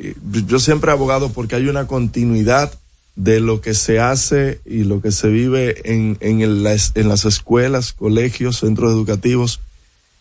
[0.47, 2.73] yo siempre he abogado porque hay una continuidad
[3.17, 7.25] de lo que se hace y lo que se vive en, en, el, en las
[7.27, 9.61] escuelas, colegios, centros educativos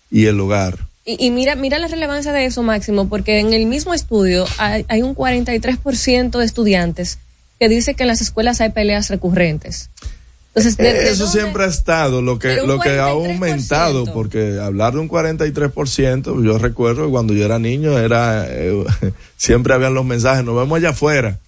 [0.09, 0.90] y el hogar.
[1.03, 4.85] Y, y, mira, mira la relevancia de eso, Máximo, porque en el mismo estudio hay,
[4.87, 7.17] hay un 43% de estudiantes
[7.59, 9.89] que dice que en las escuelas hay peleas recurrentes.
[10.49, 11.39] Entonces, ¿de, de eso dónde?
[11.39, 16.57] siempre ha estado, lo que, lo que ha aumentado, porque hablar de un 43%, yo
[16.57, 18.83] recuerdo cuando yo era niño, era eh,
[19.37, 21.39] siempre habían los mensajes, nos vemos allá afuera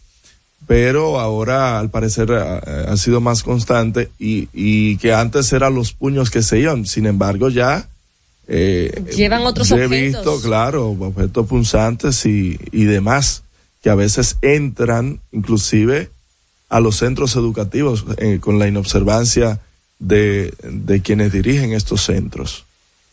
[0.68, 5.94] pero ahora al parecer ha, ha sido más constante y, y, que antes eran los
[5.94, 7.88] puños que se iban, sin embargo ya
[8.48, 10.24] eh, llevan otros he objetos.
[10.24, 13.44] visto, claro, objetos punzantes y, y demás
[13.82, 16.10] que a veces entran inclusive
[16.70, 19.60] a los centros educativos eh, con la inobservancia
[20.00, 22.66] de, de, quienes dirigen estos centros.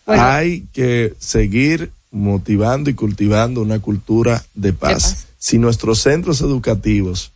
[0.07, 0.23] Bueno.
[0.25, 4.89] Hay que seguir motivando y cultivando una cultura de paz.
[4.91, 5.27] de paz.
[5.39, 7.33] Si nuestros centros educativos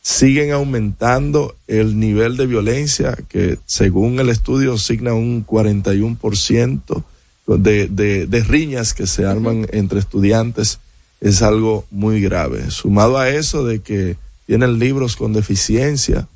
[0.00, 7.04] siguen aumentando el nivel de violencia que según el estudio asigna un 41%
[7.46, 10.78] de, de, de riñas que se arman entre estudiantes
[11.20, 12.70] es algo muy grave.
[12.70, 14.16] Sumado a eso de que
[14.46, 16.28] tienen libros con deficiencia,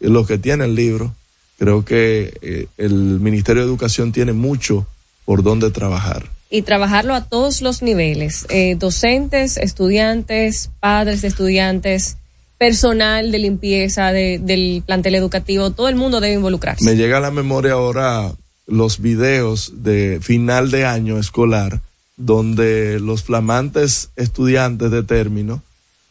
[0.00, 1.12] los que tienen libros,
[1.58, 4.86] creo que eh, el Ministerio de Educación tiene mucho
[5.24, 6.30] por donde trabajar.
[6.50, 12.18] Y trabajarlo a todos los niveles, eh, docentes, estudiantes, padres de estudiantes,
[12.58, 16.84] personal de limpieza de, del plantel educativo, todo el mundo debe involucrarse.
[16.84, 18.32] Me llega a la memoria ahora
[18.66, 21.80] los videos de final de año escolar
[22.16, 25.62] donde los flamantes estudiantes de término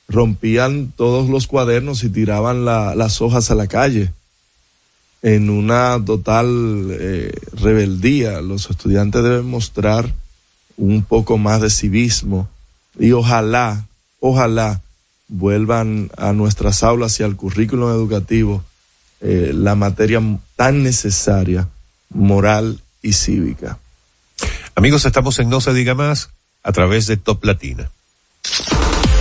[0.07, 4.11] rompían todos los cuadernos y tiraban la, las hojas a la calle
[5.21, 8.41] en una total eh, rebeldía.
[8.41, 10.13] Los estudiantes deben mostrar
[10.75, 12.49] un poco más de civismo
[12.99, 13.87] y ojalá,
[14.19, 14.81] ojalá
[15.29, 18.63] vuelvan a nuestras aulas y al currículum educativo
[19.21, 20.21] eh, la materia
[20.57, 21.69] tan necesaria,
[22.13, 23.77] moral y cívica.
[24.75, 26.29] Amigos, estamos en No se diga más
[26.63, 27.89] a través de Top Latina.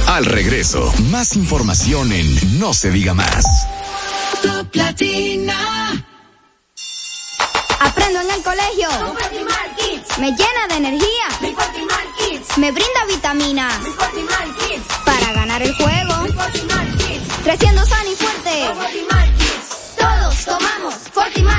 [0.06, 3.44] Al regreso, más información en No se diga más.
[4.42, 6.06] Top Latina.
[7.80, 8.88] Aprendo en el colegio.
[10.18, 11.26] Me llena de energía.
[12.56, 13.68] Me brinda vitamina.
[15.04, 16.14] Para ganar el juego.
[17.42, 18.64] Creciendo sano y fuerte.
[19.98, 21.51] Todos tomamos Fortimal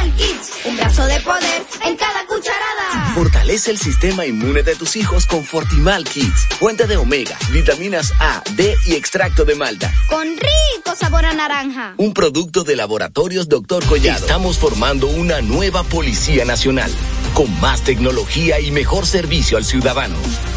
[3.14, 6.48] Fortalece el sistema inmune de tus hijos con Fortimal Kids.
[6.60, 9.94] Fuente de omega, vitaminas A, D y extracto de malta.
[10.10, 11.94] Con rico sabor a naranja.
[11.98, 13.86] Un producto de laboratorios Dr.
[13.86, 14.18] Collado.
[14.18, 16.92] Estamos formando una nueva Policía Nacional.
[17.36, 20.18] Con más tecnología y mejor servicio al ciudadano.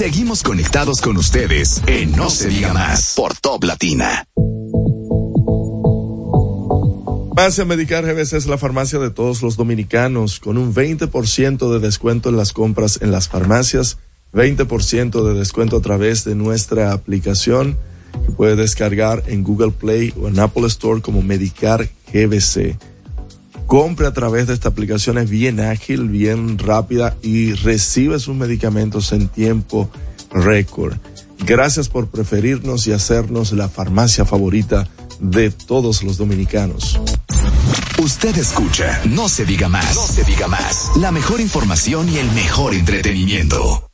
[0.00, 4.24] Seguimos conectados con ustedes en No se diga más por Top Latina.
[7.36, 12.30] Farmacia Medicar GBC es la farmacia de todos los dominicanos con un 20% de descuento
[12.30, 13.98] en las compras en las farmacias,
[14.32, 17.76] 20% de descuento a través de nuestra aplicación.
[18.24, 22.89] que puede descargar en Google Play o en Apple Store como Medicar GBC.
[23.70, 29.12] Compre a través de esta aplicación, es bien ágil, bien rápida y recibe sus medicamentos
[29.12, 29.88] en tiempo
[30.32, 30.96] récord.
[31.46, 34.88] Gracias por preferirnos y hacernos la farmacia favorita
[35.20, 36.98] de todos los dominicanos.
[38.02, 40.90] Usted escucha, no se diga más, no se diga más.
[40.96, 43.88] La mejor información y el mejor entretenimiento.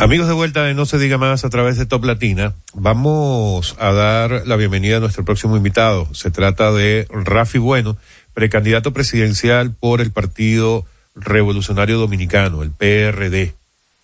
[0.00, 3.90] Amigos de vuelta de No se diga más a través de Top Latina, vamos a
[3.90, 6.08] dar la bienvenida a nuestro próximo invitado.
[6.14, 7.96] Se trata de Rafi Bueno,
[8.32, 13.56] precandidato presidencial por el Partido Revolucionario Dominicano, el PRD.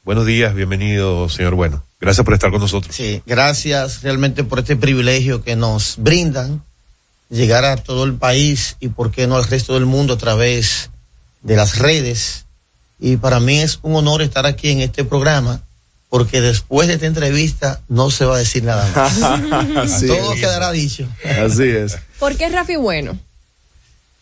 [0.05, 1.85] Buenos días, bienvenido, señor Bueno.
[2.01, 2.93] Gracias por estar con nosotros.
[2.93, 6.65] Sí, gracias realmente por este privilegio que nos brindan
[7.31, 10.91] llegar a todo el país y por qué no al resto del mundo a través
[11.43, 12.47] de las redes.
[12.99, 15.63] Y para mí es un honor estar aquí en este programa
[16.15, 20.01] porque después de esta entrevista no se va a decir nada más.
[20.07, 21.09] Todo quedará dicho.
[21.45, 21.99] Así es.
[22.21, 23.19] ¿Por qué Rafi bueno?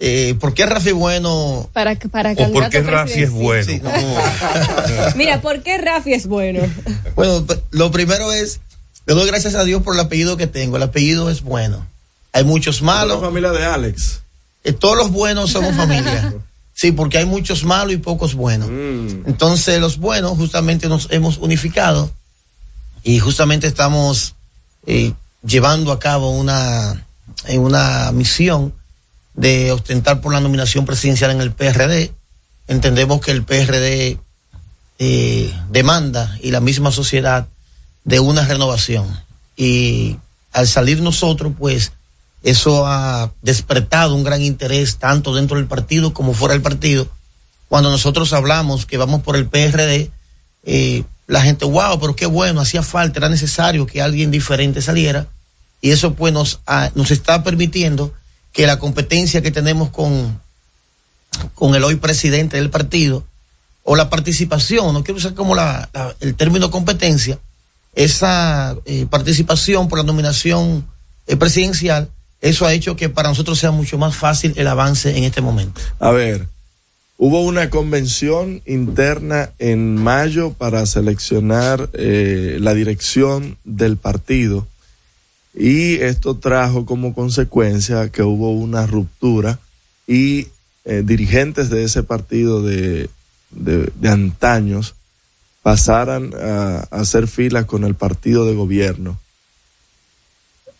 [0.00, 1.68] Eh, ¿Por qué Rafi bueno?
[1.74, 3.64] Para, para ¿O por qué Rafi es bueno?
[3.66, 3.90] Sí, no.
[5.16, 6.62] Mira, ¿por qué Rafi es bueno?
[7.14, 8.60] Bueno, lo primero es,
[9.04, 10.78] le doy gracias a Dios por el apellido que tengo.
[10.78, 11.86] El apellido es bueno.
[12.32, 13.20] Hay muchos malos.
[13.20, 14.22] La familia de Alex.
[14.64, 16.32] Eh, todos los buenos somos familia.
[16.74, 18.68] Sí, porque hay muchos malos y pocos buenos.
[18.68, 22.10] Entonces, los buenos justamente nos hemos unificado
[23.02, 24.34] y justamente estamos
[24.86, 25.12] eh,
[25.44, 27.06] llevando a cabo una,
[27.46, 28.74] eh, una misión
[29.34, 32.12] de ostentar por la nominación presidencial en el PRD.
[32.68, 34.18] Entendemos que el PRD
[34.98, 37.48] eh, demanda y la misma sociedad
[38.04, 39.06] de una renovación.
[39.56, 40.16] Y
[40.52, 41.92] al salir nosotros, pues
[42.42, 47.08] eso ha despertado un gran interés tanto dentro del partido como fuera del partido.
[47.68, 50.10] Cuando nosotros hablamos que vamos por el PRD,
[50.64, 55.26] eh, la gente, wow, pero qué bueno, hacía falta, era necesario que alguien diferente saliera.
[55.80, 56.60] Y eso pues nos,
[56.94, 58.12] nos está permitiendo
[58.52, 60.40] que la competencia que tenemos con,
[61.54, 63.24] con el hoy presidente del partido,
[63.84, 67.38] o la participación, no quiero usar como la, la- el término competencia,
[67.94, 70.86] esa eh, participación por la nominación
[71.26, 72.08] eh, presidencial,
[72.42, 75.80] eso ha hecho que para nosotros sea mucho más fácil el avance en este momento.
[76.00, 76.48] A ver,
[77.16, 84.66] hubo una convención interna en mayo para seleccionar eh, la dirección del partido
[85.54, 89.60] y esto trajo como consecuencia que hubo una ruptura
[90.08, 90.48] y
[90.84, 93.08] eh, dirigentes de ese partido de,
[93.50, 94.96] de, antaños
[95.62, 99.20] pasaran a, a hacer filas con el partido de gobierno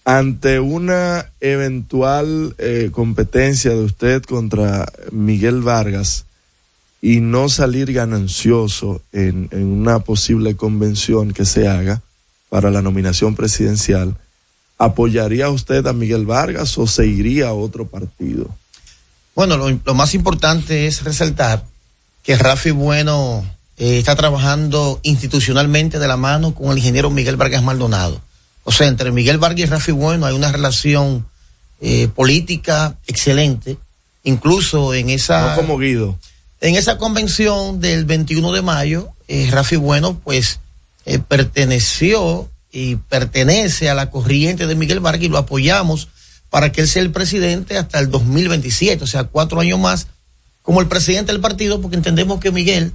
[0.05, 6.25] ante una eventual eh, competencia de usted contra Miguel Vargas
[7.01, 12.03] y no salir ganancioso en, en una posible convención que se haga
[12.49, 14.17] para la nominación presidencial,
[14.77, 18.51] ¿apoyaría usted a Miguel Vargas o se iría a otro partido?
[19.35, 21.65] Bueno, lo, más importante es resaltar
[22.23, 23.45] que Rafi Bueno
[23.79, 28.21] eh, está trabajando institucionalmente de la mano con el ingeniero Miguel Vargas Maldonado.
[28.65, 31.27] O sea, entre Miguel Vargas y Rafi Bueno hay una relación
[31.81, 33.79] eh, política excelente.
[34.25, 35.51] Incluso en esa...
[35.51, 36.19] No como Guido.
[36.61, 40.61] En esa convención del 21 de mayo, eh, Rafi Bueno, pues,
[41.07, 46.09] eh, perteneció y pertenece a la corriente de Miguel Vargas y lo apoyamos
[46.51, 50.07] para que él sea el presidente hasta el 2027, o sea, cuatro años más
[50.63, 52.93] como el presidente del partido, porque entendemos que Miguel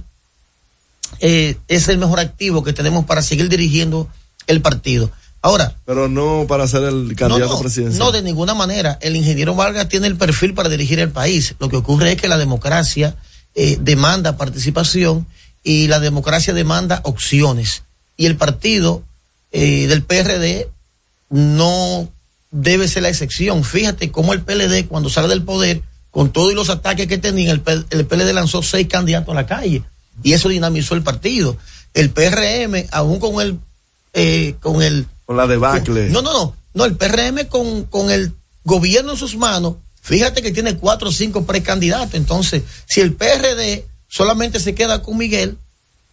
[1.20, 4.08] eh, es el mejor activo que tenemos para seguir dirigiendo
[4.46, 5.10] el partido.
[5.40, 7.98] Ahora, Pero no para ser el candidato no, no, presidencial.
[7.98, 8.98] No, de ninguna manera.
[9.00, 11.54] El ingeniero Vargas tiene el perfil para dirigir el país.
[11.60, 13.16] Lo que ocurre es que la democracia
[13.54, 15.26] eh, demanda participación
[15.62, 17.84] y la democracia demanda opciones.
[18.16, 19.02] Y el partido
[19.52, 20.68] eh, del PRD
[21.30, 22.08] no
[22.50, 23.64] debe ser la excepción.
[23.64, 27.62] Fíjate cómo el PLD, cuando sale del poder, con todos los ataques que tenía, el,
[27.90, 29.82] el PLD lanzó seis candidatos a la calle.
[30.22, 31.56] Y eso dinamizó el partido.
[31.94, 33.58] El PRM, aún con el,
[34.14, 36.08] eh, con el Con la debacle.
[36.08, 36.56] no, no, no.
[36.72, 38.32] No, el PRM con, con el
[38.64, 42.14] gobierno en sus manos, fíjate que tiene cuatro o cinco precandidatos.
[42.14, 45.58] Entonces, si el PRD solamente se queda con Miguel,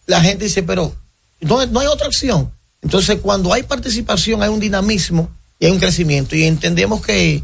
[0.04, 0.94] la gente dice, pero
[1.40, 2.52] no, no hay otra opción.
[2.82, 6.36] Entonces, cuando hay participación, hay un dinamismo y hay un crecimiento.
[6.36, 7.42] Y entendemos que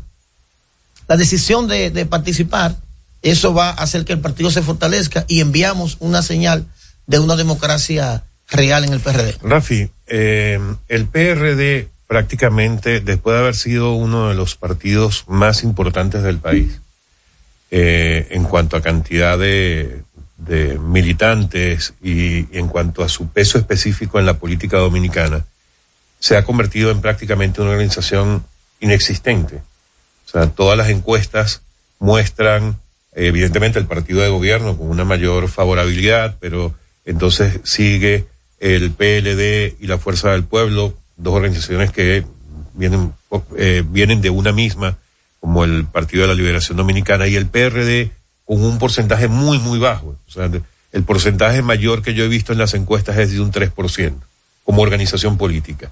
[1.09, 2.77] la decisión de, de participar,
[3.23, 6.66] eso va a hacer que el partido se fortalezca y enviamos una señal
[7.07, 9.36] de una democracia real en el PRD.
[9.42, 16.22] Rafi, eh, el PRD prácticamente, después de haber sido uno de los partidos más importantes
[16.22, 16.80] del país,
[17.70, 20.02] eh, en cuanto a cantidad de,
[20.36, 25.46] de militantes y en cuanto a su peso específico en la política dominicana,
[26.18, 28.44] se ha convertido en prácticamente una organización
[28.80, 29.62] inexistente.
[30.26, 31.62] O sea, todas las encuestas
[31.98, 32.78] muestran,
[33.14, 36.74] evidentemente, el partido de gobierno con una mayor favorabilidad, pero
[37.04, 38.26] entonces sigue
[38.62, 42.24] el PLD y la Fuerza del Pueblo, dos organizaciones que
[42.74, 43.12] vienen,
[43.56, 44.97] eh, vienen de una misma,
[45.40, 48.12] como el Partido de la Liberación Dominicana, y el PRD
[48.44, 50.16] con un porcentaje muy, muy bajo.
[50.28, 50.48] O sea,
[50.93, 54.14] el porcentaje mayor que yo he visto en las encuestas es de un 3%,
[54.62, 55.90] como organización política.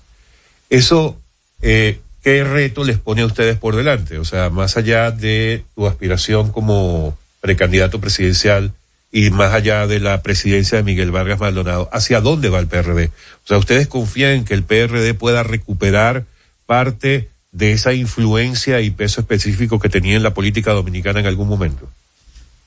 [0.68, 1.18] Eso,
[1.62, 4.18] eh, ¿qué reto les pone a ustedes por delante?
[4.18, 8.72] O sea, más allá de tu aspiración como precandidato presidencial
[9.12, 13.10] y más allá de la presidencia de Miguel Vargas Maldonado, ¿hacia dónde va el PRD?
[13.44, 16.26] O sea, ¿ustedes confían en que el PRD pueda recuperar
[16.66, 21.48] parte de esa influencia y peso específico que tenía en la política dominicana en algún
[21.48, 21.88] momento?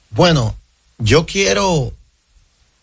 [0.10, 0.56] Bueno,
[0.98, 1.94] yo quiero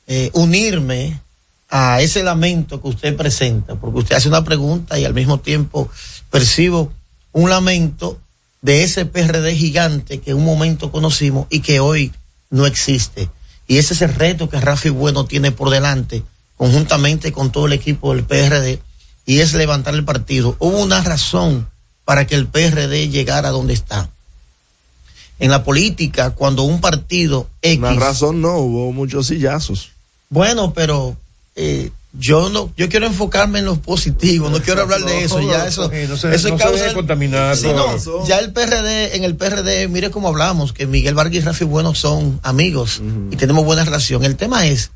[0.06, 1.20] eh, unirme
[1.68, 5.90] a ese lamento que usted presenta, porque usted hace una pregunta y al mismo tiempo
[6.30, 6.92] percibo
[7.32, 8.18] un lamento
[8.62, 12.12] de ese PRD gigante que en un momento conocimos y que hoy
[12.50, 13.28] no existe.
[13.70, 16.24] Y ese es el reto que Rafi Bueno tiene por delante,
[16.56, 18.80] conjuntamente con todo el equipo del PRD,
[19.26, 20.56] y es levantar el partido.
[20.59, 21.68] Hubo una razón
[22.05, 24.10] para que el PRD llegara a donde está.
[25.38, 27.78] En la política, cuando un partido X.
[27.78, 29.90] Una razón no, hubo muchos sillazos.
[30.30, 31.16] Bueno, pero
[31.55, 35.66] eh, yo no, yo quiero enfocarme en los positivos, no quiero hablar de eso, ya
[35.66, 37.56] eso, eso es causa contaminar.
[38.26, 41.94] ya el PRD, en el PRD, mire cómo hablamos, que Miguel Vargas y Rafi Bueno
[41.94, 43.00] son amigos
[43.30, 44.24] y tenemos buena relación.
[44.24, 44.90] El tema es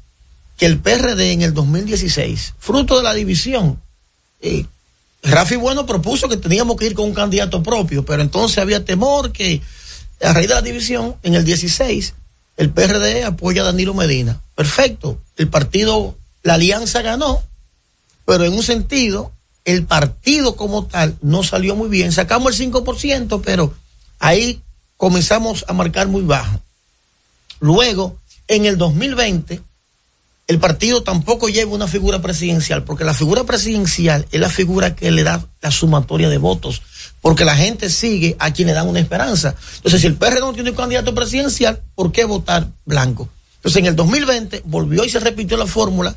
[0.56, 3.80] que el PRD en el 2016, fruto de la división,
[4.40, 4.66] eh,
[5.22, 9.32] Rafi Bueno propuso que teníamos que ir con un candidato propio, pero entonces había temor
[9.32, 9.62] que
[10.20, 12.14] a raíz de la división, en el 16,
[12.56, 14.40] el PRD apoya a Danilo Medina.
[14.54, 15.20] Perfecto.
[15.36, 17.42] El partido, la alianza ganó,
[18.24, 19.32] pero en un sentido,
[19.64, 22.12] el partido como tal no salió muy bien.
[22.12, 23.74] Sacamos el 5%, pero
[24.20, 24.62] ahí
[24.96, 26.60] comenzamos a marcar muy bajo.
[27.58, 28.16] Luego,
[28.46, 29.60] en el 2020,
[30.46, 35.10] el partido tampoco lleva una figura presidencial, porque la figura presidencial es la figura que
[35.10, 36.82] le da la sumatoria de votos
[37.24, 39.54] porque la gente sigue a quien le dan una esperanza.
[39.76, 43.30] Entonces, si el PRD no tiene un candidato presidencial, ¿por qué votar blanco?
[43.56, 46.14] Entonces, en el 2020 volvió y se repitió la fórmula.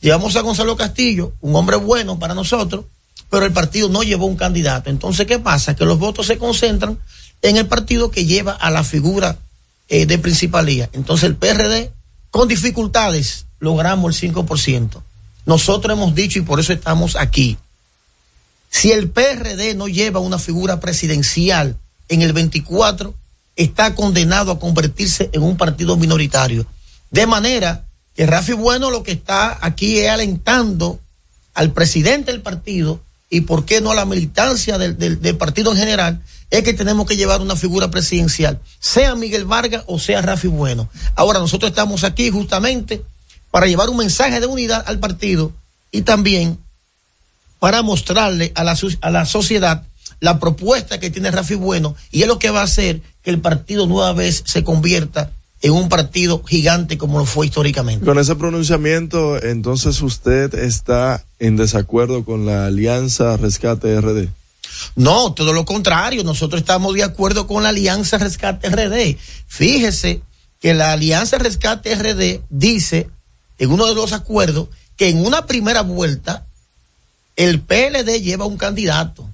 [0.00, 2.84] Llevamos a Gonzalo Castillo, un hombre bueno para nosotros,
[3.30, 4.90] pero el partido no llevó un candidato.
[4.90, 5.74] Entonces, ¿qué pasa?
[5.74, 6.98] Que los votos se concentran
[7.42, 9.38] en el partido que lleva a la figura
[9.88, 10.88] eh, de principalía.
[10.92, 11.92] Entonces, el PRD,
[12.30, 15.02] con dificultades, logramos el 5%.
[15.46, 17.56] Nosotros hemos dicho, y por eso estamos aquí,
[18.68, 21.76] si el PRD no lleva una figura presidencial
[22.08, 23.14] en el 24,
[23.54, 26.66] está condenado a convertirse en un partido minoritario.
[27.10, 27.84] De manera
[28.16, 30.98] que Rafi Bueno lo que está aquí es alentando
[31.54, 36.22] al presidente del partido y por qué no a la militancia del, partido en general,
[36.50, 40.88] es que tenemos que llevar una figura presidencial, sea Miguel Vargas o sea Rafi Bueno.
[41.14, 43.02] Ahora nosotros estamos aquí justamente
[43.50, 45.52] para llevar un mensaje de unidad al partido
[45.90, 46.58] y también
[47.58, 49.82] para mostrarle a la, a la sociedad
[50.20, 53.40] la propuesta que tiene Rafi Bueno y es lo que va a hacer que el
[53.40, 58.04] partido nueva vez se convierta en un partido gigante como lo fue históricamente.
[58.04, 64.28] Con ese pronunciamiento, entonces usted está en desacuerdo con la Alianza Rescate RD.
[64.94, 69.16] No, todo lo contrario, nosotros estamos de acuerdo con la Alianza Rescate RD.
[69.46, 70.22] Fíjese
[70.60, 73.08] que la Alianza Rescate RD dice
[73.58, 76.44] en uno de los acuerdos que en una primera vuelta
[77.36, 79.28] el PLD lleva un candidato,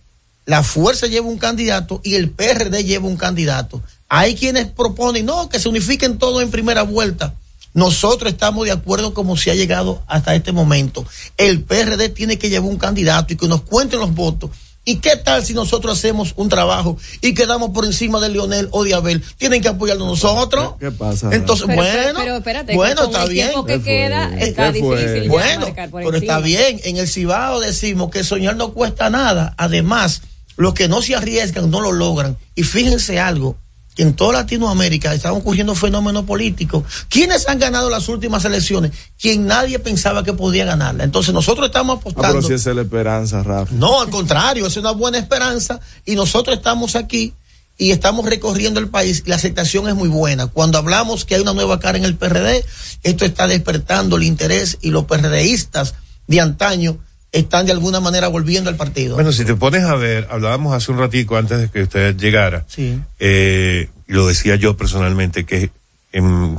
[0.45, 3.81] la fuerza lleva un candidato y el PRD lleva un candidato.
[4.15, 7.35] Hay quienes proponen, no, que se unifiquen todos en primera vuelta.
[7.73, 11.07] Nosotros estamos de acuerdo como se ha llegado hasta este momento.
[11.39, 14.51] El PRD tiene que llevar un candidato y que nos cuenten los votos
[14.85, 18.83] ¿Y qué tal si nosotros hacemos un trabajo y quedamos por encima de Lionel o
[18.83, 19.23] de Abel?
[19.37, 20.75] Tienen que apoyarnos nosotros.
[20.81, 21.31] ¿Qué pasa?
[21.33, 23.51] Entonces, bueno, pero, espérate, bueno, está bien.
[23.65, 26.81] Que queda, está difícil bueno, pero está bien.
[26.83, 29.55] En el Cibao decimos que soñar no cuesta nada.
[29.57, 30.23] Además,
[30.57, 32.37] los que no se arriesgan no lo logran.
[32.57, 33.57] Y fíjense algo,
[33.97, 36.85] en toda Latinoamérica están ocurriendo fenómenos políticos.
[37.09, 38.93] ¿Quiénes han ganado las últimas elecciones?
[39.21, 41.05] Quien nadie pensaba que podía ganarla.
[41.05, 42.29] Entonces nosotros estamos apostando.
[42.29, 43.73] Ah, pero si es la esperanza, Rafa.
[43.75, 47.35] No, al contrario, es una buena esperanza y nosotros estamos aquí
[47.79, 50.47] y estamos recorriendo el país y la aceptación es muy buena.
[50.47, 52.65] Cuando hablamos que hay una nueva cara en el PRD,
[53.03, 55.95] esto está despertando el interés y los PRDistas
[56.27, 56.99] de antaño
[57.33, 59.15] están de alguna manera volviendo al partido.
[59.15, 62.65] Bueno, si te pones a ver, hablábamos hace un ratico antes de que usted llegara,
[62.69, 63.01] sí.
[63.19, 65.71] eh, lo decía yo personalmente, que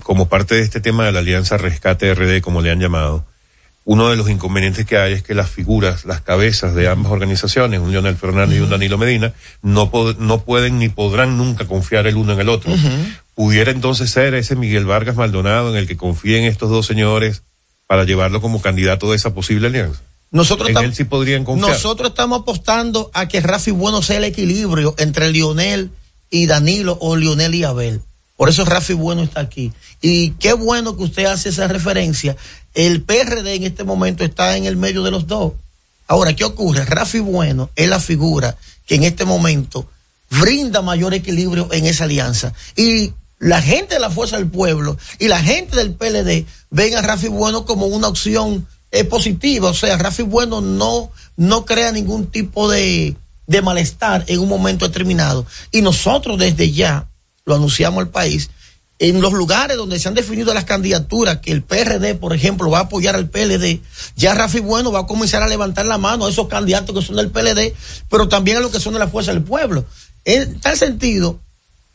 [0.02, 3.24] como parte de este tema de la Alianza Rescate RD, como le han llamado,
[3.86, 7.80] uno de los inconvenientes que hay es que las figuras, las cabezas de ambas organizaciones,
[7.80, 12.16] un Leonel Fernández y un Danilo Medina, no, no pueden ni podrán nunca confiar el
[12.16, 12.74] uno en el otro.
[13.36, 17.44] Pudiera entonces ser ese Miguel Vargas Maldonado en el que confíen estos dos señores
[17.86, 20.02] para llevarlo como candidato de esa posible alianza.
[20.34, 21.70] Nosotros, en él sí podrían confiar.
[21.70, 25.92] nosotros estamos apostando a que Rafi Bueno sea el equilibrio entre Lionel
[26.32, 28.02] y Danilo o Lionel y Abel.
[28.36, 29.72] Por eso Rafi Bueno está aquí.
[30.02, 32.36] Y qué bueno que usted hace esa referencia.
[32.74, 35.54] El PRD en este momento está en el medio de los dos.
[36.08, 36.84] Ahora, ¿qué ocurre?
[36.84, 38.58] Rafi Bueno es la figura
[38.88, 39.88] que en este momento
[40.32, 42.54] brinda mayor equilibrio en esa alianza.
[42.76, 47.04] Y la gente de la Fuerza del Pueblo y la gente del PLD ven a
[47.04, 49.72] Rafi Bueno como una opción eh, positiva.
[49.72, 53.18] O sea, Rafi Bueno no, no crea ningún tipo de,
[53.48, 55.46] de malestar en un momento determinado.
[55.72, 57.10] Y nosotros desde ya
[57.44, 58.52] lo anunciamos al país,
[59.00, 62.78] en los lugares donde se han definido las candidaturas, que el PRD, por ejemplo, va
[62.78, 63.82] a apoyar al PLD,
[64.16, 67.16] ya Rafi Bueno va a comenzar a levantar la mano a esos candidatos que son
[67.16, 67.74] del PLD,
[68.10, 69.86] pero también a los que son de la Fuerza del Pueblo.
[70.24, 71.40] En tal sentido,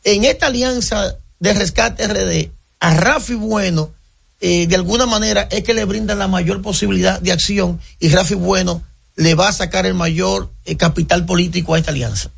[0.03, 2.51] en esta alianza de rescate RD,
[2.81, 3.91] a Rafi Bueno,
[4.41, 8.35] eh, de alguna manera es que le brinda la mayor posibilidad de acción y Rafi
[8.35, 8.83] Bueno
[9.15, 12.31] le va a sacar el mayor eh, capital político a esta alianza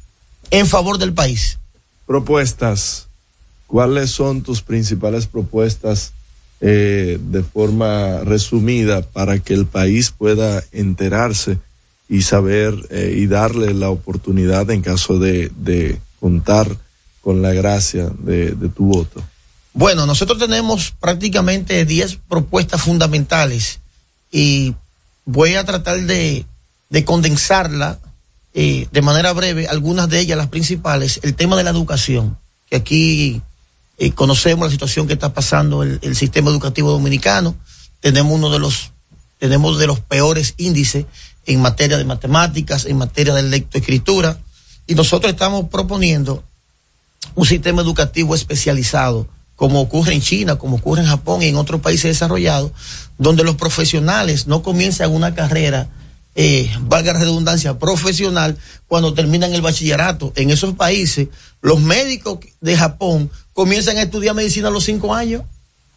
[0.49, 1.59] en favor del país
[2.11, 3.07] propuestas.
[3.67, 6.11] ¿Cuáles son tus principales propuestas
[6.59, 11.57] eh, de forma resumida para que el país pueda enterarse
[12.09, 16.67] y saber eh, y darle la oportunidad en caso de, contar
[17.21, 19.23] con la gracia de, tu voto?
[19.73, 23.79] Bueno, nosotros tenemos prácticamente 10 propuestas fundamentales
[24.31, 24.75] y
[25.25, 26.45] voy a tratar de,
[26.89, 27.99] de condensarla
[28.53, 32.37] eh, de manera breve algunas de ellas, las principales, el tema de la educación,
[32.69, 33.41] que aquí
[33.97, 37.55] eh, conocemos la situación que está pasando el, el, sistema educativo dominicano,
[38.01, 38.91] tenemos uno de los,
[39.39, 41.05] tenemos de los peores índices
[41.45, 44.37] en materia de matemáticas, en materia de lectoescritura,
[44.85, 46.43] y nosotros estamos proponiendo
[47.35, 49.27] un sistema educativo especializado,
[49.61, 52.71] como ocurre en China, como ocurre en Japón y en otros países desarrollados,
[53.19, 55.87] donde los profesionales no comienzan una carrera
[56.33, 58.57] eh, valga redundancia, profesional
[58.87, 60.33] cuando terminan el bachillerato.
[60.35, 61.27] En esos países,
[61.61, 65.43] los médicos de Japón comienzan a estudiar medicina a los cinco años.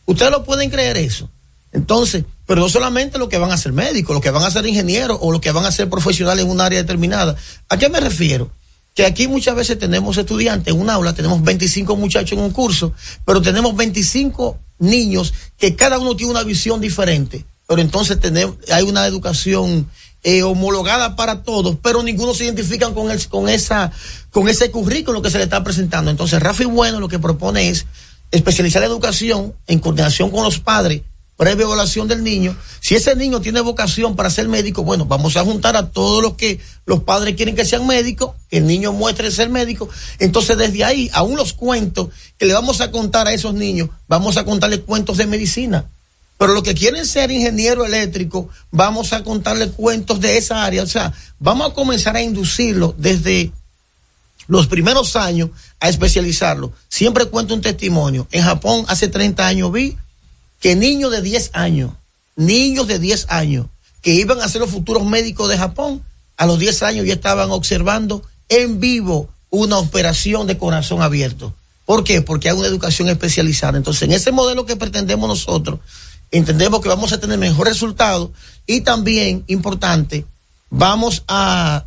[0.05, 1.31] Ustedes lo pueden creer eso.
[1.73, 4.67] Entonces, pero no solamente lo que van a ser médicos, lo que van a ser
[4.67, 7.35] ingenieros o lo que van a ser profesionales en un área determinada.
[7.71, 8.51] ¿A qué me refiero?
[8.95, 12.93] Que aquí muchas veces tenemos estudiantes en un aula, tenemos 25 muchachos en un curso,
[13.25, 17.45] pero tenemos 25 niños que cada uno tiene una visión diferente.
[17.67, 19.89] Pero entonces tenemos, hay una educación
[20.23, 23.91] eh, homologada para todos, pero ninguno se identifica con, el, con, esa,
[24.31, 26.11] con ese currículo que se le está presentando.
[26.11, 27.87] Entonces, Rafi Bueno lo que propone es
[28.31, 31.03] especializar la educación en coordinación con los padres,
[31.37, 32.57] previa evaluación del niño.
[32.81, 36.35] Si ese niño tiene vocación para ser médico, bueno, vamos a juntar a todos los
[36.35, 39.89] que los padres quieren que sean médicos, que el niño muestre ser médico.
[40.19, 42.09] Entonces, desde ahí, aún los cuentos
[42.39, 45.87] que le vamos a contar a esos niños, vamos a contarles cuentos de medicina
[46.39, 50.83] pero los que quieren ser ingeniero eléctrico, vamos a contarles cuentos de esa área.
[50.83, 53.53] O sea, vamos a comenzar a inducirlo desde
[54.47, 55.51] los primeros años
[55.81, 56.73] a especializarlo.
[56.89, 58.27] Siempre cuento un testimonio.
[58.31, 59.97] En Japón hace 30 años vi
[60.61, 61.93] que niños de 10 años,
[62.37, 63.67] niños de 10 años,
[64.03, 66.03] que iban a ser los futuros médicos de Japón,
[66.37, 71.55] a los 10 años ya estaban observando en vivo una operación de corazón abierto.
[71.87, 72.23] ¿Por qué?
[72.23, 73.79] Porque hay una educación especializada.
[73.79, 75.81] Entonces, en ese modelo que pretendemos nosotros,
[76.31, 78.33] entendemos que vamos a tener mejor resultado
[78.67, 80.25] y también, importante,
[80.71, 81.85] vamos a,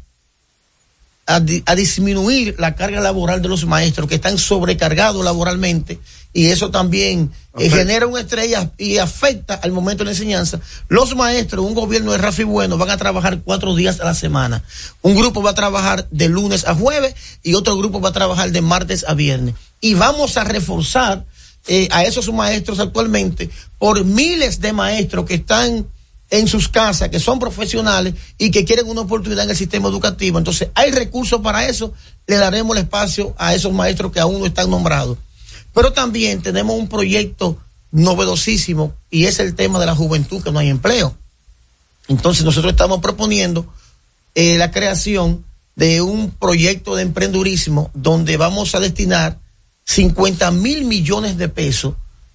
[1.28, 6.00] a, a, disminuir la carga laboral de los maestros que están sobrecargados laboralmente
[6.38, 10.60] y eso también eh, genera una estrella y afecta al momento de la enseñanza.
[10.88, 14.64] Los maestros, un gobierno de Rafi Bueno, van a trabajar cuatro días a la semana.
[15.02, 18.52] Un grupo va a trabajar de lunes a jueves y otro grupo va a trabajar
[18.52, 19.56] de martes a viernes.
[19.82, 21.26] Y vamos a reforzar
[21.68, 23.50] eh, a esos maestros actualmente
[23.80, 25.88] por miles de maestros que están
[26.30, 30.38] en sus casas, que son profesionales y que quieren una oportunidad en el sistema educativo.
[30.38, 31.94] Entonces, hay recursos para eso,
[32.26, 35.18] le daremos el espacio a esos maestros que aún no están nombrados.
[35.74, 37.58] Pero también tenemos un proyecto
[37.92, 41.16] novedosísimo y es el tema de la juventud, que no hay empleo.
[42.10, 43.66] Entonces, nosotros estamos proponiendo
[44.36, 45.46] eh, la creación
[45.76, 49.40] de un proyecto de emprendurismo donde vamos a destinar
[49.86, 51.94] 50 mil millones de pesos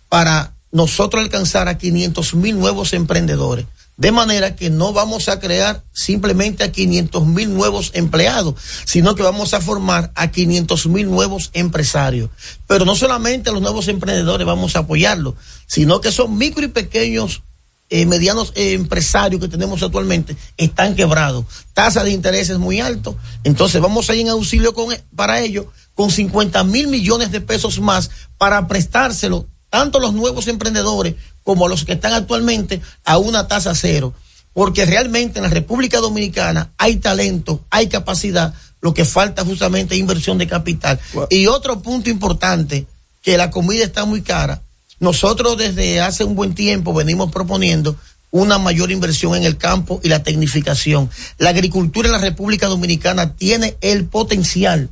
[0.09, 3.67] para nosotros alcanzar a 500 mil nuevos emprendedores
[4.03, 9.23] De manera que no vamos a crear simplemente a 500 mil nuevos empleados, sino que
[9.23, 12.29] vamos a formar a 500 mil nuevos empresarios.
[12.67, 15.35] Pero no solamente a los nuevos emprendedores vamos a apoyarlos,
[15.69, 17.45] sino que son micro y pequeños
[17.91, 21.45] eh, medianos empresarios que tenemos actualmente están quebrados.
[21.73, 23.17] Tasa de interés es muy alto.
[23.45, 27.79] Entonces vamos a ir en auxilio con, para ello con 50 mil millones de pesos
[27.79, 31.15] más para prestárselo tanto a los nuevos emprendedores
[31.45, 34.15] como los que están actualmente a una tasa cero.
[34.53, 40.01] Porque realmente en la República Dominicana hay talento, hay capacidad, lo que falta justamente es
[40.01, 41.01] inversión de capital.
[41.31, 42.87] Y otro punto importante,
[43.23, 44.63] que la comida está muy cara
[45.03, 47.97] nosotros desde hace un buen tiempo venimos proponiendo
[48.31, 51.11] una mayor inversión en el campo y la tecnificación.
[51.39, 54.91] La agricultura en la República Dominicana tiene el potencial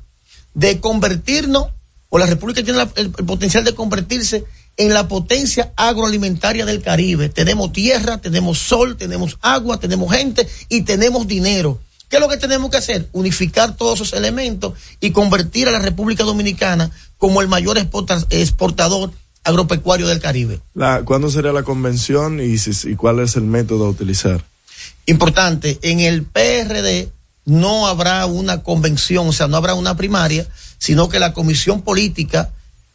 [0.53, 1.69] de convertirnos,
[2.09, 4.45] o la República tiene el, potencial de convertirse
[4.81, 7.29] en la potencia agroalimentaria del Caribe.
[7.29, 11.79] Tenemos tierra, tenemos sol, tenemos agua, tenemos gente y tenemos dinero.
[12.09, 13.07] ¿Qué es lo que tenemos que hacer?
[13.13, 19.13] Unificar todos esos elementos y convertir a la República Dominicana como el mayor exportador
[19.45, 20.61] agropecuario del Caribe.
[20.73, 24.43] La, ¿Cuándo será la convención y, y cuál es el método a utilizar?
[25.05, 27.11] Importante, en el PRD
[27.45, 30.49] no habrá una convención, o sea, no habrá una primaria,
[30.79, 32.51] sino que la comisión política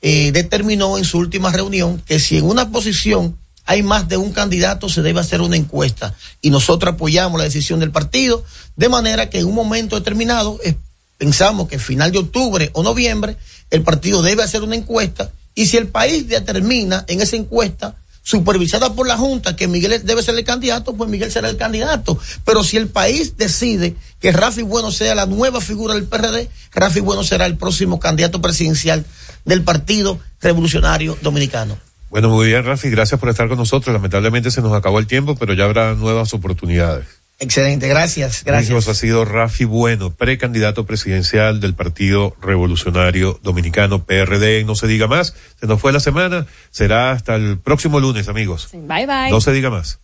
[0.07, 4.34] eh, determinó en su última reunión que si en una posición hay más de un
[4.34, 6.14] candidato, se debe hacer una encuesta.
[6.44, 8.44] Y nosotros apoyamos la decisión del partido,
[8.76, 10.76] de manera que en un momento determinado, eh,
[11.18, 13.36] pensamos que final de octubre o noviembre,
[13.72, 17.95] el partido debe hacer una encuesta y si el país determina en esa encuesta
[18.26, 22.19] supervisada por la Junta que Miguel debe ser el candidato, pues Miguel será el candidato.
[22.43, 27.02] Pero si el país decide que Rafi Bueno sea la nueva figura del PRD, Rafi
[27.02, 29.06] Bueno será el próximo candidato presidencial
[29.45, 31.77] del Partido Revolucionario Dominicano.
[32.10, 33.93] Bueno, muy bien, Rafi, gracias por estar con nosotros.
[33.93, 37.06] Lamentablemente se nos acabó el tiempo, pero ya habrá nuevas oportunidades.
[37.40, 38.88] Excelente, gracias, gracias.
[38.88, 44.64] ha sido Rafi Bueno, precandidato presidencial del Partido Revolucionario Dominicano, PRD.
[44.64, 48.70] No se diga más, se nos fue la semana, será hasta el próximo lunes, amigos.
[48.72, 49.30] Bye bye.
[49.32, 49.99] No se diga más.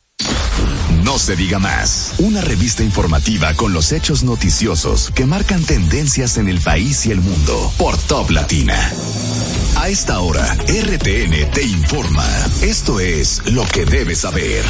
[1.04, 2.14] No se diga más.
[2.20, 7.22] Una revista informativa con los hechos noticiosos que marcan tendencias en el país y el
[7.22, 8.76] mundo por Top Latina.
[9.78, 12.28] A esta hora, RTN te informa.
[12.62, 14.64] Esto es lo que debes saber.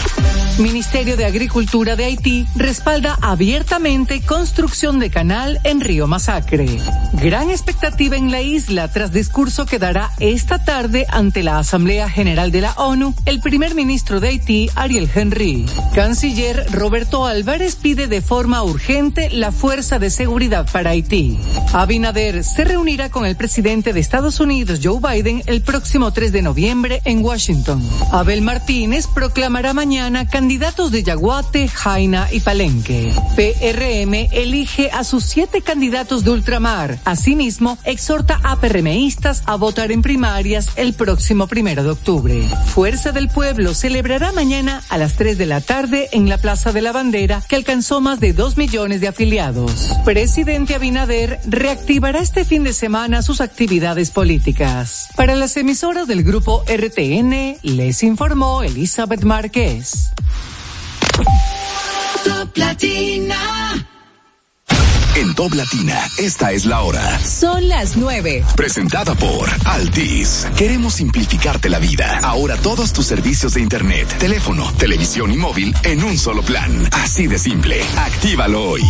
[0.58, 6.80] Ministerio de Agricultura de Haití respalda abiertamente construcción de canal en Río Masacre.
[7.14, 12.52] Gran expectativa en la isla tras discurso que dará esta tarde ante la Asamblea General
[12.52, 15.66] de la ONU el primer ministro de Haití, Ariel Henry.
[16.72, 21.39] Roberto Álvarez pide de forma urgente la Fuerza de Seguridad para Haití.
[21.73, 26.43] Abinader se reunirá con el presidente de Estados Unidos, Joe Biden, el próximo 3 de
[26.43, 27.81] noviembre en Washington.
[28.11, 33.11] Abel Martínez proclamará mañana candidatos de Yaguate, Jaina y Palenque.
[33.35, 36.99] PRM elige a sus siete candidatos de ultramar.
[37.03, 42.48] Asimismo, exhorta a PRMistas a votar en primarias el próximo primero de octubre.
[42.68, 46.82] Fuerza del Pueblo celebrará mañana a las 3 de la tarde en la Plaza de
[46.82, 49.90] la Bandera, que alcanzó más de 2 millones de afiliados.
[50.06, 55.10] Presidente Abinader reactivará este fin de semana sus actividades políticas.
[55.16, 60.12] Para las emisoras del grupo RTN, les informó Elizabeth Márquez.
[65.16, 67.20] En Top Latina, esta es la hora.
[67.20, 68.46] Son las nueve.
[68.56, 70.48] Presentada por Altis.
[70.58, 72.20] Queremos simplificarte la vida.
[72.24, 76.88] Ahora todos tus servicios de Internet, teléfono, televisión y móvil en un solo plan.
[76.94, 77.82] Así de simple.
[77.98, 78.82] Actívalo hoy.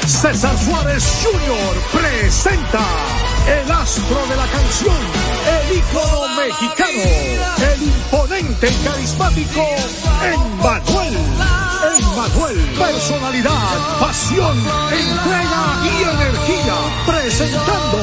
[0.06, 1.76] César Suárez Jr.
[2.00, 2.80] presenta
[3.46, 4.96] el astro de la canción,
[5.46, 7.04] el ícono mexicano,
[7.72, 9.64] el imponente y carismático
[10.22, 11.14] Emmanuel.
[11.84, 16.74] Emmanuel, personalidad, pasión, entrega y energía,
[17.06, 18.00] presentando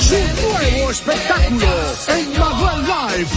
[0.00, 1.66] su nuevo espectáculo,
[2.08, 3.30] Emmanuel Live,